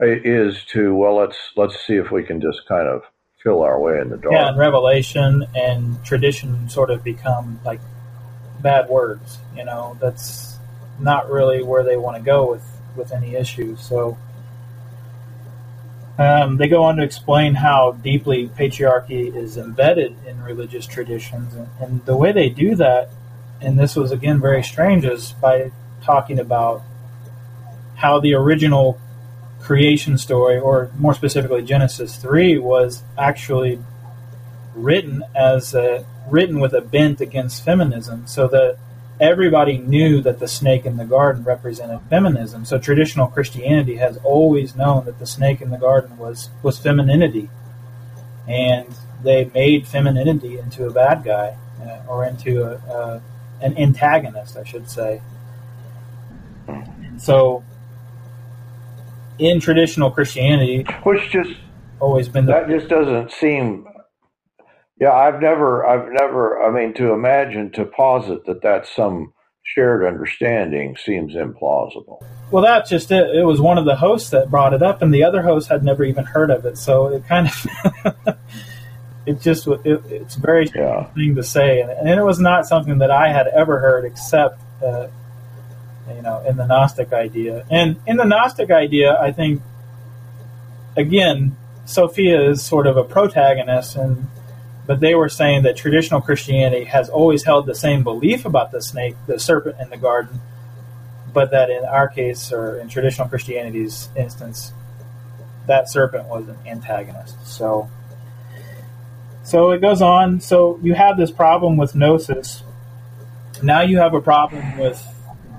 is 0.00 0.64
to 0.66 0.94
well 0.94 1.16
let's 1.16 1.50
let's 1.56 1.78
see 1.86 1.96
if 1.96 2.10
we 2.10 2.22
can 2.22 2.40
just 2.40 2.66
kind 2.66 2.88
of 2.88 3.02
feel 3.46 3.62
our 3.62 3.78
way 3.78 4.00
in 4.00 4.10
the 4.10 4.16
dark. 4.16 4.32
Yeah, 4.32 4.48
and 4.48 4.58
revelation 4.58 5.46
and 5.54 6.04
tradition 6.04 6.68
sort 6.68 6.90
of 6.90 7.04
become 7.04 7.60
like 7.64 7.80
bad 8.60 8.88
words. 8.88 9.38
You 9.56 9.64
know, 9.64 9.96
that's 10.00 10.58
not 10.98 11.30
really 11.30 11.62
where 11.62 11.84
they 11.84 11.96
want 11.96 12.16
to 12.16 12.22
go 12.22 12.50
with 12.50 12.64
with 12.96 13.12
any 13.12 13.36
issues. 13.36 13.80
So. 13.80 14.18
Um, 16.18 16.56
they 16.56 16.66
go 16.66 16.82
on 16.82 16.96
to 16.96 17.02
explain 17.02 17.52
how 17.52 17.92
deeply 17.92 18.48
patriarchy 18.48 19.36
is 19.36 19.58
embedded 19.58 20.16
in 20.26 20.42
religious 20.42 20.86
traditions. 20.86 21.54
And, 21.54 21.68
and 21.78 22.06
the 22.06 22.16
way 22.16 22.32
they 22.32 22.48
do 22.48 22.74
that, 22.76 23.10
and 23.60 23.78
this 23.78 23.94
was 23.94 24.12
again 24.12 24.40
very 24.40 24.62
strange, 24.62 25.04
is 25.04 25.32
by 25.32 25.72
talking 26.02 26.38
about 26.38 26.82
how 27.96 28.18
the 28.18 28.32
original 28.32 28.98
creation 29.66 30.16
story, 30.16 30.58
or 30.58 30.90
more 30.96 31.12
specifically 31.12 31.62
Genesis 31.62 32.16
3, 32.16 32.58
was 32.58 33.02
actually 33.18 33.80
written 34.76 35.24
as 35.34 35.74
a, 35.74 36.06
written 36.30 36.60
with 36.60 36.72
a 36.72 36.80
bent 36.80 37.20
against 37.20 37.64
feminism, 37.64 38.26
so 38.28 38.46
that 38.46 38.78
everybody 39.20 39.78
knew 39.78 40.20
that 40.22 40.38
the 40.38 40.46
snake 40.46 40.86
in 40.86 40.96
the 40.96 41.04
garden 41.04 41.42
represented 41.42 42.00
feminism. 42.08 42.64
So 42.64 42.78
traditional 42.78 43.26
Christianity 43.26 43.96
has 43.96 44.18
always 44.18 44.76
known 44.76 45.04
that 45.06 45.18
the 45.18 45.26
snake 45.26 45.60
in 45.60 45.70
the 45.70 45.78
garden 45.78 46.16
was 46.16 46.50
was 46.62 46.78
femininity, 46.78 47.50
and 48.46 48.86
they 49.24 49.46
made 49.46 49.88
femininity 49.88 50.58
into 50.58 50.86
a 50.86 50.92
bad 50.92 51.24
guy 51.24 51.56
uh, 51.82 52.08
or 52.08 52.24
into 52.24 52.62
a, 52.62 52.74
uh, 52.92 53.20
an 53.60 53.76
antagonist, 53.76 54.56
I 54.56 54.62
should 54.62 54.88
say. 54.88 55.20
So 57.18 57.64
in 59.38 59.60
traditional 59.60 60.10
Christianity, 60.10 60.86
which 61.04 61.30
just 61.30 61.50
always 62.00 62.28
been 62.28 62.46
the, 62.46 62.52
that 62.52 62.68
just 62.68 62.88
doesn't 62.88 63.32
seem. 63.32 63.86
Yeah, 65.00 65.12
I've 65.12 65.40
never, 65.40 65.86
I've 65.86 66.08
never. 66.10 66.62
I 66.62 66.70
mean, 66.72 66.94
to 66.94 67.12
imagine 67.12 67.70
to 67.72 67.84
posit 67.84 68.46
that 68.46 68.62
that's 68.62 68.94
some 68.94 69.32
shared 69.62 70.06
understanding 70.06 70.96
seems 70.96 71.34
implausible. 71.34 72.22
Well, 72.50 72.62
that's 72.62 72.88
just 72.88 73.10
it. 73.10 73.34
It 73.34 73.44
was 73.44 73.60
one 73.60 73.78
of 73.78 73.84
the 73.84 73.96
hosts 73.96 74.30
that 74.30 74.50
brought 74.50 74.72
it 74.72 74.82
up, 74.82 75.02
and 75.02 75.12
the 75.12 75.24
other 75.24 75.42
host 75.42 75.68
had 75.68 75.82
never 75.84 76.04
even 76.04 76.24
heard 76.24 76.50
of 76.50 76.64
it. 76.64 76.78
So 76.78 77.08
it 77.08 77.26
kind 77.26 77.48
of, 77.48 78.36
it 79.26 79.40
just, 79.40 79.66
it, 79.66 79.80
it's 80.06 80.36
very 80.36 80.70
yeah. 80.74 81.12
thing 81.12 81.34
to 81.34 81.42
say, 81.42 81.80
and, 81.80 81.90
and, 81.90 82.08
it 82.08 82.22
was 82.22 82.38
not 82.38 82.66
something 82.66 82.98
that 82.98 83.10
I 83.10 83.32
had 83.32 83.48
ever 83.48 83.80
heard 83.80 84.04
except 84.04 84.62
uh, 84.82 85.08
you 86.14 86.22
know, 86.22 86.42
in 86.46 86.56
the 86.56 86.66
Gnostic 86.66 87.12
idea. 87.12 87.64
And 87.70 87.96
in 88.06 88.16
the 88.16 88.24
Gnostic 88.24 88.70
idea, 88.70 89.18
I 89.18 89.32
think, 89.32 89.62
again, 90.96 91.56
Sophia 91.84 92.50
is 92.50 92.64
sort 92.64 92.86
of 92.86 92.96
a 92.96 93.04
protagonist, 93.04 93.96
and 93.96 94.28
but 94.86 95.00
they 95.00 95.14
were 95.14 95.28
saying 95.28 95.62
that 95.62 95.76
traditional 95.76 96.20
Christianity 96.20 96.84
has 96.84 97.08
always 97.08 97.44
held 97.44 97.66
the 97.66 97.74
same 97.74 98.04
belief 98.04 98.44
about 98.44 98.70
the 98.70 98.80
snake, 98.80 99.16
the 99.26 99.38
serpent 99.38 99.76
in 99.80 99.90
the 99.90 99.96
garden, 99.96 100.40
but 101.32 101.50
that 101.50 101.70
in 101.70 101.84
our 101.84 102.08
case, 102.08 102.52
or 102.52 102.78
in 102.78 102.88
traditional 102.88 103.28
Christianity's 103.28 104.08
instance, 104.16 104.72
that 105.66 105.90
serpent 105.90 106.28
was 106.28 106.46
an 106.48 106.56
antagonist. 106.66 107.34
So, 107.46 107.90
so 109.42 109.72
it 109.72 109.80
goes 109.80 110.02
on. 110.02 110.40
So 110.40 110.78
you 110.82 110.94
have 110.94 111.16
this 111.16 111.32
problem 111.32 111.76
with 111.76 111.94
gnosis. 111.96 112.62
Now 113.62 113.80
you 113.82 113.98
have 113.98 114.14
a 114.14 114.20
problem 114.20 114.78
with 114.78 115.04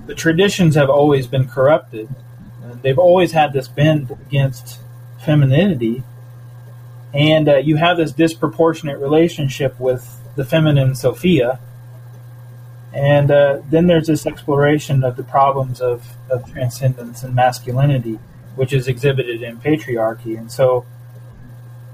the 0.08 0.14
traditions 0.14 0.74
have 0.74 0.88
always 0.88 1.26
been 1.26 1.46
corrupted. 1.46 2.08
They've 2.80 2.98
always 2.98 3.32
had 3.32 3.52
this 3.52 3.68
bend 3.68 4.10
against 4.10 4.80
femininity, 5.24 6.02
and 7.12 7.46
uh, 7.46 7.56
you 7.58 7.76
have 7.76 7.98
this 7.98 8.12
disproportionate 8.12 8.98
relationship 9.00 9.78
with 9.78 10.18
the 10.34 10.46
feminine 10.46 10.94
Sophia. 10.94 11.60
And 12.94 13.30
uh, 13.30 13.58
then 13.68 13.86
there's 13.86 14.06
this 14.06 14.24
exploration 14.24 15.04
of 15.04 15.16
the 15.16 15.24
problems 15.24 15.82
of, 15.82 16.16
of 16.30 16.50
transcendence 16.50 17.22
and 17.22 17.34
masculinity, 17.34 18.18
which 18.56 18.72
is 18.72 18.88
exhibited 18.88 19.42
in 19.42 19.58
patriarchy. 19.58 20.38
And 20.38 20.50
so 20.50 20.86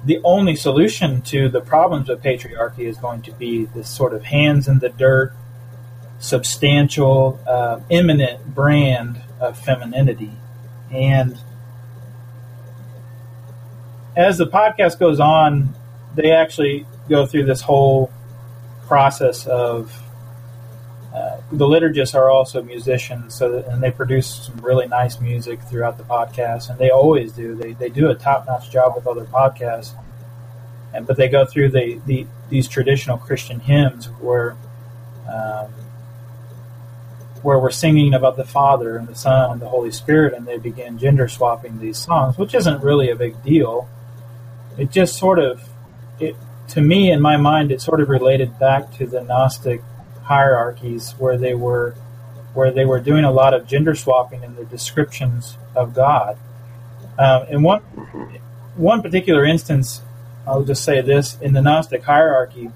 the 0.04 0.20
only 0.22 0.54
solution 0.54 1.20
to 1.22 1.48
the 1.48 1.60
problems 1.60 2.08
of 2.08 2.22
patriarchy 2.22 2.86
is 2.86 2.96
going 2.96 3.22
to 3.22 3.32
be 3.32 3.64
this 3.64 3.88
sort 3.88 4.14
of 4.14 4.22
hands 4.24 4.68
in 4.68 4.78
the 4.78 4.90
dirt, 4.90 5.34
substantial, 6.18 7.38
uh, 7.46 7.80
immanent 7.90 8.54
brand 8.54 9.20
of 9.40 9.58
femininity. 9.58 10.32
And 10.90 11.38
as 14.16 14.38
the 14.38 14.46
podcast 14.46 14.98
goes 14.98 15.20
on, 15.20 15.74
they 16.14 16.30
actually 16.30 16.86
go 17.08 17.26
through 17.26 17.44
this 17.44 17.60
whole 17.60 18.12
process 18.86 19.46
of 19.46 19.92
uh, 21.14 21.40
the 21.52 21.64
liturgists 21.64 22.14
are 22.14 22.28
also 22.28 22.60
musicians, 22.62 23.34
so 23.34 23.52
that, 23.52 23.66
and 23.68 23.80
they 23.80 23.90
produce 23.90 24.46
some 24.46 24.56
really 24.56 24.88
nice 24.88 25.20
music 25.20 25.62
throughout 25.62 25.96
the 25.96 26.02
podcast, 26.02 26.70
and 26.70 26.78
they 26.78 26.90
always 26.90 27.32
do. 27.32 27.54
They, 27.54 27.72
they 27.72 27.88
do 27.88 28.10
a 28.10 28.16
top 28.16 28.46
notch 28.48 28.68
job 28.70 28.96
with 28.96 29.06
other 29.06 29.24
podcasts, 29.24 29.92
and 30.92 31.06
but 31.06 31.16
they 31.16 31.28
go 31.28 31.44
through 31.44 31.68
the, 31.70 32.00
the 32.06 32.26
these 32.50 32.66
traditional 32.66 33.16
Christian 33.16 33.60
hymns 33.60 34.06
where 34.20 34.56
um, 35.32 35.72
where 37.44 37.58
we're 37.58 37.70
singing 37.70 38.14
about 38.14 38.36
the 38.36 38.44
Father 38.44 38.96
and 38.96 39.06
the 39.06 39.14
Son 39.14 39.52
and 39.52 39.60
the 39.60 39.68
Holy 39.68 39.92
Spirit, 39.92 40.32
and 40.32 40.46
they 40.46 40.56
begin 40.56 40.98
gender 40.98 41.28
swapping 41.28 41.78
these 41.78 41.98
songs, 41.98 42.38
which 42.38 42.54
isn't 42.54 42.82
really 42.82 43.10
a 43.10 43.16
big 43.16 43.40
deal. 43.44 43.86
It 44.78 44.90
just 44.90 45.18
sort 45.18 45.38
of 45.38 45.62
it 46.18 46.36
to 46.68 46.80
me 46.80 47.12
in 47.12 47.20
my 47.20 47.36
mind 47.36 47.70
it 47.70 47.82
sort 47.82 48.00
of 48.00 48.08
related 48.08 48.58
back 48.58 48.90
to 48.96 49.06
the 49.06 49.22
Gnostic 49.22 49.82
hierarchies 50.22 51.12
where 51.18 51.36
they 51.36 51.54
were 51.54 51.94
where 52.54 52.70
they 52.70 52.86
were 52.86 53.00
doing 53.00 53.24
a 53.24 53.30
lot 53.30 53.52
of 53.52 53.66
gender 53.66 53.94
swapping 53.94 54.42
in 54.42 54.54
the 54.54 54.64
descriptions 54.64 55.58
of 55.76 55.92
God. 55.92 56.38
Um, 57.18 57.46
in 57.48 57.62
one 57.62 57.80
one 58.76 59.02
particular 59.02 59.44
instance, 59.44 60.00
I'll 60.46 60.64
just 60.64 60.82
say 60.82 61.02
this: 61.02 61.38
in 61.40 61.52
the 61.52 61.60
Gnostic 61.60 62.04
hierarchy, 62.04 62.70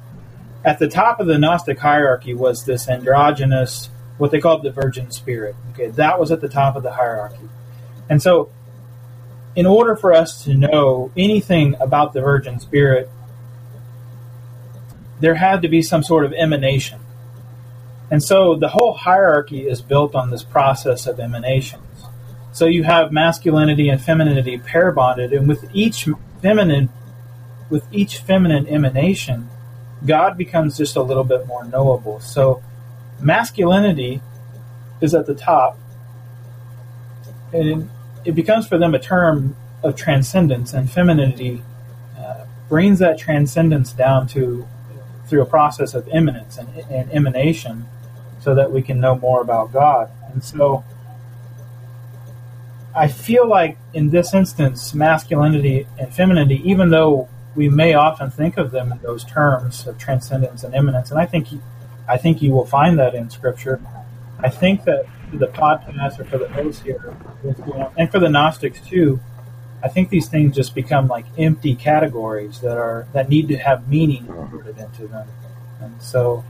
at 0.62 0.78
the 0.78 0.88
top 0.88 1.20
of 1.20 1.26
the 1.26 1.38
Gnostic 1.38 1.78
hierarchy 1.78 2.34
was 2.34 2.64
this 2.64 2.86
androgynous, 2.86 3.88
what 4.18 4.30
they 4.30 4.40
called 4.40 4.62
the 4.62 4.70
Virgin 4.70 5.10
Spirit. 5.10 5.56
Okay, 5.72 5.88
that 5.88 6.20
was 6.20 6.30
at 6.30 6.40
the 6.40 6.48
top 6.48 6.76
of 6.76 6.82
the 6.82 6.92
hierarchy, 6.92 7.48
and 8.10 8.22
so, 8.22 8.50
in 9.56 9.66
order 9.66 9.96
for 9.96 10.12
us 10.12 10.44
to 10.44 10.54
know 10.54 11.10
anything 11.16 11.74
about 11.80 12.12
the 12.12 12.20
Virgin 12.20 12.60
Spirit, 12.60 13.10
there 15.20 15.34
had 15.34 15.62
to 15.62 15.68
be 15.68 15.82
some 15.82 16.02
sort 16.02 16.24
of 16.24 16.32
emanation 16.32 17.00
and 18.10 18.22
so 18.22 18.54
the 18.54 18.68
whole 18.68 18.94
hierarchy 18.94 19.68
is 19.68 19.82
built 19.82 20.14
on 20.14 20.30
this 20.30 20.42
process 20.42 21.06
of 21.06 21.20
emanations. 21.20 21.82
So 22.52 22.66
you 22.66 22.82
have 22.84 23.12
masculinity 23.12 23.88
and 23.88 24.00
femininity 24.00 24.58
pair 24.58 24.90
bonded, 24.92 25.32
and 25.32 25.46
with 25.46 25.68
each 25.74 26.08
feminine, 26.40 26.88
with 27.68 27.84
each 27.92 28.18
feminine 28.18 28.66
emanation, 28.66 29.48
God 30.06 30.38
becomes 30.38 30.78
just 30.78 30.96
a 30.96 31.02
little 31.02 31.24
bit 31.24 31.46
more 31.46 31.64
knowable. 31.64 32.20
So 32.20 32.62
masculinity 33.20 34.20
is 35.00 35.14
at 35.14 35.26
the 35.26 35.34
top, 35.34 35.78
and 37.52 37.90
it 38.24 38.32
becomes 38.32 38.66
for 38.66 38.78
them 38.78 38.94
a 38.94 38.98
term 38.98 39.56
of 39.82 39.96
transcendence, 39.96 40.72
and 40.72 40.90
femininity 40.90 41.62
uh, 42.18 42.44
brings 42.68 42.98
that 42.98 43.18
transcendence 43.18 43.92
down 43.92 44.26
to 44.28 44.66
through 45.28 45.42
a 45.42 45.46
process 45.46 45.94
of 45.94 46.08
immanence 46.08 46.56
and, 46.56 46.68
and 46.90 47.12
emanation 47.12 47.86
so 48.40 48.54
that 48.54 48.72
we 48.72 48.80
can 48.80 48.98
know 48.98 49.14
more 49.16 49.42
about 49.42 49.72
God. 49.72 50.10
And 50.32 50.42
so 50.42 50.84
I 52.94 53.08
feel 53.08 53.46
like 53.46 53.78
in 53.92 54.10
this 54.10 54.32
instance, 54.34 54.94
masculinity 54.94 55.86
and 55.98 56.12
femininity, 56.12 56.62
even 56.68 56.90
though 56.90 57.28
we 57.54 57.68
may 57.68 57.94
often 57.94 58.30
think 58.30 58.56
of 58.56 58.70
them 58.70 58.90
in 58.92 58.98
those 59.02 59.24
terms 59.24 59.86
of 59.86 59.98
transcendence 59.98 60.64
and 60.64 60.74
immanence, 60.74 61.10
and 61.10 61.20
I 61.20 61.26
think 61.26 61.48
I 62.08 62.16
think 62.16 62.42
you 62.42 62.52
will 62.52 62.66
find 62.66 62.98
that 62.98 63.14
in 63.14 63.30
Scripture. 63.30 63.80
I 64.40 64.48
think 64.48 64.84
that 64.84 65.06
the 65.32 65.48
podcast 65.48 66.18
or 66.18 66.24
for 66.24 66.38
the 66.38 66.48
hosts 66.48 66.82
here, 66.82 67.16
and 67.96 68.10
for 68.10 68.18
the 68.18 68.28
Gnostics 68.28 68.80
too, 68.80 69.20
I 69.82 69.88
think 69.88 70.08
these 70.08 70.28
things 70.28 70.56
just 70.56 70.74
become 70.74 71.06
like 71.06 71.26
empty 71.36 71.74
categories 71.74 72.60
that 72.60 72.76
are 72.76 73.06
that 73.12 73.28
need 73.28 73.48
to 73.48 73.56
have 73.56 73.88
meaning 73.88 74.26
inserted 74.26 74.78
into 74.78 75.06
them, 75.06 75.28
and 75.80 76.00
so 76.00 76.44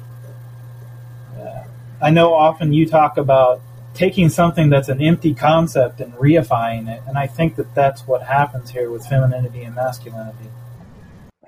I 2.00 2.10
know 2.10 2.32
often 2.34 2.72
you 2.72 2.86
talk 2.86 3.16
about 3.16 3.60
taking 3.94 4.28
something 4.28 4.70
that's 4.70 4.88
an 4.88 5.02
empty 5.02 5.34
concept 5.34 6.00
and 6.00 6.12
reifying 6.14 6.88
it, 6.88 7.02
and 7.08 7.18
I 7.18 7.26
think 7.26 7.56
that 7.56 7.74
that's 7.74 8.06
what 8.06 8.22
happens 8.22 8.70
here 8.70 8.90
with 8.90 9.04
femininity 9.06 9.64
and 9.64 9.74
masculinity. 9.74 10.50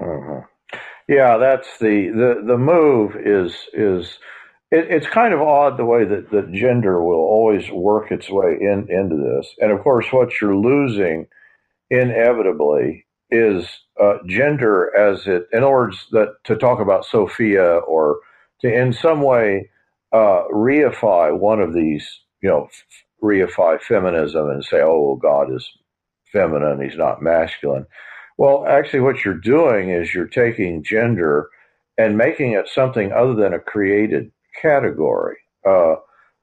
Mm-hmm. 0.01 0.41
Yeah, 1.11 1.39
that's 1.39 1.69
the, 1.81 2.11
the 2.11 2.45
the 2.47 2.59
move 2.59 3.17
is 3.17 3.55
is 3.75 4.19
it, 4.73 4.87
it's 4.91 5.09
kind 5.09 5.35
of 5.35 5.43
odd 5.43 5.79
the 5.79 5.87
way 5.87 6.07
that, 6.07 6.31
that 6.33 6.53
gender 6.55 7.03
will 7.05 7.17
always 7.17 7.71
work 7.73 8.13
its 8.13 8.31
way 8.31 8.59
in 8.61 8.89
into 8.91 9.17
this, 9.19 9.55
and 9.61 9.73
of 9.73 9.83
course, 9.83 10.09
what 10.13 10.41
you're 10.41 10.57
losing 10.57 11.29
inevitably 11.91 13.07
is 13.31 13.69
uh, 14.03 14.19
gender 14.27 14.97
as 14.97 15.27
it. 15.29 15.45
In 15.53 15.65
other 15.65 15.73
words, 15.73 16.07
that 16.13 16.37
to 16.47 16.57
talk 16.57 16.81
about 16.81 17.07
Sophia 17.07 17.79
or 17.79 18.21
to 18.63 18.73
in 18.73 18.93
some 18.95 19.23
way 19.23 19.71
uh, 20.13 20.45
reify 20.55 21.39
one 21.39 21.61
of 21.61 21.75
these, 21.75 22.09
you 22.43 22.51
know, 22.51 22.69
reify 23.23 23.81
feminism 23.83 24.51
and 24.51 24.65
say, 24.65 24.81
oh, 24.83 25.19
God 25.23 25.55
is 25.55 25.69
feminine, 26.33 26.83
he's 26.83 26.99
not 26.99 27.23
masculine. 27.23 27.87
Well, 28.41 28.67
actually, 28.67 29.01
what 29.01 29.25
you're 29.25 29.35
doing 29.35 29.91
is 29.91 30.15
you're 30.15 30.27
taking 30.27 30.83
gender 30.83 31.51
and 31.99 32.17
making 32.17 32.53
it 32.53 32.69
something 32.69 33.13
other 33.13 33.35
than 33.35 33.53
a 33.53 33.61
created 33.61 34.33
category. 34.63 35.37
Uh, 35.67 35.97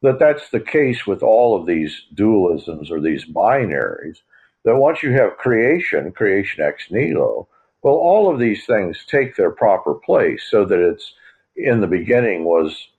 that 0.03 0.19
that's 0.19 0.51
the 0.51 0.59
case 0.59 1.07
with 1.07 1.23
all 1.23 1.59
of 1.59 1.65
these 1.65 2.03
dualisms 2.15 2.91
or 2.91 3.01
these 3.01 3.25
binaries. 3.25 4.17
That 4.63 4.77
once 4.77 5.01
you 5.01 5.13
have 5.13 5.37
creation, 5.37 6.11
creation 6.11 6.63
ex 6.63 6.91
nihilo, 6.91 7.47
well, 7.81 7.95
all 7.95 8.31
of 8.31 8.39
these 8.39 8.65
things 8.67 9.03
take 9.09 9.35
their 9.35 9.51
proper 9.51 9.95
place 9.95 10.45
so 10.51 10.65
that 10.65 10.79
it's 10.79 11.13
in 11.55 11.81
the 11.81 11.87
beginning 11.87 12.45
was 12.45 12.89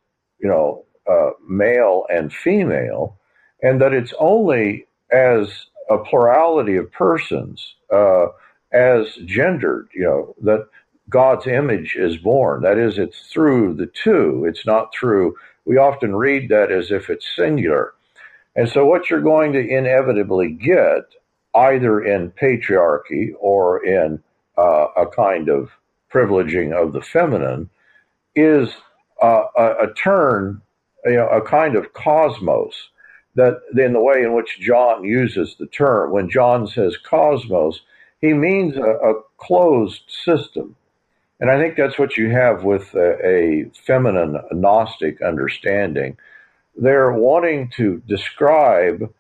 you 0.41 0.49
know, 0.49 0.85
uh, 1.09 1.31
male 1.49 2.05
and 2.11 2.33
female, 2.33 3.17
and 3.63 3.81
that 3.81 3.95
it's 3.95 4.15
only 4.19 4.87
as 5.13 5.67
a 5.91 5.99
plurality 5.99 6.77
of 6.77 6.91
persons, 6.93 7.77
uh, 7.93 8.27
as 8.73 9.15
gendered, 9.25 9.89
you 9.95 10.03
know, 10.03 10.35
that 10.43 10.69
God's 11.09 11.47
image 11.47 11.97
is 11.97 12.17
born. 12.17 12.63
That 12.63 12.79
is, 12.79 12.99
it's 12.99 13.21
through 13.33 13.75
the 13.75 13.87
two. 13.87 14.45
It's 14.47 14.67
not 14.67 14.93
through, 14.95 15.37
we 15.65 15.77
often 15.77 16.15
read 16.15 16.49
that 16.51 16.71
as 16.71 16.91
if 16.91 17.09
it's 17.09 17.27
singular. 17.35 17.95
And 18.57 18.69
so, 18.69 18.85
what 18.85 19.09
you're 19.09 19.21
going 19.21 19.53
to 19.53 19.67
inevitably 19.67 20.51
get, 20.51 21.15
either 21.55 22.01
in 22.01 22.33
patriarchy 22.33 23.31
or 23.39 23.85
in 23.85 24.23
uh, 24.57 24.89
a 24.97 25.07
kind 25.07 25.49
of 25.49 25.71
privileging 26.13 26.73
of 26.73 26.93
the 26.93 27.01
feminine, 27.01 27.71
is 28.35 28.71
uh, 29.23 29.45
a, 29.57 29.65
a, 29.85 29.95
turn, 29.95 30.61
you 31.05 31.15
know, 31.15 31.29
a 31.29 31.41
kind 31.41 31.77
of 31.77 31.93
cosmos 31.93 32.89
that 33.37 33.61
in 33.77 33.93
the 33.93 34.01
way 34.01 34.23
in 34.23 34.35
which 34.35 34.59
John 34.61 35.05
uses 35.05 35.55
the 35.59 35.67
term. 35.67 36.11
When 36.11 36.29
John 36.29 36.67
says 36.67 36.97
cosmos, 36.97 37.81
he 38.21 38.33
means 38.33 38.77
a, 38.77 38.81
a 38.81 39.23
closed 39.39 40.03
system. 40.09 40.77
And 41.41 41.51
I 41.51 41.59
think 41.59 41.77
that's 41.77 41.99
what 41.99 42.17
you 42.17 42.31
have 42.31 42.65
with 42.65 42.95
a, 42.95 43.27
a 43.27 43.71
feminine 43.87 44.41
Gnostic 44.53 45.23
understanding. 45.23 46.17
They're 46.77 47.13
wanting 47.13 47.71
to 47.77 48.03
describe 48.07 49.13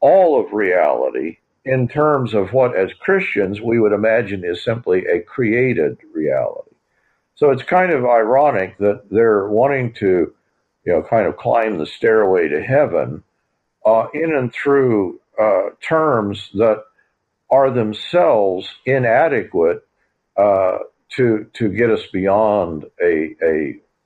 all 0.00 0.40
of 0.40 0.52
reality 0.52 1.38
in 1.64 1.88
terms 1.88 2.34
of 2.34 2.52
what, 2.52 2.76
as 2.76 2.92
Christians, 3.00 3.60
we 3.60 3.78
would 3.78 3.92
imagine 3.92 4.44
is 4.44 4.62
simply 4.62 5.06
a 5.06 5.20
created 5.20 5.98
reality. 6.12 6.74
So 7.36 7.50
it's 7.50 7.62
kind 7.62 7.92
of 7.92 8.04
ironic 8.04 8.78
that 8.78 9.10
they're 9.10 9.48
wanting 9.48 9.94
to, 9.94 10.34
you 10.84 10.92
know, 10.92 11.02
kind 11.02 11.26
of 11.26 11.36
climb 11.36 11.78
the 11.78 11.86
stairway 11.86 12.48
to 12.48 12.62
heaven 12.62 13.22
uh, 13.84 14.06
in 14.12 14.34
and 14.34 14.52
through 14.52 15.20
uh, 15.40 15.70
terms 15.86 16.50
that 16.54 16.84
are 17.56 17.70
themselves 17.70 18.64
inadequate 18.84 19.80
uh, 20.44 20.78
to 21.16 21.24
to 21.58 21.64
get 21.80 21.90
us 21.96 22.04
beyond 22.12 22.84
a, 23.12 23.14
a, 23.52 23.56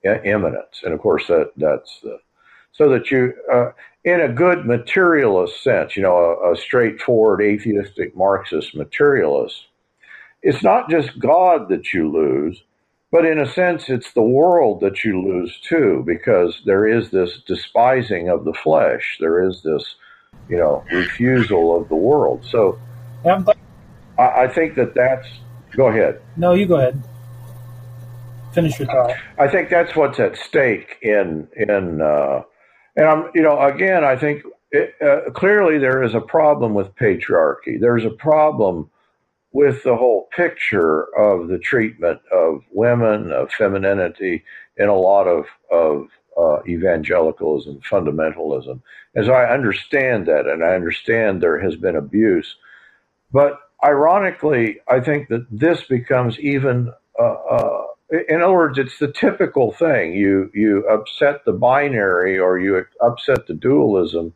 a 0.05 0.14
immanence. 0.34 0.76
And 0.84 0.92
of 0.94 1.01
course, 1.01 1.26
that 1.28 1.49
that's 1.57 1.92
the 2.03 2.16
so 2.78 2.84
that 2.90 3.11
you, 3.11 3.20
uh, 3.57 3.70
in 4.05 4.20
a 4.20 4.34
good 4.44 4.61
materialist 4.74 5.55
sense, 5.68 5.90
you 5.96 6.03
know, 6.07 6.16
a, 6.16 6.53
a 6.53 6.57
straightforward 6.57 7.40
atheistic 7.42 8.14
Marxist 8.14 8.70
materialist, 8.82 9.59
it's 10.49 10.62
not 10.62 10.90
just 10.94 11.18
God 11.18 11.68
that 11.70 11.86
you 11.94 12.03
lose 12.20 12.57
But 13.11 13.24
in 13.24 13.38
a 13.38 13.51
sense, 13.51 13.88
it's 13.88 14.12
the 14.12 14.20
world 14.22 14.80
that 14.80 15.03
you 15.03 15.22
lose 15.22 15.59
too, 15.61 16.03
because 16.07 16.61
there 16.66 16.86
is 16.86 17.11
this 17.11 17.38
despising 17.46 18.28
of 18.28 18.44
the 18.44 18.53
flesh. 18.53 19.16
There 19.18 19.42
is 19.49 19.62
this, 19.62 19.96
you 20.49 20.59
know, 20.59 20.84
refusal 20.92 21.74
of 21.80 21.88
the 21.88 21.96
world. 21.96 22.44
So 22.51 22.78
I, 24.18 24.44
I 24.44 24.48
think 24.48 24.74
that 24.76 24.94
that's. 24.94 25.26
Go 25.76 25.88
ahead. 25.88 26.20
No, 26.36 26.54
you 26.54 26.66
go 26.66 26.76
ahead. 26.76 27.02
Finish 28.52 28.78
your 28.78 28.88
thought. 28.88 29.14
I 29.38 29.46
think 29.48 29.68
that's 29.68 29.94
what's 29.94 30.18
at 30.18 30.36
stake 30.36 30.96
in 31.02 31.46
in, 31.56 32.00
uh, 32.00 32.42
and 32.96 33.06
I'm, 33.06 33.30
you 33.34 33.42
know, 33.42 33.60
again, 33.60 34.04
I 34.04 34.16
think 34.16 34.42
it, 34.70 34.94
uh, 35.00 35.30
clearly 35.32 35.78
there 35.78 36.02
is 36.02 36.14
a 36.14 36.20
problem 36.20 36.74
with 36.74 36.94
patriarchy. 36.96 37.78
There's 37.78 38.04
a 38.04 38.10
problem 38.10 38.90
with 39.52 39.82
the 39.82 39.96
whole 39.96 40.28
picture 40.34 41.04
of 41.16 41.48
the 41.48 41.58
treatment 41.58 42.20
of 42.32 42.62
women, 42.72 43.32
of 43.32 43.50
femininity, 43.50 44.44
in 44.76 44.88
a 44.88 44.94
lot 44.94 45.26
of, 45.26 45.46
of 45.70 46.08
uh, 46.36 46.62
evangelicalism, 46.66 47.80
fundamentalism. 47.80 48.80
As 49.14 49.28
I 49.28 49.44
understand 49.46 50.26
that, 50.26 50.46
and 50.46 50.62
I 50.64 50.74
understand 50.74 51.42
there 51.42 51.60
has 51.60 51.76
been 51.76 51.96
abuse, 51.96 52.56
but 53.32 53.60
ironically, 53.84 54.80
I 54.88 55.00
think 55.00 55.28
that 55.28 55.46
this 55.50 55.82
becomes 55.84 56.38
even. 56.38 56.92
Uh, 57.18 57.22
uh, 57.22 57.82
in 58.28 58.40
other 58.40 58.54
words, 58.54 58.78
it's 58.78 58.98
the 58.98 59.12
typical 59.12 59.72
thing. 59.72 60.14
You 60.14 60.50
you 60.54 60.86
upset 60.88 61.44
the 61.44 61.52
binary, 61.52 62.38
or 62.38 62.58
you 62.58 62.84
upset 63.00 63.46
the 63.46 63.54
dualism. 63.54 64.34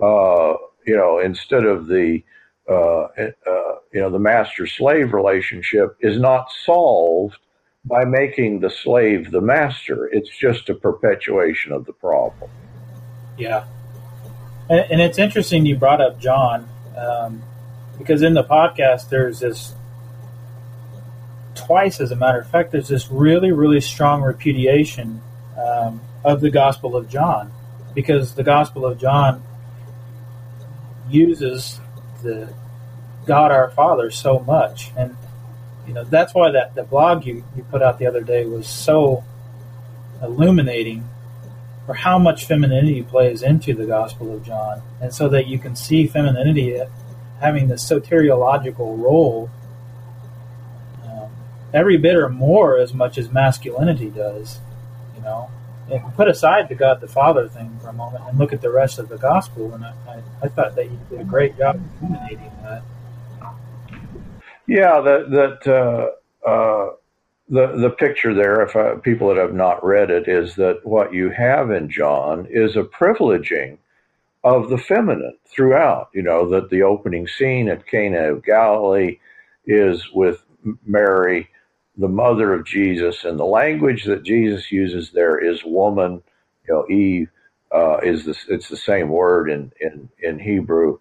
Uh, 0.00 0.54
you 0.86 0.96
know, 0.96 1.18
instead 1.18 1.64
of 1.64 1.86
the 1.86 2.22
uh, 2.68 3.06
uh, 3.16 3.76
you 3.92 4.00
know, 4.00 4.10
the 4.10 4.18
master 4.18 4.66
slave 4.66 5.12
relationship 5.12 5.96
is 6.00 6.18
not 6.18 6.48
solved 6.64 7.36
by 7.84 8.04
making 8.04 8.60
the 8.60 8.70
slave 8.70 9.30
the 9.30 9.40
master. 9.40 10.06
It's 10.12 10.36
just 10.36 10.68
a 10.68 10.74
perpetuation 10.74 11.72
of 11.72 11.86
the 11.86 11.92
problem. 11.92 12.50
Yeah. 13.38 13.64
And, 14.68 14.80
and 14.90 15.00
it's 15.00 15.18
interesting 15.18 15.64
you 15.64 15.76
brought 15.76 16.00
up 16.00 16.18
John, 16.18 16.68
um, 16.96 17.42
because 17.98 18.22
in 18.22 18.34
the 18.34 18.44
podcast, 18.44 19.08
there's 19.08 19.40
this 19.40 19.74
twice, 21.54 22.00
as 22.00 22.10
a 22.10 22.16
matter 22.16 22.38
of 22.38 22.48
fact, 22.48 22.70
there's 22.72 22.88
this 22.88 23.10
really, 23.10 23.50
really 23.50 23.80
strong 23.80 24.22
repudiation 24.22 25.20
um, 25.58 26.00
of 26.24 26.40
the 26.40 26.50
Gospel 26.50 26.96
of 26.96 27.08
John, 27.08 27.52
because 27.94 28.34
the 28.34 28.44
Gospel 28.44 28.84
of 28.86 28.98
John 28.98 29.42
uses 31.08 31.80
the 32.22 32.52
God 33.26 33.50
our 33.50 33.70
Father 33.70 34.10
so 34.10 34.38
much, 34.40 34.92
and 34.96 35.16
you 35.86 35.94
know 35.94 36.04
that's 36.04 36.34
why 36.34 36.50
that 36.52 36.74
the 36.74 36.84
blog 36.84 37.26
you, 37.26 37.44
you 37.56 37.64
put 37.64 37.82
out 37.82 37.98
the 37.98 38.06
other 38.06 38.22
day 38.22 38.44
was 38.44 38.68
so 38.68 39.24
illuminating 40.22 41.08
for 41.86 41.94
how 41.94 42.18
much 42.18 42.46
femininity 42.46 43.02
plays 43.02 43.42
into 43.42 43.74
the 43.74 43.86
Gospel 43.86 44.34
of 44.34 44.44
John, 44.44 44.82
and 45.00 45.12
so 45.12 45.28
that 45.28 45.46
you 45.46 45.58
can 45.58 45.74
see 45.74 46.06
femininity 46.06 46.80
having 47.40 47.68
this 47.68 47.88
soteriological 47.88 48.98
role 48.98 49.50
um, 51.04 51.30
every 51.72 51.96
bit 51.96 52.16
or 52.16 52.28
more 52.28 52.78
as 52.78 52.94
much 52.94 53.18
as 53.18 53.30
masculinity 53.30 54.10
does, 54.10 54.58
you 55.14 55.22
know. 55.22 55.50
And 55.90 56.02
put 56.16 56.28
aside 56.28 56.68
the 56.68 56.74
God 56.74 57.00
the 57.00 57.06
Father 57.06 57.48
thing 57.48 57.78
for 57.80 57.88
a 57.88 57.92
moment 57.92 58.24
and 58.26 58.36
look 58.38 58.52
at 58.52 58.60
the 58.60 58.70
rest 58.70 58.98
of 58.98 59.08
the 59.08 59.18
gospel, 59.18 59.72
and 59.72 59.84
I, 59.84 59.94
I, 60.08 60.22
I 60.42 60.48
thought 60.48 60.74
that 60.74 60.86
you 60.86 60.98
did 61.08 61.20
a 61.20 61.24
great 61.24 61.56
job 61.56 61.80
illuminating 62.00 62.50
that. 62.62 62.82
Yeah, 64.66 65.00
that 65.00 65.30
that 65.30 66.12
uh, 66.44 66.48
uh, 66.48 66.90
the 67.48 67.76
the 67.76 67.90
picture 67.90 68.34
there, 68.34 68.62
if 68.62 68.74
uh, 68.74 68.96
people 68.96 69.28
that 69.28 69.36
have 69.36 69.54
not 69.54 69.84
read 69.84 70.10
it, 70.10 70.26
is 70.26 70.56
that 70.56 70.84
what 70.84 71.14
you 71.14 71.30
have 71.30 71.70
in 71.70 71.88
John 71.88 72.48
is 72.50 72.74
a 72.74 72.82
privileging 72.82 73.78
of 74.46 74.68
the 74.68 74.78
feminine 74.78 75.36
throughout. 75.44 76.08
You 76.14 76.22
know 76.22 76.48
that 76.50 76.70
the 76.70 76.82
opening 76.82 77.26
scene 77.26 77.68
at 77.68 77.86
Cana 77.88 78.32
of 78.32 78.44
Galilee 78.44 79.18
is 79.66 80.08
with 80.14 80.44
Mary, 80.86 81.48
the 81.96 82.08
mother 82.08 82.54
of 82.54 82.64
Jesus, 82.64 83.24
and 83.24 83.38
the 83.40 83.44
language 83.44 84.04
that 84.04 84.22
Jesus 84.22 84.70
uses 84.70 85.10
there 85.10 85.36
is 85.36 85.64
woman. 85.64 86.22
You 86.68 86.74
know, 86.74 86.88
Eve 86.88 87.30
uh, 87.74 87.98
is 88.04 88.24
this. 88.24 88.46
It's 88.48 88.68
the 88.68 88.76
same 88.76 89.08
word 89.08 89.50
in 89.50 89.72
in 89.80 90.08
in 90.22 90.38
Hebrew. 90.38 91.00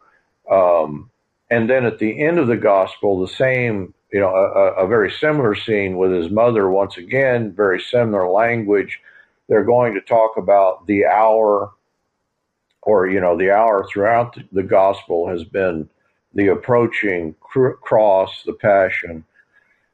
Um, 0.49 1.11
and 1.51 1.69
then 1.69 1.85
at 1.85 1.99
the 1.99 2.23
end 2.23 2.39
of 2.39 2.47
the 2.47 2.57
gospel, 2.57 3.21
the 3.21 3.27
same, 3.27 3.93
you 4.11 4.19
know, 4.19 4.29
a, 4.29 4.85
a 4.85 4.87
very 4.87 5.11
similar 5.11 5.53
scene 5.53 5.97
with 5.97 6.11
his 6.11 6.31
mother 6.31 6.67
once 6.67 6.97
again, 6.97 7.51
very 7.51 7.79
similar 7.79 8.27
language. 8.27 8.99
They're 9.47 9.63
going 9.63 9.93
to 9.93 10.01
talk 10.01 10.37
about 10.37 10.87
the 10.87 11.05
hour, 11.05 11.71
or, 12.85 13.07
you 13.07 13.19
know, 13.19 13.37
the 13.37 13.51
hour 13.51 13.85
throughout 13.87 14.37
the 14.51 14.63
gospel 14.63 15.27
has 15.27 15.43
been 15.43 15.89
the 16.33 16.47
approaching 16.47 17.35
cross, 17.81 18.43
the 18.45 18.53
passion. 18.53 19.23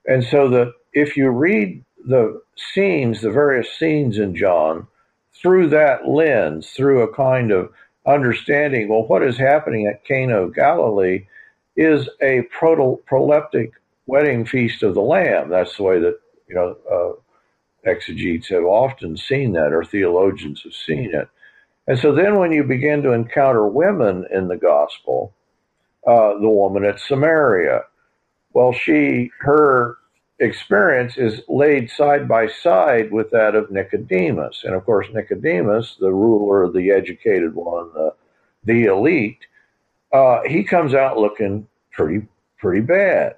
And 0.07 0.23
so 0.23 0.49
that 0.49 0.73
if 0.93 1.15
you 1.15 1.29
read 1.29 1.83
the 2.05 2.41
scenes, 2.55 3.21
the 3.21 3.31
various 3.31 3.71
scenes 3.77 4.17
in 4.17 4.35
John, 4.35 4.87
through 5.33 5.69
that 5.69 6.07
lens, 6.07 6.71
through 6.71 7.01
a 7.01 7.13
kind 7.13 7.51
of 7.51 7.71
understanding, 8.05 8.89
well, 8.89 9.07
what 9.07 9.23
is 9.23 9.37
happening 9.37 9.87
at 9.87 10.05
Cana 10.05 10.41
of 10.41 10.55
Galilee 10.55 11.27
is 11.75 12.09
a 12.21 12.41
proto- 12.43 12.99
proleptic 13.09 13.71
wedding 14.05 14.45
feast 14.45 14.83
of 14.83 14.93
the 14.93 15.01
Lamb. 15.01 15.49
That's 15.49 15.77
the 15.77 15.83
way 15.83 15.99
that 15.99 16.19
you 16.47 16.55
know 16.55 16.77
uh, 16.91 17.89
exegetes 17.89 18.49
have 18.49 18.65
often 18.65 19.15
seen 19.17 19.53
that, 19.53 19.71
or 19.71 19.83
theologians 19.83 20.61
have 20.63 20.73
seen 20.73 21.13
it. 21.13 21.29
And 21.87 21.97
so 21.97 22.13
then, 22.13 22.37
when 22.37 22.51
you 22.51 22.63
begin 22.63 23.01
to 23.03 23.11
encounter 23.11 23.67
women 23.67 24.25
in 24.31 24.47
the 24.47 24.57
gospel, 24.57 25.33
uh, 26.05 26.37
the 26.39 26.49
woman 26.49 26.85
at 26.85 26.99
Samaria, 26.99 27.81
well, 28.53 28.73
she 28.73 29.31
her 29.39 29.97
experience 30.39 31.17
is 31.17 31.41
laid 31.47 31.89
side 31.89 32.27
by 32.27 32.47
side 32.47 33.11
with 33.11 33.29
that 33.31 33.55
of 33.55 33.71
Nicodemus, 33.71 34.63
and 34.63 34.73
of 34.73 34.85
course, 34.85 35.07
Nicodemus, 35.13 35.97
the 35.99 36.11
ruler, 36.11 36.69
the 36.71 36.91
educated 36.91 37.53
one, 37.53 37.91
the, 37.93 38.13
the 38.63 38.85
elite, 38.85 39.39
uh, 40.11 40.41
he 40.45 40.63
comes 40.63 40.93
out 40.93 41.17
looking 41.17 41.67
pretty 41.91 42.25
pretty 42.57 42.81
bad 42.81 43.35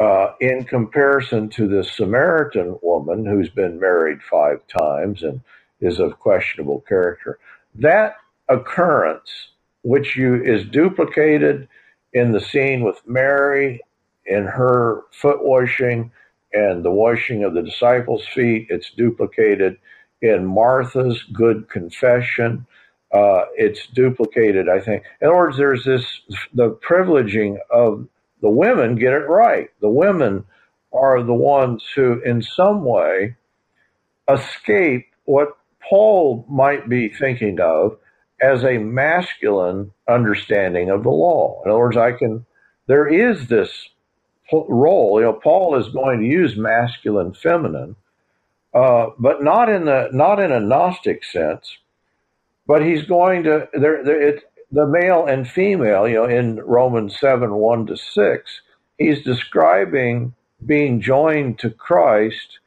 uh, 0.00 0.32
in 0.40 0.64
comparison 0.64 1.48
to 1.48 1.68
the 1.68 1.84
Samaritan 1.84 2.78
woman 2.82 3.24
who's 3.24 3.50
been 3.50 3.78
married 3.78 4.18
five 4.22 4.60
times 4.66 5.22
and 5.22 5.40
is 5.80 6.00
of 6.00 6.18
questionable 6.18 6.80
character. 6.88 7.38
That 7.78 8.16
occurrence, 8.48 9.30
which 9.82 10.16
you 10.16 10.42
is 10.42 10.64
duplicated 10.64 11.68
in 12.12 12.32
the 12.32 12.40
scene 12.40 12.82
with 12.82 13.00
Mary 13.06 13.80
in 14.26 14.44
her 14.44 15.02
foot 15.12 15.44
washing 15.44 16.10
and 16.52 16.84
the 16.84 16.90
washing 16.90 17.44
of 17.44 17.54
the 17.54 17.62
disciples' 17.62 18.26
feet, 18.34 18.66
it's 18.70 18.90
duplicated 18.90 19.78
in 20.20 20.44
Martha's 20.44 21.22
good 21.32 21.68
confession 21.70 22.66
uh, 23.12 23.44
it's 23.54 23.86
duplicated, 23.94 24.68
I 24.68 24.80
think. 24.80 25.04
In 25.20 25.28
other 25.28 25.36
words, 25.36 25.56
there's 25.56 25.84
this 25.84 26.04
the 26.52 26.78
privileging 26.86 27.58
of 27.70 28.06
the 28.42 28.50
women 28.50 28.96
get 28.96 29.12
it 29.12 29.28
right. 29.28 29.70
The 29.80 29.88
women 29.88 30.44
are 30.92 31.22
the 31.22 31.34
ones 31.34 31.84
who, 31.94 32.20
in 32.22 32.42
some 32.42 32.84
way, 32.84 33.36
escape 34.30 35.06
what 35.24 35.56
Paul 35.88 36.46
might 36.48 36.88
be 36.88 37.08
thinking 37.08 37.60
of 37.60 37.98
as 38.40 38.64
a 38.64 38.78
masculine 38.78 39.92
understanding 40.08 40.90
of 40.90 41.02
the 41.02 41.10
law. 41.10 41.62
In 41.64 41.70
other 41.70 41.78
words, 41.78 41.96
I 41.96 42.12
can, 42.12 42.46
there 42.86 43.08
is 43.08 43.48
this 43.48 43.88
role. 44.52 45.18
You 45.18 45.26
know, 45.26 45.32
Paul 45.32 45.76
is 45.76 45.88
going 45.88 46.20
to 46.20 46.26
use 46.26 46.56
masculine, 46.56 47.34
feminine, 47.34 47.96
uh, 48.74 49.06
but 49.18 49.42
not 49.42 49.68
in 49.68 49.86
the 49.86 50.08
not 50.12 50.40
in 50.40 50.52
a 50.52 50.60
Gnostic 50.60 51.24
sense 51.24 51.78
but 52.68 52.84
he's 52.84 53.02
going 53.06 53.42
to 53.44 53.68
there. 53.72 54.04
there 54.04 54.40
the 54.70 54.86
male 54.86 55.24
and 55.24 55.48
female. 55.48 56.06
You 56.06 56.16
know, 56.16 56.24
in 56.26 56.56
Romans 56.60 57.18
seven 57.18 57.54
one 57.54 57.86
to 57.86 57.96
six, 57.96 58.60
he's 58.98 59.24
describing 59.24 60.34
being 60.64 61.00
joined 61.00 61.58
to 61.60 61.70
Christ, 61.70 62.58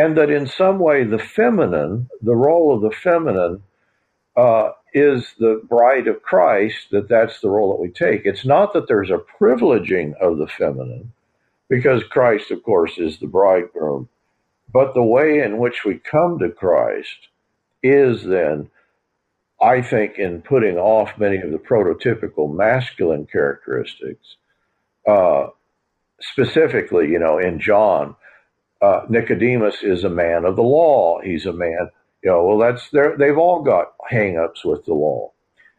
and 0.00 0.16
that 0.16 0.30
in 0.30 0.46
some 0.46 0.78
way 0.78 1.04
the 1.04 1.18
feminine, 1.18 2.08
the 2.22 2.40
role 2.48 2.74
of 2.74 2.82
the 2.82 2.96
feminine, 3.08 3.62
uh, 4.36 4.70
is 4.94 5.34
the 5.38 5.60
bride 5.68 6.06
of 6.08 6.22
Christ. 6.22 6.90
That 6.90 7.08
that's 7.08 7.40
the 7.40 7.50
role 7.50 7.70
that 7.72 7.82
we 7.82 7.90
take. 7.90 8.22
It's 8.24 8.46
not 8.46 8.72
that 8.72 8.86
there's 8.88 9.10
a 9.10 9.24
privileging 9.40 10.14
of 10.20 10.38
the 10.38 10.46
feminine, 10.46 11.12
because 11.68 12.02
Christ, 12.04 12.50
of 12.50 12.62
course, 12.62 12.94
is 12.98 13.18
the 13.18 13.26
bridegroom, 13.26 14.08
but 14.72 14.94
the 14.94 15.10
way 15.16 15.40
in 15.40 15.58
which 15.58 15.84
we 15.84 15.98
come 15.98 16.38
to 16.38 16.50
Christ 16.50 17.28
is 17.82 18.24
then 18.24 18.70
I 19.62 19.82
think, 19.82 20.18
in 20.18 20.40
putting 20.40 20.78
off 20.78 21.18
many 21.18 21.36
of 21.36 21.50
the 21.50 21.58
prototypical 21.58 22.50
masculine 22.50 23.26
characteristics, 23.26 24.36
uh, 25.06 25.48
specifically, 26.20 27.08
you 27.08 27.18
know, 27.18 27.38
in 27.38 27.60
John, 27.60 28.16
uh, 28.80 29.02
Nicodemus 29.08 29.82
is 29.82 30.04
a 30.04 30.10
man 30.10 30.44
of 30.44 30.56
the 30.56 30.62
law. 30.62 31.20
He's 31.22 31.46
a 31.46 31.52
man, 31.52 31.90
you 32.22 32.30
know, 32.30 32.44
well, 32.44 32.58
that's, 32.58 32.88
they've 33.18 33.38
all 33.38 33.62
got 33.62 33.92
hangups 34.10 34.64
with 34.64 34.84
the 34.86 34.94
law. 34.94 35.32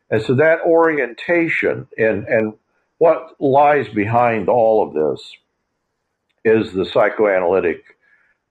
And 0.09 0.21
so 0.21 0.35
that 0.35 0.61
orientation 0.61 1.87
and, 1.97 2.27
and 2.27 2.53
what 2.97 3.35
lies 3.41 3.87
behind 3.87 4.49
all 4.49 4.87
of 4.87 4.93
this 4.93 5.33
is 6.43 6.73
the 6.73 6.85
psychoanalytic 6.85 7.83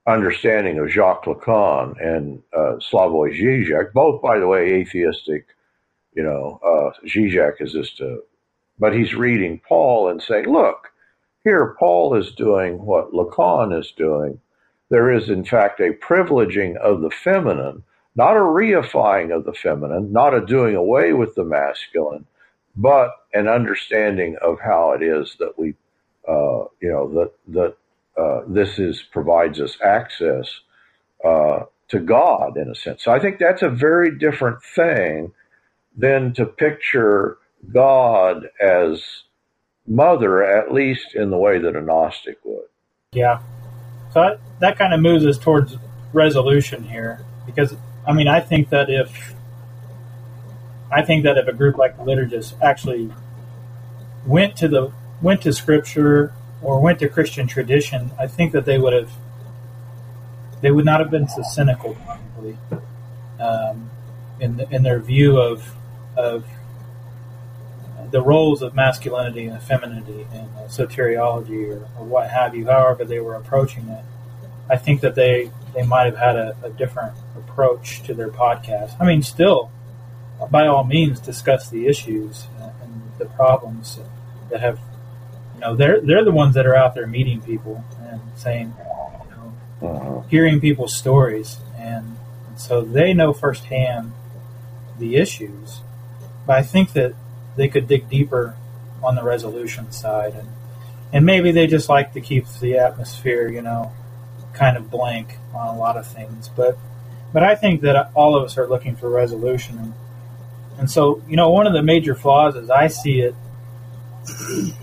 understanding 0.07 0.79
of 0.79 0.89
Jacques 0.89 1.25
Lacan 1.25 1.95
and 2.03 2.41
uh, 2.53 2.75
Slavoj 2.77 3.39
Žižek, 3.39 3.93
both, 3.93 4.21
by 4.21 4.39
the 4.39 4.47
way, 4.47 4.73
atheistic. 4.73 5.45
You 6.13 6.23
know, 6.23 6.59
uh, 6.63 7.07
Zizek 7.07 7.61
is 7.61 7.73
just 7.73 8.01
a, 8.01 8.19
but 8.79 8.93
he's 8.93 9.13
reading 9.13 9.61
Paul 9.65 10.09
and 10.09 10.21
saying, 10.21 10.47
look, 10.51 10.90
here 11.43 11.75
Paul 11.79 12.15
is 12.15 12.31
doing 12.31 12.85
what 12.85 13.13
Lacan 13.13 13.77
is 13.77 13.91
doing. 13.91 14.39
There 14.89 15.11
is, 15.11 15.29
in 15.29 15.45
fact, 15.45 15.79
a 15.79 15.93
privileging 15.93 16.77
of 16.77 17.01
the 17.01 17.09
feminine, 17.09 17.83
not 18.15 18.35
a 18.35 18.41
reifying 18.41 19.35
of 19.35 19.45
the 19.45 19.53
feminine, 19.53 20.11
not 20.11 20.33
a 20.33 20.45
doing 20.45 20.75
away 20.75 21.13
with 21.13 21.35
the 21.35 21.45
masculine, 21.45 22.25
but 22.75 23.11
an 23.33 23.47
understanding 23.47 24.37
of 24.41 24.59
how 24.59 24.91
it 24.91 25.01
is 25.01 25.35
that 25.39 25.57
we, 25.57 25.75
uh, 26.27 26.65
you 26.81 26.89
know, 26.89 27.07
that 27.13 27.31
that 27.47 27.77
uh, 28.21 28.41
this 28.47 28.77
is 28.79 29.01
provides 29.01 29.59
us 29.61 29.77
access 29.83 30.59
uh, 31.25 31.61
to 31.87 31.99
God 31.99 32.57
in 32.57 32.69
a 32.69 32.75
sense. 32.75 33.03
So 33.03 33.11
I 33.11 33.19
think 33.19 33.39
that's 33.39 33.61
a 33.61 33.69
very 33.69 34.17
different 34.17 34.61
thing 34.63 35.33
than 35.95 36.33
to 36.33 36.45
picture 36.45 37.37
God 37.73 38.47
as 38.61 39.23
mother, 39.87 40.43
at 40.43 40.71
least 40.73 41.15
in 41.15 41.29
the 41.29 41.37
way 41.37 41.59
that 41.59 41.75
a 41.75 41.81
Gnostic 41.81 42.37
would. 42.43 42.65
Yeah. 43.13 43.41
So 44.13 44.21
that, 44.21 44.39
that 44.59 44.77
kind 44.77 44.93
of 44.93 44.99
moves 44.99 45.25
us 45.25 45.37
towards 45.37 45.75
resolution 46.13 46.83
here, 46.83 47.23
because 47.45 47.75
I 48.05 48.13
mean, 48.13 48.27
I 48.27 48.39
think 48.39 48.69
that 48.69 48.89
if 48.89 49.33
I 50.91 51.01
think 51.01 51.23
that 51.23 51.37
if 51.37 51.47
a 51.47 51.53
group 51.53 51.77
like 51.77 51.97
the 51.97 52.03
liturgists 52.03 52.53
actually 52.61 53.11
went 54.25 54.55
to 54.57 54.67
the 54.67 54.91
went 55.21 55.41
to 55.43 55.53
scripture 55.53 56.33
or 56.61 56.81
went 56.81 56.99
to 56.99 57.09
Christian 57.09 57.47
tradition, 57.47 58.11
I 58.19 58.27
think 58.27 58.51
that 58.51 58.65
they 58.65 58.77
would 58.77 58.93
have 58.93 59.11
they 60.61 60.71
would 60.71 60.85
not 60.85 60.99
have 60.99 61.09
been 61.09 61.27
so 61.27 61.41
cynical 61.41 61.95
probably 62.05 62.57
um, 63.39 63.89
in 64.39 64.57
the, 64.57 64.69
in 64.69 64.83
their 64.83 64.99
view 64.99 65.39
of 65.39 65.73
of 66.17 66.45
the 68.11 68.21
roles 68.21 68.61
of 68.61 68.75
masculinity 68.75 69.45
and 69.45 69.61
femininity 69.63 70.27
in 70.33 70.39
uh, 70.39 70.67
soteriology 70.67 71.69
or, 71.69 71.87
or, 71.97 72.05
what 72.05 72.29
have 72.29 72.53
you, 72.55 72.65
however 72.65 73.05
they 73.05 73.19
were 73.19 73.35
approaching 73.35 73.87
it. 73.87 74.03
I 74.69 74.77
think 74.77 75.01
that 75.01 75.15
they 75.15 75.51
they 75.73 75.83
might 75.83 76.05
have 76.05 76.17
had 76.17 76.35
a, 76.35 76.55
a 76.63 76.69
different 76.69 77.13
approach 77.35 78.03
to 78.03 78.13
their 78.13 78.29
podcast. 78.29 78.95
I 78.99 79.05
mean, 79.05 79.21
still 79.21 79.71
by 80.49 80.67
all 80.67 80.83
means 80.83 81.19
discuss 81.19 81.69
the 81.69 81.87
issues 81.87 82.47
and 82.81 83.01
the 83.17 83.25
problems 83.25 83.99
that 84.49 84.61
have 84.61 84.79
you 85.55 85.61
know 85.61 85.75
they're 85.75 86.01
they're 86.01 86.23
the 86.23 86.31
ones 86.31 86.55
that 86.55 86.65
are 86.65 86.75
out 86.75 86.95
there 86.95 87.07
meeting 87.07 87.41
people 87.41 87.83
and 88.01 88.19
saying 88.35 88.73
you 89.25 89.31
know, 89.31 89.53
uh-huh. 89.81 90.21
hearing 90.29 90.59
people's 90.59 90.95
stories 90.95 91.59
and, 91.77 92.17
and 92.47 92.59
so 92.59 92.81
they 92.81 93.13
know 93.13 93.33
firsthand 93.33 94.13
the 94.97 95.15
issues 95.15 95.81
but 96.47 96.57
I 96.57 96.63
think 96.63 96.93
that 96.93 97.13
they 97.55 97.67
could 97.67 97.87
dig 97.87 98.09
deeper 98.09 98.55
on 99.03 99.15
the 99.15 99.23
resolution 99.23 99.91
side. 99.91 100.33
And 100.33 100.49
and 101.13 101.25
maybe 101.25 101.51
they 101.51 101.67
just 101.67 101.89
like 101.89 102.13
to 102.13 102.21
keep 102.21 102.47
the 102.59 102.77
atmosphere 102.77 103.47
you 103.49 103.61
know 103.61 103.91
kind 104.53 104.77
of 104.77 104.89
blank 104.89 105.37
on 105.53 105.75
a 105.75 105.77
lot 105.77 105.97
of 105.97 106.07
things. 106.07 106.49
But 106.49 106.77
but 107.33 107.43
I 107.43 107.55
think 107.55 107.81
that 107.81 108.11
all 108.13 108.35
of 108.35 108.43
us 108.43 108.57
are 108.57 108.67
looking 108.67 108.95
for 108.95 109.09
resolution. 109.09 109.77
And 109.77 109.93
and 110.77 110.89
so, 110.89 111.21
you 111.27 111.35
know, 111.35 111.49
one 111.49 111.67
of 111.67 111.73
the 111.73 111.83
major 111.83 112.15
flaws 112.15 112.55
as 112.55 112.69
I 112.69 112.87
see 112.87 113.21
it 113.21 113.35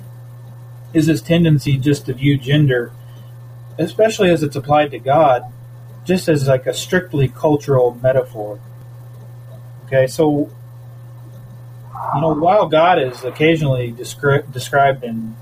is 0.95 1.07
this 1.07 1.21
tendency 1.21 1.77
just 1.77 2.07
to 2.07 2.15
view 2.15 2.39
gender, 2.39 2.93
especially 3.79 4.31
as 4.31 4.43
it's 4.43 4.57
applied 4.57 4.93
to 4.93 4.99
God, 4.99 5.43
just 6.05 6.29
as 6.29 6.47
like 6.47 6.67
a 6.67 6.75
strictly 6.75 7.29
cultural 7.29 7.99
metaphor. 8.03 8.61
Okay, 9.87 10.07
so 10.07 10.51
you 12.15 12.21
know, 12.21 12.35
while 12.35 12.69
God 12.69 13.01
is 13.01 13.25
occasionally 13.25 13.93
descri- 13.93 14.51
described 14.53 15.05
in 15.05 15.37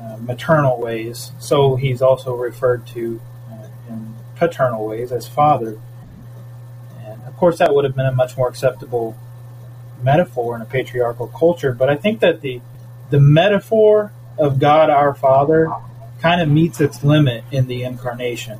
uh, 0.00 0.16
maternal 0.20 0.80
ways, 0.80 1.32
so 1.38 1.76
he's 1.76 2.02
also 2.02 2.34
referred 2.34 2.86
to 2.88 3.20
uh, 3.50 3.68
in 3.88 4.14
paternal 4.36 4.86
ways 4.86 5.12
as 5.12 5.26
Father. 5.26 5.78
And 7.04 7.22
of 7.24 7.36
course, 7.36 7.58
that 7.58 7.74
would 7.74 7.84
have 7.84 7.96
been 7.96 8.06
a 8.06 8.12
much 8.12 8.36
more 8.36 8.48
acceptable 8.48 9.16
metaphor 10.02 10.56
in 10.56 10.62
a 10.62 10.64
patriarchal 10.64 11.28
culture, 11.28 11.72
but 11.72 11.88
I 11.88 11.96
think 11.96 12.20
that 12.20 12.40
the 12.40 12.60
the 13.10 13.20
metaphor 13.20 14.12
of 14.38 14.58
God 14.58 14.90
our 14.90 15.14
Father 15.14 15.70
kind 16.20 16.40
of 16.40 16.48
meets 16.48 16.80
its 16.80 17.04
limit 17.04 17.44
in 17.50 17.66
the 17.66 17.82
incarnation. 17.82 18.58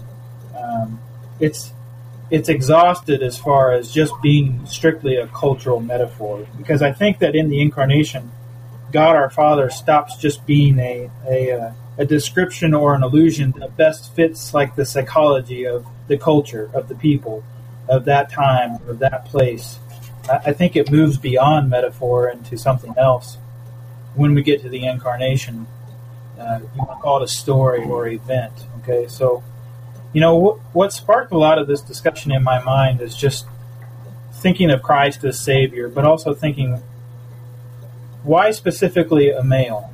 Um, 0.57 1.01
it's 1.41 1.73
it's 2.33 2.49
exhausted 2.49 3.23
as 3.23 3.39
far 3.39 3.73
as 3.73 3.93
just 3.93 4.13
being 4.23 4.67
strictly 4.67 5.17
a 5.17 5.29
cultural 5.29 5.81
metaphor 5.81 6.47
because 6.59 6.83
I 6.83 6.93
think 6.93 7.21
that 7.21 7.37
in 7.37 7.49
the 7.49 7.61
incarnation, 7.61 8.33
God 8.91 9.15
our 9.15 9.31
Father 9.31 9.71
stops 9.71 10.17
just 10.17 10.45
being 10.47 10.79
a 10.79 11.11
a, 11.29 11.53
uh, 11.53 11.73
a 11.99 12.05
description 12.05 12.75
or 12.75 12.95
an 12.95 13.05
illusion 13.05 13.53
that 13.59 13.77
best 13.77 14.15
fits 14.17 14.53
like 14.53 14.75
the 14.75 14.85
psychology 14.85 15.65
of 15.65 15.87
the 16.09 16.19
culture 16.19 16.71
of 16.75 16.89
the 16.89 16.97
people 16.97 17.45
of 17.89 18.05
that 18.07 18.33
time 18.33 18.79
of 18.89 18.99
that 18.99 19.27
place 19.27 19.79
I 20.29 20.53
think 20.53 20.77
it 20.77 20.91
moves 20.91 21.19
beyond 21.19 21.69
metaphor 21.69 22.29
into 22.29 22.57
something 22.57 22.95
else 22.97 23.39
when 24.15 24.35
we 24.35 24.43
get 24.43 24.63
to 24.63 24.69
the 24.69 24.87
incarnation. 24.87 25.67
Uh, 26.39 26.61
you 26.61 26.69
want 26.79 26.91
to 26.91 26.97
call 27.03 27.21
it 27.21 27.25
a 27.25 27.29
story 27.29 27.83
or 27.83 28.07
event. 28.07 28.53
Okay, 28.79 29.09
so 29.09 29.43
you 30.13 30.21
know 30.21 30.37
what, 30.37 30.59
what 30.73 30.93
sparked 30.93 31.33
a 31.33 31.39
lot 31.39 31.59
of 31.59 31.67
this 31.67 31.81
discussion 31.81 32.33
in 32.33 32.43
my 32.43 32.63
mind 32.63 33.01
is 33.01 33.17
just 33.17 33.47
thinking 34.35 34.71
of 34.71 34.83
Christ 34.83 35.25
as 35.25 35.41
Savior, 35.41 35.89
but 35.89 36.05
also 36.05 36.35
thinking 36.35 36.83
why 38.23 38.51
specifically 38.51 39.31
a 39.31 39.43
male? 39.43 39.91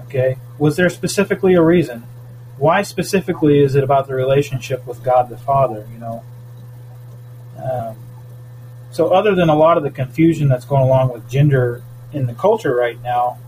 Okay, 0.00 0.36
was 0.58 0.76
there 0.76 0.90
specifically 0.90 1.54
a 1.54 1.62
reason? 1.62 2.04
Why 2.58 2.82
specifically 2.82 3.60
is 3.60 3.74
it 3.74 3.82
about 3.82 4.06
the 4.08 4.14
relationship 4.14 4.86
with 4.86 5.02
God 5.02 5.28
the 5.28 5.38
Father? 5.38 5.86
You 5.90 5.98
know. 5.98 6.24
Um, 7.62 7.96
so, 8.90 9.08
other 9.08 9.34
than 9.34 9.48
a 9.48 9.56
lot 9.56 9.78
of 9.78 9.82
the 9.82 9.90
confusion 9.90 10.48
that's 10.48 10.66
going 10.66 10.82
along 10.82 11.12
with 11.12 11.28
gender 11.30 11.82
in 12.12 12.26
the 12.26 12.34
culture 12.34 12.74
right 12.74 13.00
now, 13.00 13.38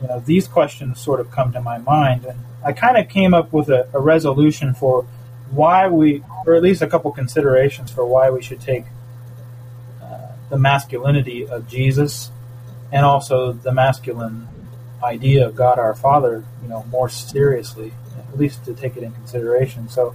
you 0.00 0.08
know, 0.08 0.20
these 0.20 0.48
questions 0.48 1.00
sort 1.00 1.20
of 1.20 1.30
come 1.30 1.52
to 1.52 1.60
my 1.60 1.78
mind, 1.78 2.24
and 2.24 2.38
I 2.64 2.72
kind 2.72 2.96
of 2.96 3.08
came 3.08 3.34
up 3.34 3.52
with 3.52 3.68
a, 3.68 3.88
a 3.92 4.00
resolution 4.00 4.74
for 4.74 5.06
why 5.50 5.88
we, 5.88 6.22
or 6.46 6.54
at 6.54 6.62
least 6.62 6.82
a 6.82 6.86
couple 6.86 7.10
considerations 7.12 7.90
for 7.90 8.06
why 8.06 8.30
we 8.30 8.42
should 8.42 8.60
take 8.60 8.84
uh, 10.02 10.28
the 10.48 10.58
masculinity 10.58 11.46
of 11.46 11.68
Jesus 11.68 12.30
and 12.92 13.04
also 13.04 13.52
the 13.52 13.72
masculine 13.72 14.48
idea 15.02 15.46
of 15.46 15.54
God 15.54 15.78
our 15.78 15.94
Father, 15.94 16.44
you 16.62 16.68
know, 16.68 16.84
more 16.90 17.08
seriously, 17.08 17.92
at 18.18 18.38
least 18.38 18.64
to 18.64 18.74
take 18.74 18.96
it 18.96 19.02
in 19.02 19.12
consideration. 19.12 19.88
So, 19.88 20.14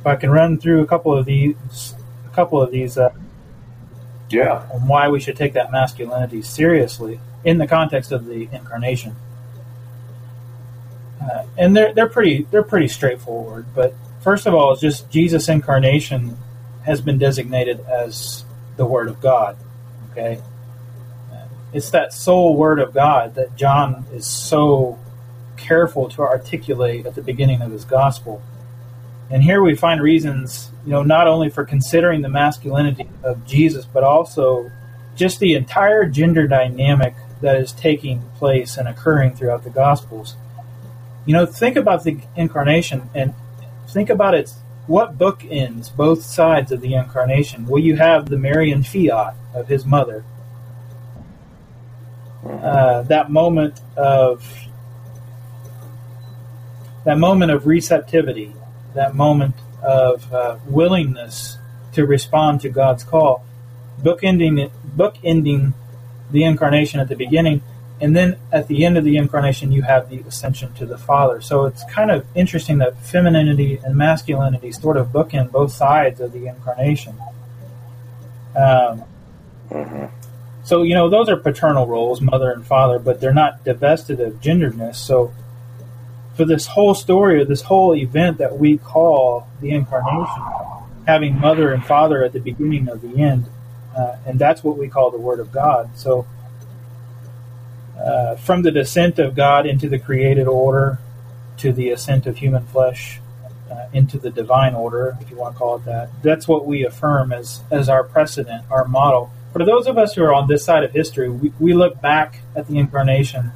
if 0.00 0.06
I 0.06 0.16
can 0.16 0.30
run 0.30 0.58
through 0.58 0.82
a 0.82 0.86
couple 0.86 1.16
of 1.16 1.26
these, 1.26 1.94
a 2.26 2.34
couple 2.34 2.60
of 2.60 2.70
these 2.70 2.96
uh, 2.96 3.12
yeah. 4.30 4.64
On 4.72 4.86
why 4.86 5.08
we 5.08 5.20
should 5.20 5.36
take 5.36 5.54
that 5.54 5.72
masculinity 5.72 6.42
seriously 6.42 7.20
in 7.44 7.58
the 7.58 7.66
context 7.66 8.12
of 8.12 8.26
the 8.26 8.48
incarnation. 8.52 9.16
Uh, 11.20 11.44
and 11.58 11.76
they're 11.76 11.92
they're 11.92 12.08
pretty 12.08 12.46
they're 12.50 12.62
pretty 12.62 12.88
straightforward. 12.88 13.66
But 13.74 13.94
first 14.22 14.46
of 14.46 14.54
all, 14.54 14.72
it's 14.72 14.80
just 14.80 15.10
Jesus' 15.10 15.48
incarnation 15.48 16.36
has 16.84 17.00
been 17.00 17.18
designated 17.18 17.80
as 17.80 18.44
the 18.76 18.86
Word 18.86 19.08
of 19.08 19.20
God. 19.20 19.56
Okay, 20.10 20.40
uh, 21.32 21.46
it's 21.72 21.90
that 21.90 22.12
sole 22.12 22.56
Word 22.56 22.80
of 22.80 22.94
God 22.94 23.34
that 23.34 23.54
John 23.56 24.06
is 24.12 24.26
so 24.26 24.98
careful 25.56 26.08
to 26.08 26.22
articulate 26.22 27.04
at 27.04 27.14
the 27.14 27.22
beginning 27.22 27.60
of 27.60 27.70
his 27.70 27.84
gospel. 27.84 28.42
And 29.30 29.42
here 29.42 29.62
we 29.62 29.76
find 29.76 30.02
reasons, 30.02 30.70
you 30.84 30.90
know, 30.90 31.02
not 31.04 31.28
only 31.28 31.50
for 31.50 31.64
considering 31.64 32.22
the 32.22 32.28
masculinity 32.28 33.08
of 33.22 33.46
Jesus, 33.46 33.84
but 33.84 34.02
also 34.02 34.70
just 35.14 35.38
the 35.38 35.54
entire 35.54 36.06
gender 36.06 36.48
dynamic 36.48 37.14
that 37.40 37.56
is 37.56 37.72
taking 37.72 38.22
place 38.36 38.76
and 38.76 38.88
occurring 38.88 39.34
throughout 39.34 39.64
the 39.64 39.70
Gospels. 39.70 40.36
You 41.26 41.34
know, 41.34 41.46
think 41.46 41.76
about 41.76 42.04
the 42.04 42.18
incarnation 42.36 43.10
and 43.14 43.34
think 43.88 44.10
about 44.10 44.34
its 44.34 44.56
what 44.86 45.18
book 45.18 45.44
ends 45.48 45.88
both 45.88 46.22
sides 46.22 46.72
of 46.72 46.80
the 46.80 46.94
incarnation. 46.94 47.66
Well, 47.66 47.82
you 47.82 47.96
have 47.96 48.28
the 48.28 48.38
Marian 48.38 48.82
fiat 48.82 49.34
of 49.54 49.68
his 49.68 49.84
mother, 49.84 50.24
uh, 52.44 53.02
that 53.02 53.30
moment 53.30 53.80
of 53.96 54.44
that 57.04 57.18
moment 57.18 57.50
of 57.50 57.66
receptivity 57.66 58.52
that 58.94 59.14
moment 59.14 59.54
of 59.82 60.32
uh, 60.32 60.58
willingness 60.66 61.58
to 61.92 62.06
respond 62.06 62.60
to 62.62 62.68
God's 62.68 63.04
call, 63.04 63.44
bookending 64.00 64.60
it, 64.60 64.72
bookending 64.96 65.74
the 66.32 66.44
incarnation 66.44 67.00
at 67.00 67.08
the 67.08 67.16
beginning, 67.16 67.62
and 68.00 68.16
then 68.16 68.36
at 68.50 68.66
the 68.68 68.84
end 68.84 68.96
of 68.96 69.04
the 69.04 69.16
incarnation, 69.16 69.72
you 69.72 69.82
have 69.82 70.08
the 70.08 70.20
ascension 70.20 70.72
to 70.74 70.86
the 70.86 70.96
Father. 70.96 71.40
So 71.40 71.66
it's 71.66 71.84
kind 71.84 72.10
of 72.10 72.24
interesting 72.34 72.78
that 72.78 72.98
femininity 73.02 73.78
and 73.84 73.94
masculinity 73.94 74.72
sort 74.72 74.96
of 74.96 75.08
bookend 75.08 75.52
both 75.52 75.72
sides 75.72 76.20
of 76.20 76.32
the 76.32 76.46
incarnation. 76.46 77.16
Um, 78.56 79.04
mm-hmm. 79.68 80.06
So 80.64 80.82
you 80.82 80.94
know 80.94 81.08
those 81.10 81.28
are 81.28 81.36
paternal 81.36 81.86
roles, 81.86 82.20
mother 82.20 82.50
and 82.50 82.66
father, 82.66 82.98
but 82.98 83.20
they're 83.20 83.34
not 83.34 83.64
divested 83.64 84.20
of 84.20 84.40
genderedness. 84.40 84.96
So 84.96 85.32
for 86.34 86.44
this 86.44 86.66
whole 86.66 86.94
story 86.94 87.40
or 87.40 87.44
this 87.44 87.62
whole 87.62 87.94
event 87.94 88.38
that 88.38 88.58
we 88.58 88.78
call 88.78 89.46
the 89.60 89.70
incarnation, 89.72 90.42
having 91.06 91.38
mother 91.38 91.72
and 91.72 91.84
father 91.84 92.24
at 92.24 92.32
the 92.32 92.40
beginning 92.40 92.88
of 92.88 93.02
the 93.02 93.20
end, 93.20 93.46
uh, 93.96 94.16
and 94.26 94.38
that's 94.38 94.62
what 94.62 94.78
we 94.78 94.88
call 94.88 95.10
the 95.10 95.18
Word 95.18 95.40
of 95.40 95.52
God. 95.52 95.90
So 95.96 96.26
uh, 97.98 98.36
from 98.36 98.62
the 98.62 98.70
descent 98.70 99.18
of 99.18 99.34
God 99.34 99.66
into 99.66 99.88
the 99.88 99.98
created 99.98 100.46
order 100.46 100.98
to 101.58 101.72
the 101.72 101.90
ascent 101.90 102.26
of 102.26 102.38
human 102.38 102.66
flesh 102.66 103.20
uh, 103.70 103.86
into 103.92 104.18
the 104.18 104.30
divine 104.30 104.74
order, 104.74 105.16
if 105.20 105.30
you 105.30 105.36
want 105.36 105.54
to 105.54 105.58
call 105.58 105.76
it 105.76 105.84
that. 105.84 106.10
That's 106.22 106.48
what 106.48 106.66
we 106.66 106.84
affirm 106.84 107.32
as 107.32 107.60
as 107.70 107.88
our 107.88 108.02
precedent, 108.02 108.64
our 108.70 108.86
model. 108.86 109.32
For 109.52 109.64
those 109.64 109.86
of 109.86 109.98
us 109.98 110.14
who 110.14 110.22
are 110.22 110.32
on 110.32 110.48
this 110.48 110.64
side 110.64 110.84
of 110.84 110.92
history, 110.92 111.28
we, 111.28 111.52
we 111.58 111.74
look 111.74 112.00
back 112.00 112.40
at 112.56 112.68
the 112.68 112.78
incarnation 112.78 113.52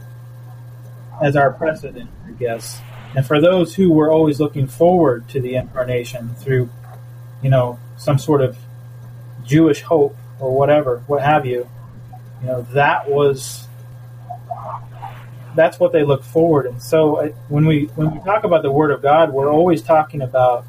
as 1.22 1.36
our 1.36 1.52
precedent, 1.52 2.10
I 2.26 2.32
guess. 2.32 2.80
And 3.16 3.24
for 3.24 3.40
those 3.40 3.76
who 3.76 3.92
were 3.92 4.10
always 4.10 4.40
looking 4.40 4.66
forward 4.66 5.28
to 5.30 5.40
the 5.40 5.54
incarnation 5.54 6.34
through, 6.34 6.68
you 7.42 7.50
know, 7.50 7.78
some 7.96 8.18
sort 8.18 8.42
of 8.42 8.58
Jewish 9.44 9.82
hope 9.82 10.16
or 10.40 10.56
whatever, 10.56 11.02
what 11.06 11.22
have 11.22 11.46
you, 11.46 11.68
you 12.40 12.46
know, 12.46 12.62
that 12.72 13.08
was 13.08 13.66
that's 15.54 15.78
what 15.78 15.92
they 15.92 16.04
look 16.04 16.24
forward. 16.24 16.66
And 16.66 16.82
so 16.82 17.20
I, 17.20 17.28
when 17.48 17.66
we 17.66 17.84
when 17.94 18.10
we 18.12 18.20
talk 18.20 18.44
about 18.44 18.62
the 18.62 18.70
Word 18.70 18.90
of 18.90 19.02
God, 19.02 19.32
we're 19.32 19.50
always 19.50 19.82
talking 19.82 20.22
about 20.22 20.64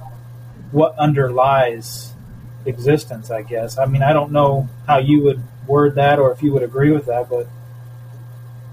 what 0.72 0.98
underlies 0.98 2.14
existence. 2.66 3.32
I 3.32 3.42
guess. 3.42 3.78
I 3.78 3.86
mean, 3.86 4.04
I 4.04 4.14
don't 4.14 4.32
know 4.32 4.70
how 4.88 5.00
you 5.00 5.22
would 5.24 5.42
word 5.68 5.96
that, 5.96 6.20
or 6.20 6.32
if 6.32 6.44
you 6.44 6.54
would 6.54 6.64
agree 6.64 6.92
with 6.92 7.08
that, 7.08 7.30
but 7.30 7.48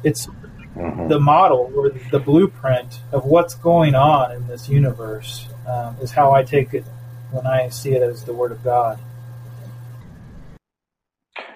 it's 0.05 0.27
mm-hmm. 0.27 1.09
the 1.09 1.19
model 1.19 1.73
or 1.75 1.91
the 1.91 2.19
blueprint 2.19 3.01
of 3.13 3.25
what's 3.25 3.55
going 3.55 3.95
on 3.95 4.33
in 4.33 4.47
this 4.47 4.69
universe. 4.69 5.49
Um, 5.67 5.97
is 6.01 6.11
how 6.11 6.33
I 6.33 6.43
take 6.43 6.75
it 6.75 6.85
when 7.31 7.47
I 7.47 7.69
see 7.69 7.93
it 7.93 8.03
as 8.03 8.25
the 8.25 8.33
Word 8.33 8.53
of 8.53 8.65
God. 8.65 8.99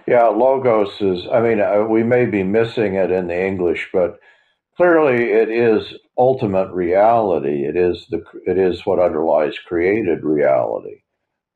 Yeah, 0.06 0.26
logos 0.28 1.00
is. 1.00 1.26
I 1.32 1.40
mean, 1.40 1.60
uh, 1.60 1.84
we 1.88 2.04
may 2.04 2.26
be 2.26 2.44
missing 2.44 2.94
it 2.94 3.10
in 3.10 3.26
the 3.26 3.46
English, 3.46 3.88
but 3.92 4.20
clearly 4.76 5.32
it 5.32 5.48
is 5.48 5.94
ultimate 6.16 6.70
reality. 6.72 7.64
It 7.64 7.76
is 7.76 8.06
the 8.10 8.24
it 8.46 8.58
is 8.58 8.86
what 8.86 9.00
underlies 9.00 9.58
created 9.58 10.22
reality. 10.22 11.02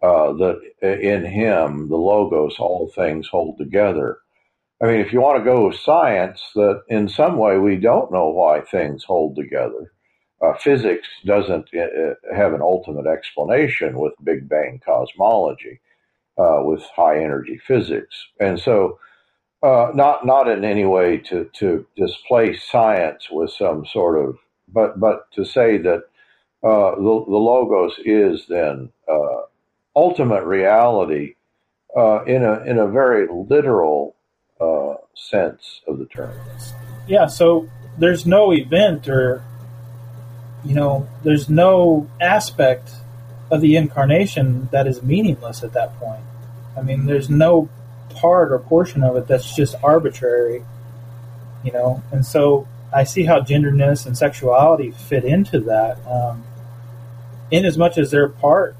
Uh, 0.02 0.32
that 0.32 0.60
in 0.82 1.24
Him, 1.24 1.88
the 1.88 1.96
logos, 1.96 2.56
all 2.58 2.90
things 2.94 3.28
hold 3.28 3.58
together. 3.58 4.18
I 4.82 4.86
mean, 4.86 5.00
if 5.00 5.12
you 5.12 5.20
want 5.20 5.38
to 5.38 5.44
go 5.44 5.68
with 5.68 5.76
science, 5.76 6.40
that 6.54 6.82
in 6.88 7.08
some 7.08 7.36
way 7.36 7.58
we 7.58 7.76
don't 7.76 8.10
know 8.10 8.30
why 8.30 8.62
things 8.62 9.04
hold 9.04 9.36
together. 9.36 9.92
Uh, 10.40 10.54
physics 10.54 11.06
doesn't 11.26 11.68
uh, 11.76 11.80
uh 11.80 12.14
have 12.34 12.54
an 12.54 12.62
ultimate 12.62 13.06
explanation 13.06 13.98
with 13.98 14.14
Big 14.24 14.48
Bang 14.48 14.80
cosmology, 14.84 15.80
uh, 15.82 15.89
with 16.36 16.82
high 16.96 17.22
energy 17.22 17.60
physics, 17.66 18.16
and 18.40 18.58
so 18.58 18.98
uh, 19.62 19.90
not 19.94 20.24
not 20.24 20.48
in 20.48 20.64
any 20.64 20.84
way 20.84 21.18
to 21.18 21.50
to 21.52 21.86
displace 21.96 22.64
science 22.64 23.28
with 23.30 23.50
some 23.50 23.84
sort 23.84 24.18
of, 24.18 24.38
but 24.68 24.98
but 24.98 25.30
to 25.32 25.44
say 25.44 25.76
that 25.76 26.04
uh, 26.62 26.94
the, 26.94 27.24
the 27.26 27.36
logos 27.36 27.94
is 28.04 28.46
then 28.48 28.90
uh, 29.10 29.42
ultimate 29.94 30.44
reality 30.44 31.34
uh, 31.96 32.24
in 32.24 32.42
a 32.42 32.60
in 32.64 32.78
a 32.78 32.86
very 32.86 33.28
literal 33.30 34.16
uh, 34.60 34.94
sense 35.14 35.82
of 35.86 35.98
the 35.98 36.06
term. 36.06 36.34
Yeah. 37.06 37.26
So 37.26 37.68
there's 37.98 38.24
no 38.24 38.52
event 38.52 39.08
or 39.08 39.44
you 40.64 40.74
know 40.74 41.06
there's 41.22 41.50
no 41.50 42.08
aspect 42.20 42.90
of 43.50 43.60
the 43.60 43.76
incarnation 43.76 44.68
that 44.72 44.86
is 44.86 45.02
meaningless 45.02 45.62
at 45.62 45.72
that 45.72 45.98
point. 45.98 46.22
I 46.76 46.82
mean, 46.82 47.06
there's 47.06 47.28
no 47.28 47.68
part 48.10 48.52
or 48.52 48.58
portion 48.58 49.02
of 49.02 49.16
it 49.16 49.26
that's 49.26 49.54
just 49.54 49.74
arbitrary, 49.82 50.64
you 51.64 51.72
know. 51.72 52.02
And 52.12 52.24
so 52.24 52.68
I 52.92 53.04
see 53.04 53.24
how 53.24 53.40
genderness 53.40 54.06
and 54.06 54.16
sexuality 54.16 54.92
fit 54.92 55.24
into 55.24 55.60
that. 55.60 55.98
Um, 56.06 56.44
in 57.50 57.64
as 57.64 57.76
much 57.76 57.98
as 57.98 58.10
they're 58.10 58.28
part 58.28 58.76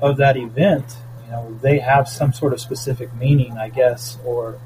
of 0.00 0.16
that 0.16 0.36
event, 0.36 0.96
you 1.24 1.30
know, 1.30 1.58
they 1.60 1.78
have 1.78 2.08
some 2.08 2.32
sort 2.32 2.52
of 2.54 2.60
specific 2.60 3.14
meaning, 3.14 3.58
I 3.58 3.68
guess, 3.68 4.18
or 4.24 4.58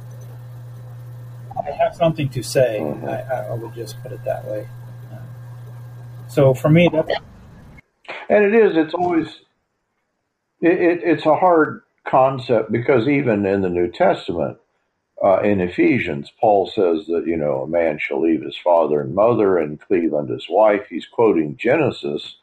they 1.65 1.73
have 1.73 1.97
something 1.97 2.29
to 2.31 2.43
say. 2.43 2.79
Mm-hmm. 2.81 3.07
I, 3.07 3.53
I, 3.53 3.55
would 3.55 3.75
just 3.75 4.01
put 4.03 4.13
it 4.13 4.25
that 4.25 4.45
way. 4.47 4.69
So 6.29 6.55
for 6.55 6.69
me, 6.69 6.89
that's. 6.93 7.11
And 8.29 8.45
it 8.45 8.55
is. 8.55 8.77
It's 8.77 8.95
always. 8.95 9.27
It, 10.61 10.81
it, 10.81 11.01
it's 11.05 11.27
a 11.27 11.37
hard 11.37 11.83
concept 12.07 12.73
because 12.73 13.09
even 13.09 13.47
in 13.47 13.63
the 13.63 13.69
New 13.69 13.91
Testament, 13.91 14.59
uh, 15.23 15.41
in 15.41 15.61
Ephesians, 15.61 16.31
Paul 16.41 16.67
says 16.67 17.07
that, 17.07 17.25
you 17.27 17.37
know, 17.37 17.63
a 17.63 17.69
man 17.69 17.99
shall 18.01 18.23
leave 18.23 18.43
his 18.43 18.57
father 18.63 19.01
and 19.01 19.15
mother 19.15 19.59
and 19.59 19.81
cleave 19.81 20.15
unto 20.15 20.35
his 20.35 20.47
wife. 20.49 20.87
He's 20.89 21.07
quoting 21.07 21.57
Genesis, 21.57 22.37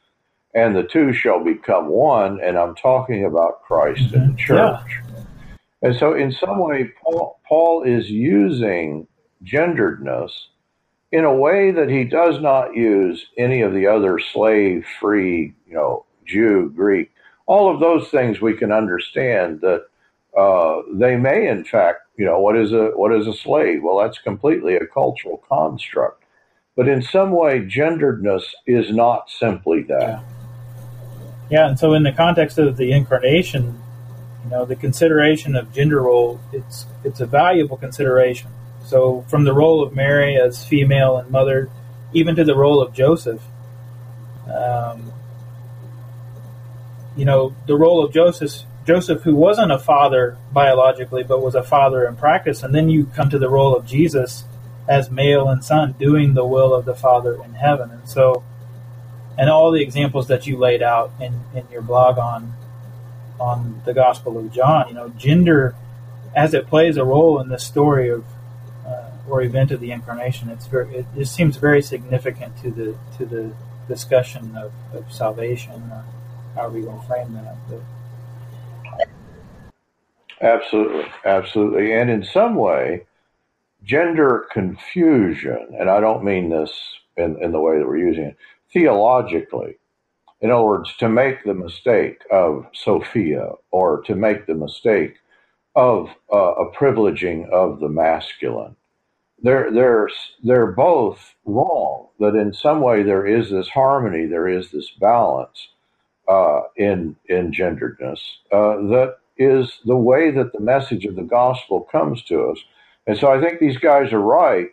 and 0.54 0.76
the 0.76 0.84
two 0.84 1.14
shall 1.14 1.44
become 1.44 1.88
one. 1.88 2.40
And 2.42 2.58
I'm 2.58 2.76
talking 2.76 3.26
about 3.26 3.64
Christ 3.64 4.08
mm-hmm. 4.08 4.16
and 4.16 4.34
the 4.34 4.38
church. 4.38 4.82
Yeah. 4.90 5.24
And 5.82 5.96
so, 5.96 6.14
in 6.14 6.32
some 6.32 6.60
way, 6.60 6.92
Paul, 7.02 7.40
Paul 7.48 7.84
is 7.84 8.10
using 8.10 9.08
genderedness 9.44 10.32
in 11.12 11.24
a 11.24 11.34
way 11.34 11.72
that 11.72 11.90
he 11.90 12.04
does 12.04 12.42
not 12.42 12.76
use 12.76 13.26
any 13.38 13.62
of 13.62 13.74
the 13.74 13.88
other 13.88 14.20
slave 14.20 14.86
free, 15.00 15.54
you 15.68 15.76
know, 15.76 16.06
Jew, 16.26 16.74
Greek 16.76 17.12
all 17.46 17.74
of 17.74 17.80
those 17.80 18.10
things 18.10 18.42
we 18.42 18.56
can 18.56 18.72
understand 18.72 19.62
that 19.62 19.86
uh, 20.38 20.82
they 20.94 21.16
may, 21.16 21.48
in 21.48 21.64
fact, 21.64 22.02
you 22.18 22.26
know, 22.26 22.40
what 22.40 22.58
is 22.58 22.72
a 22.72 22.92
what 22.96 23.14
is 23.14 23.28
a 23.28 23.34
slave? 23.34 23.84
Well, 23.84 24.00
that's 24.00 24.18
completely 24.20 24.76
a 24.76 24.86
cultural 24.86 25.44
construct. 25.50 26.24
But 26.76 26.90
in 26.90 27.02
some 27.02 27.32
way, 27.32 27.60
genderedness 27.62 28.44
is 28.68 28.92
not 28.92 29.30
simply 29.30 29.84
that. 29.84 30.02
Yeah. 30.02 30.22
yeah, 31.50 31.68
and 31.70 31.80
so 31.80 31.94
in 31.94 32.04
the 32.04 32.12
context 32.12 32.58
of 32.58 32.76
the 32.76 32.92
incarnation, 32.92 33.82
you 34.44 34.50
know, 34.50 34.66
the 34.66 34.76
consideration 34.76 35.56
of 35.56 35.74
gender 35.74 36.02
role, 36.02 36.40
it's 36.52 36.86
it's 37.04 37.22
a 37.22 37.26
valuable 37.26 37.78
consideration. 37.78 38.50
So 38.86 39.26
from 39.30 39.46
the 39.46 39.54
role 39.54 39.82
of 39.82 39.96
Mary 39.96 40.36
as 40.36 40.66
female 40.66 41.18
and 41.18 41.30
mother, 41.32 41.70
even 42.14 42.36
to 42.36 42.44
the 42.44 42.56
role 42.56 42.82
of 42.82 42.94
Joseph, 42.94 43.42
um, 44.54 45.12
you 47.16 47.26
know, 47.26 47.56
the 47.68 47.76
role 47.76 48.04
of 48.04 48.14
Joseph, 48.14 48.64
Joseph, 48.86 49.24
who 49.24 49.36
wasn't 49.36 49.72
a 49.72 49.80
father 49.80 50.38
biologically, 50.52 51.24
but 51.24 51.42
was 51.42 51.56
a 51.56 51.64
father 51.64 52.06
in 52.08 52.16
practice, 52.16 52.64
and 52.64 52.74
then 52.74 52.90
you 52.90 53.06
come 53.08 53.30
to 53.30 53.40
the 53.40 53.50
role 53.50 53.76
of 53.76 53.86
Jesus 53.86 54.44
as 54.88 55.10
male 55.10 55.50
and 55.50 55.64
son, 55.64 55.96
doing 55.98 56.34
the 56.34 56.46
will 56.46 56.74
of 56.74 56.86
the 56.86 56.96
Father 56.96 57.42
in 57.44 57.54
heaven. 57.56 57.90
And 57.90 58.08
so, 58.08 58.44
and 59.38 59.50
all 59.50 59.72
the 59.72 59.82
examples 59.82 60.28
that 60.28 60.46
you 60.46 60.58
laid 60.58 60.82
out 60.82 61.12
in, 61.20 61.42
in 61.54 61.66
your 61.72 61.82
blog 61.82 62.18
on 62.18 62.54
on 63.38 63.82
the 63.84 63.94
Gospel 63.94 64.38
of 64.38 64.52
John, 64.54 64.88
you 64.88 64.94
know, 64.94 65.10
gender 65.10 65.76
as 66.36 66.54
it 66.54 66.68
plays 66.68 66.98
a 66.98 67.04
role 67.04 67.40
in 67.40 67.50
the 67.50 67.60
story 67.60 68.10
of 68.10 68.24
uh, 68.86 69.10
or 69.28 69.42
event 69.42 69.72
of 69.72 69.80
the 69.80 69.92
incarnation, 69.92 70.50
it's 70.50 70.68
very 70.68 70.96
it 70.96 71.06
just 71.16 71.34
seems 71.34 71.58
very 71.58 71.82
significant 71.82 72.56
to 72.62 72.72
the 72.72 72.96
to 73.18 73.26
the 73.26 73.52
discussion 73.88 74.56
of, 74.56 74.72
of 74.94 75.12
salvation. 75.12 75.82
Uh, 75.92 76.04
how 76.56 76.68
are 76.68 76.70
we 76.70 76.82
going 76.82 77.00
to 77.00 77.08
frame 77.08 77.34
that? 77.34 77.56
But, 77.70 77.82
Absolutely, 80.42 81.06
absolutely. 81.24 81.94
And 81.94 82.10
in 82.10 82.24
some 82.24 82.56
way, 82.56 83.06
gender 83.84 84.48
confusion, 84.52 85.76
and 85.80 85.90
I 85.90 86.00
don't 86.00 86.24
mean 86.24 86.50
this 86.50 86.72
in, 87.16 87.42
in 87.42 87.52
the 87.52 87.60
way 87.60 87.78
that 87.78 87.88
we're 87.88 87.98
using 87.98 88.26
it, 88.26 88.38
theologically. 88.74 89.78
In 90.42 90.52
other 90.52 90.64
words, 90.64 90.96
to 90.98 91.08
make 91.08 91.44
the 91.44 91.54
mistake 91.54 92.22
of 92.32 92.66
Sophia 92.74 93.52
or 93.72 94.02
to 94.04 94.16
make 94.16 94.46
the 94.46 94.56
mistake 94.56 95.16
of 95.76 96.10
uh, 96.32 96.54
a 96.56 96.72
privileging 96.72 97.50
of 97.50 97.80
the 97.80 97.90
masculine. 97.90 98.76
They're, 99.42 99.72
they're, 99.72 100.10
they're 100.44 100.72
both 100.72 101.34
wrong, 101.46 102.10
that 102.20 102.36
in 102.36 102.54
some 102.54 102.82
way 102.82 103.04
there 103.04 103.26
is 103.26 103.50
this 103.50 103.70
harmony, 103.70 104.26
there 104.26 104.48
is 104.48 104.72
this 104.72 104.90
balance 105.00 105.70
uh, 106.28 106.62
in 106.76 107.16
in 107.28 107.52
genderedness 107.52 108.20
uh, 108.52 108.76
that 108.90 109.18
is 109.38 109.80
the 109.86 109.98
way 109.98 110.32
that 110.32 110.54
the 110.54 110.60
message 110.60 111.06
of 111.06 111.16
the 111.16 111.24
gospel 111.24 111.82
comes 111.92 112.24
to 112.24 112.50
us. 112.52 112.58
And 113.06 113.18
so 113.18 113.30
I 113.32 113.42
think 113.42 113.60
these 113.60 113.78
guys 113.78 114.14
are 114.14 114.20
right. 114.20 114.68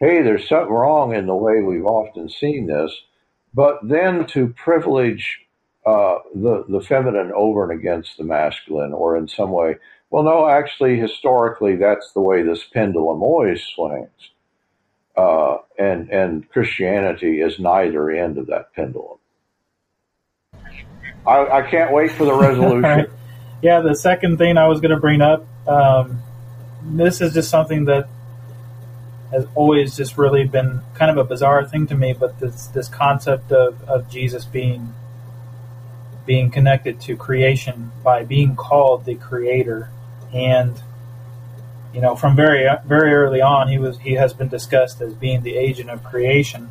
Hey, 0.00 0.22
there's 0.22 0.48
something 0.48 0.72
wrong 0.72 1.14
in 1.14 1.26
the 1.26 1.34
way 1.34 1.60
we've 1.60 1.86
often 1.86 2.28
seen 2.28 2.66
this, 2.66 2.92
but 3.54 3.78
then 3.82 4.26
to 4.28 4.48
privilege 4.48 5.40
uh, 5.86 6.18
the 6.34 6.64
the 6.68 6.80
feminine 6.80 7.32
over 7.34 7.70
and 7.70 7.78
against 7.78 8.16
the 8.16 8.24
masculine, 8.24 8.92
or 8.92 9.16
in 9.16 9.26
some 9.26 9.50
way, 9.50 9.76
well, 10.10 10.22
no, 10.22 10.48
actually, 10.48 10.98
historically, 10.98 11.76
that's 11.76 12.12
the 12.12 12.20
way 12.20 12.42
this 12.42 12.64
pendulum 12.64 13.22
always 13.22 13.62
swings. 13.62 14.30
Uh, 15.16 15.58
and 15.78 16.10
and 16.10 16.48
Christianity 16.50 17.40
is 17.40 17.58
neither 17.58 18.10
end 18.10 18.38
of 18.38 18.46
that 18.46 18.72
pendulum. 18.74 19.18
I, 21.26 21.58
I 21.58 21.62
can't 21.70 21.92
wait 21.92 22.12
for 22.12 22.24
the 22.24 22.34
resolution. 22.46 23.06
yeah, 23.62 23.80
the 23.80 23.94
second 23.94 24.38
thing 24.38 24.56
I 24.56 24.68
was 24.68 24.80
going 24.80 24.92
to 24.92 25.00
bring 25.00 25.20
up, 25.20 25.46
um, 25.68 26.22
this 26.82 27.20
is 27.20 27.34
just 27.34 27.50
something 27.50 27.86
that 27.86 28.08
has 29.30 29.46
always 29.54 29.96
just 29.96 30.16
really 30.16 30.44
been 30.44 30.80
kind 30.94 31.10
of 31.10 31.18
a 31.18 31.24
bizarre 31.24 31.66
thing 31.66 31.86
to 31.88 31.94
me. 31.94 32.14
But 32.18 32.40
this 32.40 32.68
this 32.68 32.88
concept 32.88 33.52
of, 33.52 33.82
of 33.88 34.10
Jesus 34.10 34.44
being 34.44 34.94
being 36.26 36.50
connected 36.50 37.00
to 37.02 37.16
creation 37.16 37.92
by 38.02 38.24
being 38.24 38.56
called 38.56 39.04
the 39.04 39.14
Creator, 39.14 39.90
and 40.32 40.80
you 41.92 42.00
know, 42.00 42.16
from 42.16 42.36
very 42.36 42.68
very 42.86 43.12
early 43.12 43.40
on, 43.40 43.68
he 43.68 43.78
was 43.78 43.98
he 43.98 44.14
has 44.14 44.32
been 44.32 44.48
discussed 44.48 45.00
as 45.00 45.14
being 45.14 45.42
the 45.42 45.56
agent 45.56 45.90
of 45.90 46.04
creation. 46.04 46.70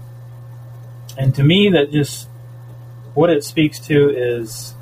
And 1.17 1.33
to 1.35 1.43
me, 1.43 1.69
that 1.69 1.91
just 1.91 2.27
what 3.17 3.31
it 3.31 3.43
speaks 3.43 3.79
to 3.79 4.09
is, 4.15 4.75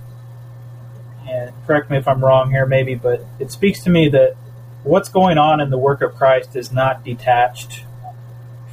and 1.26 1.54
correct 1.66 1.90
me 1.90 1.96
if 1.96 2.06
I'm 2.06 2.24
wrong 2.24 2.52
here, 2.52 2.66
maybe, 2.66 2.94
but 2.94 3.26
it 3.40 3.50
speaks 3.50 3.82
to 3.86 3.90
me 3.90 4.10
that 4.10 4.36
what's 4.84 5.08
going 5.08 5.38
on 5.38 5.62
in 5.62 5.70
the 5.70 5.78
work 5.78 6.02
of 6.02 6.16
Christ 6.16 6.54
is 6.58 6.70
not 6.70 7.06
detached 7.06 7.86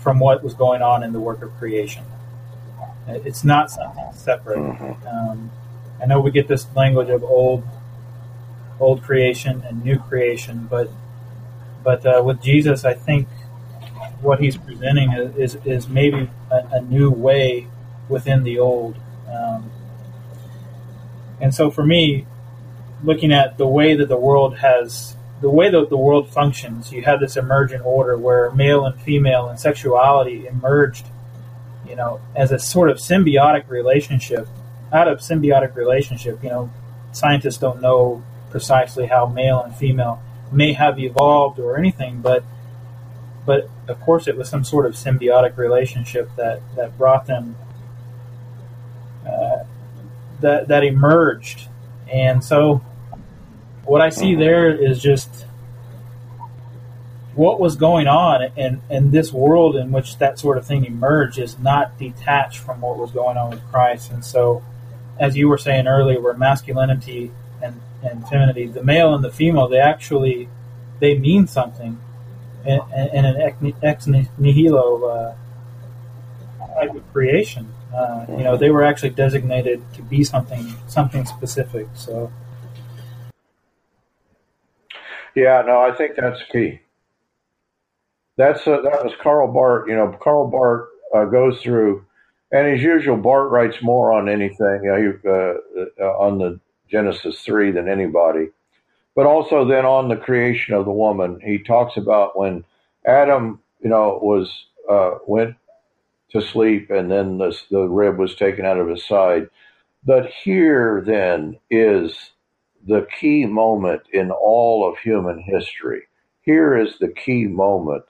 from 0.03 0.19
what 0.19 0.43
was 0.43 0.55
going 0.55 0.83
on 0.83 1.05
in 1.05 1.13
the 1.13 1.21
work 1.21 1.43
of 1.43 1.57
creation. 1.59 2.05
It's 3.07 3.45
not 3.45 3.71
something 3.71 4.13
separate. 4.15 4.59
Mm-hmm. 4.59 5.07
Um, 5.07 5.53
I 6.03 6.07
know 6.07 6.19
we 6.19 6.33
get 6.33 6.49
this 6.49 6.67
language 6.75 7.09
of 7.09 7.23
old, 7.23 7.63
old 8.81 9.05
creation 9.05 9.63
and 9.65 9.85
new 9.85 9.99
creation, 10.01 10.67
but 10.69 10.91
but 11.85 12.05
uh, 12.05 12.21
with 12.25 12.43
Jesus, 12.43 12.85
I 12.85 12.95
think 12.95 13.29
what 14.21 14.41
he's 14.41 14.57
presenting 14.57 15.13
is 15.13 15.55
is, 15.55 15.65
is 15.65 15.89
maybe 15.89 16.29
a, 16.51 16.57
a, 16.73 16.81
new 16.81 17.11
way 17.11 17.69
within 18.09 18.43
the 18.43 18.59
old. 18.59 18.97
Um, 19.29 19.71
and 21.41 21.55
so 21.55 21.71
for 21.71 21.85
me, 21.85 22.27
looking 23.03 23.33
at 23.33 23.59
the 23.59 23.67
way 23.67 23.95
that 23.97 24.09
the 24.09 24.17
world 24.17 24.59
has 24.59 25.17
the 25.41 25.51
way 25.51 25.69
that 25.69 25.91
the 25.91 25.97
world 25.97 26.31
functions, 26.31 26.93
you 26.93 27.03
have 27.03 27.19
this 27.19 27.37
emergent 27.37 27.85
order 27.85 28.17
where 28.17 28.53
male 28.53 28.87
and 28.87 29.01
female 29.03 29.49
and 29.49 29.59
sexuality 29.59 30.47
emerged, 30.47 31.05
you 31.87 31.97
know, 31.97 32.21
as 32.37 32.53
a 32.53 32.61
sort 32.61 32.89
of 32.89 32.99
symbiotic 32.99 33.69
relationship. 33.69 34.47
Out 34.93 35.09
of 35.09 35.19
symbiotic 35.19 35.75
relationship, 35.75 36.45
you 36.45 36.49
know, 36.49 36.71
scientists 37.11 37.59
don't 37.59 37.83
know 37.83 38.23
precisely 38.51 39.07
how 39.07 39.27
male 39.27 39.61
and 39.61 39.75
female 39.75 40.23
may 40.53 40.75
have 40.75 41.01
evolved 41.01 41.59
or 41.59 41.77
anything, 41.77 42.21
but 42.21 42.45
but 43.45 43.69
of 43.89 43.99
course 44.01 44.29
it 44.29 44.37
was 44.37 44.49
some 44.49 44.63
sort 44.63 44.87
of 44.87 44.93
symbiotic 44.93 45.57
relationship 45.57 46.31
that 46.37 46.61
that 46.77 46.97
brought 46.97 47.27
them 47.27 47.57
that 50.41 50.69
that 50.69 50.85
emerged, 50.85 51.69
and 52.13 52.43
so 52.43 52.83
what 53.85 54.01
I 54.01 54.11
see 54.11 54.35
there 54.35 54.71
is 54.71 55.01
just 55.03 55.47
what 57.35 57.59
was 57.59 57.77
going 57.77 58.07
on 58.07 58.43
in, 58.57 58.83
in 58.91 59.11
this 59.11 59.33
world 59.33 59.75
in 59.77 59.91
which 59.91 60.19
that 60.19 60.39
sort 60.39 60.59
of 60.59 60.67
thing 60.67 60.85
emerged 60.85 61.39
is 61.39 61.59
not 61.59 61.99
detached 61.99 62.59
from 62.59 62.81
what 62.83 62.99
was 62.99 63.11
going 63.11 63.39
on 63.39 63.51
with 63.51 63.63
Christ. 63.71 64.11
And 64.13 64.25
so, 64.25 64.63
as 65.19 65.37
you 65.37 65.49
were 65.49 65.59
saying 65.59 65.87
earlier, 65.87 66.21
where 66.21 66.35
masculinity 66.35 67.31
and 67.63 67.81
and 68.03 68.27
femininity, 68.29 68.67
the 68.67 68.83
male 68.83 69.15
and 69.15 69.25
the 69.25 69.31
female, 69.31 69.69
they 69.69 69.79
actually 69.79 70.49
they 71.01 71.19
mean 71.19 71.47
something, 71.47 71.99
in, 72.65 72.81
in 73.13 73.25
an 73.25 73.73
ex 73.83 74.07
nihilo 74.07 75.05
uh, 75.05 75.35
type 76.75 76.95
of 76.95 77.13
creation. 77.13 77.73
Uh, 77.95 78.27
you 78.31 78.45
know, 78.45 78.57
they 78.57 78.71
were 78.71 78.83
actually 78.83 79.11
designated 79.11 79.83
to 79.95 80.03
be 80.03 80.25
something 80.25 80.75
something 80.87 81.25
specific. 81.27 81.89
So. 81.95 82.33
Yeah, 85.35 85.63
no, 85.67 85.81
I 85.81 85.95
think 85.95 86.17
that's 86.17 86.43
key. 86.51 86.81
That's 88.37 88.67
uh, 88.67 88.81
that 88.83 89.05
was 89.05 89.13
Karl 89.23 89.53
Barth. 89.53 89.89
You 89.89 89.97
know, 89.97 90.17
Karl 90.23 90.51
Barth 90.51 90.89
uh, 91.15 91.25
goes 91.27 91.61
through, 91.61 92.05
and 92.51 92.67
as 92.67 92.83
usual, 92.83 93.17
Barth 93.17 93.51
writes 93.51 93.77
more 93.83 94.13
on 94.13 94.29
anything 94.29 94.81
you 94.85 94.91
know, 94.91 94.97
he, 95.01 95.29
uh, 95.29 96.05
uh, 96.05 96.19
on 96.19 96.39
the 96.39 96.61
Genesis 96.91 97.41
3 97.41 97.73
than 97.73 97.89
anybody. 97.89 98.49
But 99.15 99.27
also 99.27 99.67
then 99.67 99.85
on 99.85 100.09
the 100.09 100.17
creation 100.17 100.75
of 100.75 100.85
the 100.85 100.93
woman, 100.93 101.41
he 101.45 101.59
talks 101.59 101.97
about 101.97 102.39
when 102.39 102.65
Adam, 103.07 103.61
you 103.83 103.91
know, 103.91 104.19
was 104.23 104.51
uh, 104.89 105.19
went 105.27 105.57
to 106.33 106.43
sleep 106.43 106.91
and 106.91 107.11
then 107.11 107.39
the, 107.39 107.57
the 107.71 107.89
rib 107.89 108.19
was 108.19 108.35
taken 108.35 108.65
out 108.65 108.79
of 108.79 108.89
his 108.89 109.07
side. 109.07 109.49
But 110.05 110.31
here 110.31 111.03
then 111.07 111.59
is 111.71 112.33
the 112.87 113.07
key 113.21 113.47
moment 113.47 114.03
in 114.13 114.31
all 114.31 114.89
of 114.89 114.99
human 114.99 115.39
history. 115.41 116.03
Here 116.43 116.77
is 116.77 116.99
the 116.99 117.09
key 117.09 117.47
moment 117.47 118.05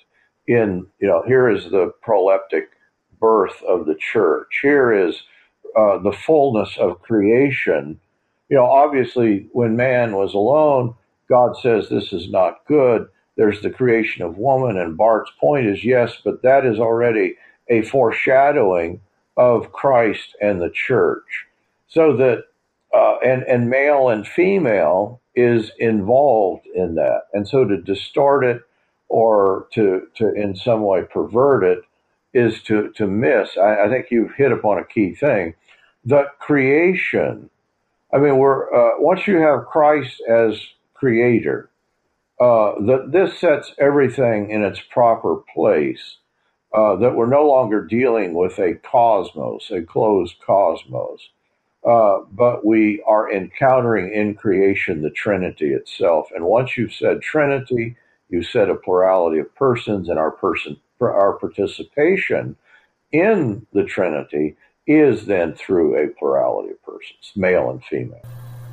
in, 0.47 0.87
you 1.01 1.09
know, 1.09 1.23
here 1.27 1.51
is 1.51 1.65
the 1.65 1.93
proleptic 2.07 2.69
birth 3.21 3.63
of 3.69 3.87
the 3.87 3.97
church. 3.97 4.61
Here 4.63 4.93
is 4.93 5.23
uh, 5.77 5.99
the 5.99 6.13
fullness 6.13 6.77
of 6.79 7.03
creation 7.03 8.01
you 8.53 8.59
know, 8.59 8.67
obviously, 8.67 9.49
when 9.53 9.77
man 9.77 10.15
was 10.15 10.35
alone, 10.35 10.95
God 11.27 11.57
says 11.57 11.89
this 11.89 12.13
is 12.13 12.29
not 12.29 12.67
good. 12.69 13.07
There's 13.35 13.63
the 13.63 13.71
creation 13.71 14.23
of 14.23 14.37
woman, 14.37 14.77
and 14.77 14.95
Barth's 14.95 15.33
point 15.41 15.67
is 15.67 15.83
yes, 15.83 16.19
but 16.23 16.43
that 16.43 16.67
is 16.67 16.79
already 16.79 17.37
a 17.73 17.83
foreshadowing 17.83 19.01
of 19.37 19.73
Christ 19.73 20.37
and 20.41 20.61
the 20.61 20.71
church. 20.71 21.47
So 21.89 22.17
that, 22.17 22.45
uh, 22.95 23.17
and, 23.25 23.43
and 23.45 23.71
male 23.71 24.09
and 24.09 24.27
female 24.27 25.21
is 25.35 25.73
involved 25.79 26.67
in 26.75 26.95
that. 26.97 27.23
And 27.33 27.49
so 27.49 27.65
to 27.65 27.81
distort 27.81 28.45
it 28.45 28.63
or 29.09 29.67
to, 29.73 30.07
to 30.17 30.33
in 30.35 30.55
some 30.55 30.83
way 30.83 31.03
pervert 31.03 31.65
it 31.65 31.79
is 32.35 32.63
to, 32.63 32.93
to 32.97 33.07
miss. 33.07 33.57
I, 33.57 33.85
I 33.85 33.89
think 33.89 34.07
you've 34.11 34.35
hit 34.35 34.53
upon 34.53 34.79
a 34.79 34.85
key 34.85 35.15
thing. 35.15 35.55
The 36.05 36.27
creation 36.39 37.51
I 38.13 38.19
mean, 38.19 38.37
we're 38.37 38.73
uh, 38.73 39.01
once 39.01 39.27
you 39.27 39.39
have 39.39 39.67
Christ 39.67 40.23
as 40.29 40.61
creator, 40.95 41.71
uh, 42.39 42.75
that 42.87 43.09
this 43.11 43.39
sets 43.39 43.73
everything 43.79 44.51
in 44.51 44.63
its 44.63 44.81
proper 44.81 45.37
place. 45.55 46.19
Uh, 46.75 46.97
that 46.97 47.15
we're 47.15 47.27
no 47.27 47.47
longer 47.47 47.85
dealing 47.85 48.33
with 48.33 48.59
a 48.59 48.75
cosmos, 48.77 49.71
a 49.71 49.83
closed 49.83 50.37
cosmos, 50.45 51.21
uh, 51.87 52.21
but 52.31 52.65
we 52.65 53.03
are 53.07 53.31
encountering 53.31 54.11
in 54.11 54.35
creation 54.35 55.03
the 55.03 55.11
Trinity 55.11 55.75
itself. 55.75 56.31
And 56.35 56.47
once 56.47 56.79
you've 56.79 56.95
said 56.95 57.21
Trinity, 57.21 57.97
you've 58.31 58.47
said 58.47 58.71
a 58.71 58.75
plurality 58.75 59.39
of 59.39 59.55
persons, 59.55 60.09
and 60.09 60.19
our 60.19 60.31
person, 60.31 60.79
our 60.99 61.35
participation 61.35 62.57
in 63.13 63.67
the 63.75 63.85
Trinity 63.85 64.57
is 64.87 65.27
then 65.27 65.53
through 65.53 66.03
a 66.03 66.09
plurality 66.09 66.71
of 66.71 66.83
persons, 66.83 67.33
male 67.37 67.71
and 67.71 67.85
female. 67.85 68.25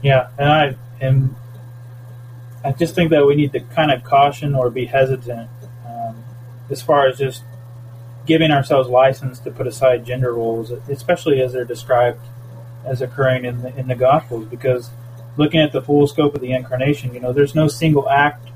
Yeah, 0.01 0.29
and 0.37 0.49
I 0.49 0.75
and 1.01 1.35
I 2.63 2.71
just 2.71 2.95
think 2.95 3.11
that 3.11 3.25
we 3.25 3.35
need 3.35 3.51
to 3.53 3.59
kind 3.59 3.91
of 3.91 4.03
caution 4.03 4.55
or 4.55 4.69
be 4.69 4.85
hesitant 4.85 5.49
um, 5.85 6.23
as 6.69 6.81
far 6.81 7.07
as 7.07 7.17
just 7.17 7.43
giving 8.29 8.51
ourselves 8.51 8.87
license 8.87 9.39
to 9.39 9.49
put 9.49 9.65
aside 9.65 10.05
gender 10.05 10.35
roles, 10.35 10.69
especially 10.69 11.41
as 11.41 11.51
they're 11.51 11.65
described 11.65 12.21
as 12.85 13.01
occurring 13.01 13.43
in 13.43 13.63
the 13.63 13.75
in 13.75 13.87
the 13.87 13.95
Gospels, 13.95 14.45
because 14.45 14.91
looking 15.35 15.59
at 15.59 15.71
the 15.71 15.81
full 15.81 16.05
scope 16.05 16.35
of 16.35 16.41
the 16.41 16.51
incarnation, 16.51 17.11
you 17.11 17.19
know, 17.19 17.33
there's 17.33 17.55
no 17.55 17.67
single 17.67 18.07
act, 18.07 18.47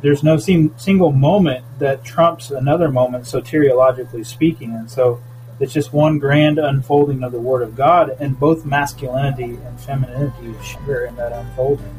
there's 0.00 0.22
no 0.22 0.38
single 0.38 1.12
moment 1.12 1.64
that 1.78 2.02
trumps 2.02 2.50
another 2.50 2.90
moment 2.90 3.24
soteriologically 3.24 4.24
speaking, 4.24 4.70
and 4.70 4.90
so 4.90 5.20
it's 5.60 5.74
just 5.74 5.92
one 5.92 6.18
grand 6.18 6.58
unfolding 6.58 7.22
of 7.22 7.30
the 7.30 7.38
Word 7.38 7.62
of 7.62 7.76
God, 7.76 8.16
and 8.18 8.40
both 8.40 8.64
masculinity 8.64 9.58
and 9.66 9.78
femininity 9.80 10.54
share 10.64 11.04
in 11.04 11.14
that 11.16 11.32
unfolding. 11.32 11.94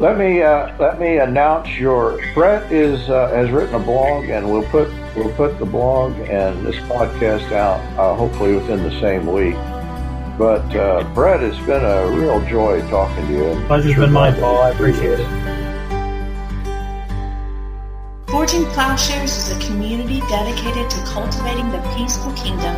Let 0.00 0.18
me 0.18 0.42
uh, 0.42 0.76
let 0.78 0.98
me 0.98 1.18
announce 1.18 1.78
your 1.78 2.20
Brett 2.34 2.70
is 2.72 3.08
uh, 3.08 3.28
has 3.28 3.50
written 3.52 3.76
a 3.76 3.78
blog, 3.78 4.28
and 4.28 4.50
we'll 4.50 4.64
put 4.64 4.88
we'll 5.14 5.32
put 5.34 5.56
the 5.60 5.66
blog 5.66 6.18
and 6.18 6.66
this 6.66 6.74
podcast 6.88 7.52
out 7.52 7.78
uh, 7.96 8.16
hopefully 8.16 8.56
within 8.56 8.82
the 8.82 9.00
same 9.00 9.24
week. 9.24 9.54
But 10.36 10.66
uh, 10.74 11.04
Brett, 11.14 11.44
it's 11.44 11.64
been 11.64 11.84
a 11.84 12.08
real 12.10 12.44
joy 12.46 12.80
talking 12.90 13.24
to 13.28 13.32
you. 13.32 13.66
Pleasure's 13.68 13.92
Sure 13.92 14.06
been 14.06 14.12
mine, 14.12 14.34
Paul. 14.34 14.62
I 14.62 14.70
appreciate 14.70 15.20
it. 15.20 15.44
Forging 18.26 18.64
Plowshares 18.72 19.36
is 19.36 19.56
a 19.56 19.60
community 19.64 20.18
dedicated 20.28 20.90
to 20.90 20.98
cultivating 21.04 21.70
the 21.70 21.78
peaceful 21.96 22.32
kingdom 22.32 22.74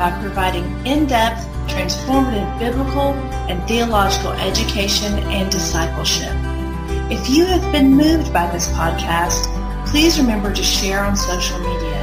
by 0.00 0.10
providing 0.20 0.64
in-depth, 0.84 1.46
transformative 1.68 2.58
biblical 2.58 3.14
and 3.48 3.62
theological 3.68 4.32
education 4.32 5.12
and 5.30 5.48
discipleship. 5.50 6.34
If 7.08 7.30
you 7.30 7.44
have 7.44 7.62
been 7.70 7.94
moved 7.94 8.32
by 8.32 8.50
this 8.50 8.66
podcast, 8.70 9.46
please 9.86 10.18
remember 10.18 10.52
to 10.52 10.62
share 10.62 11.04
on 11.04 11.14
social 11.14 11.60
media. 11.60 12.02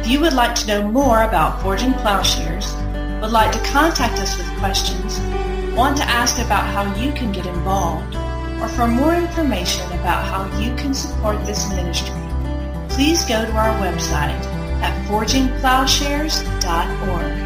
If 0.00 0.06
you 0.06 0.20
would 0.20 0.32
like 0.32 0.54
to 0.54 0.64
know 0.68 0.88
more 0.88 1.24
about 1.24 1.60
Forging 1.60 1.92
Plowshares, 1.94 2.72
would 3.20 3.32
like 3.32 3.50
to 3.50 3.58
contact 3.64 4.20
us 4.20 4.38
with 4.38 4.46
questions, 4.58 5.18
want 5.74 5.96
to 5.96 6.04
ask 6.04 6.38
about 6.38 6.66
how 6.66 6.84
you 6.94 7.10
can 7.14 7.32
get 7.32 7.46
involved, 7.46 8.14
or 8.60 8.68
for 8.68 8.86
more 8.86 9.16
information 9.16 9.84
about 9.98 10.24
how 10.24 10.46
you 10.60 10.72
can 10.76 10.94
support 10.94 11.44
this 11.44 11.68
ministry, 11.70 12.14
please 12.88 13.24
go 13.24 13.44
to 13.44 13.52
our 13.56 13.76
website 13.80 14.40
at 14.82 14.94
forgingplowshares.com 15.08 17.45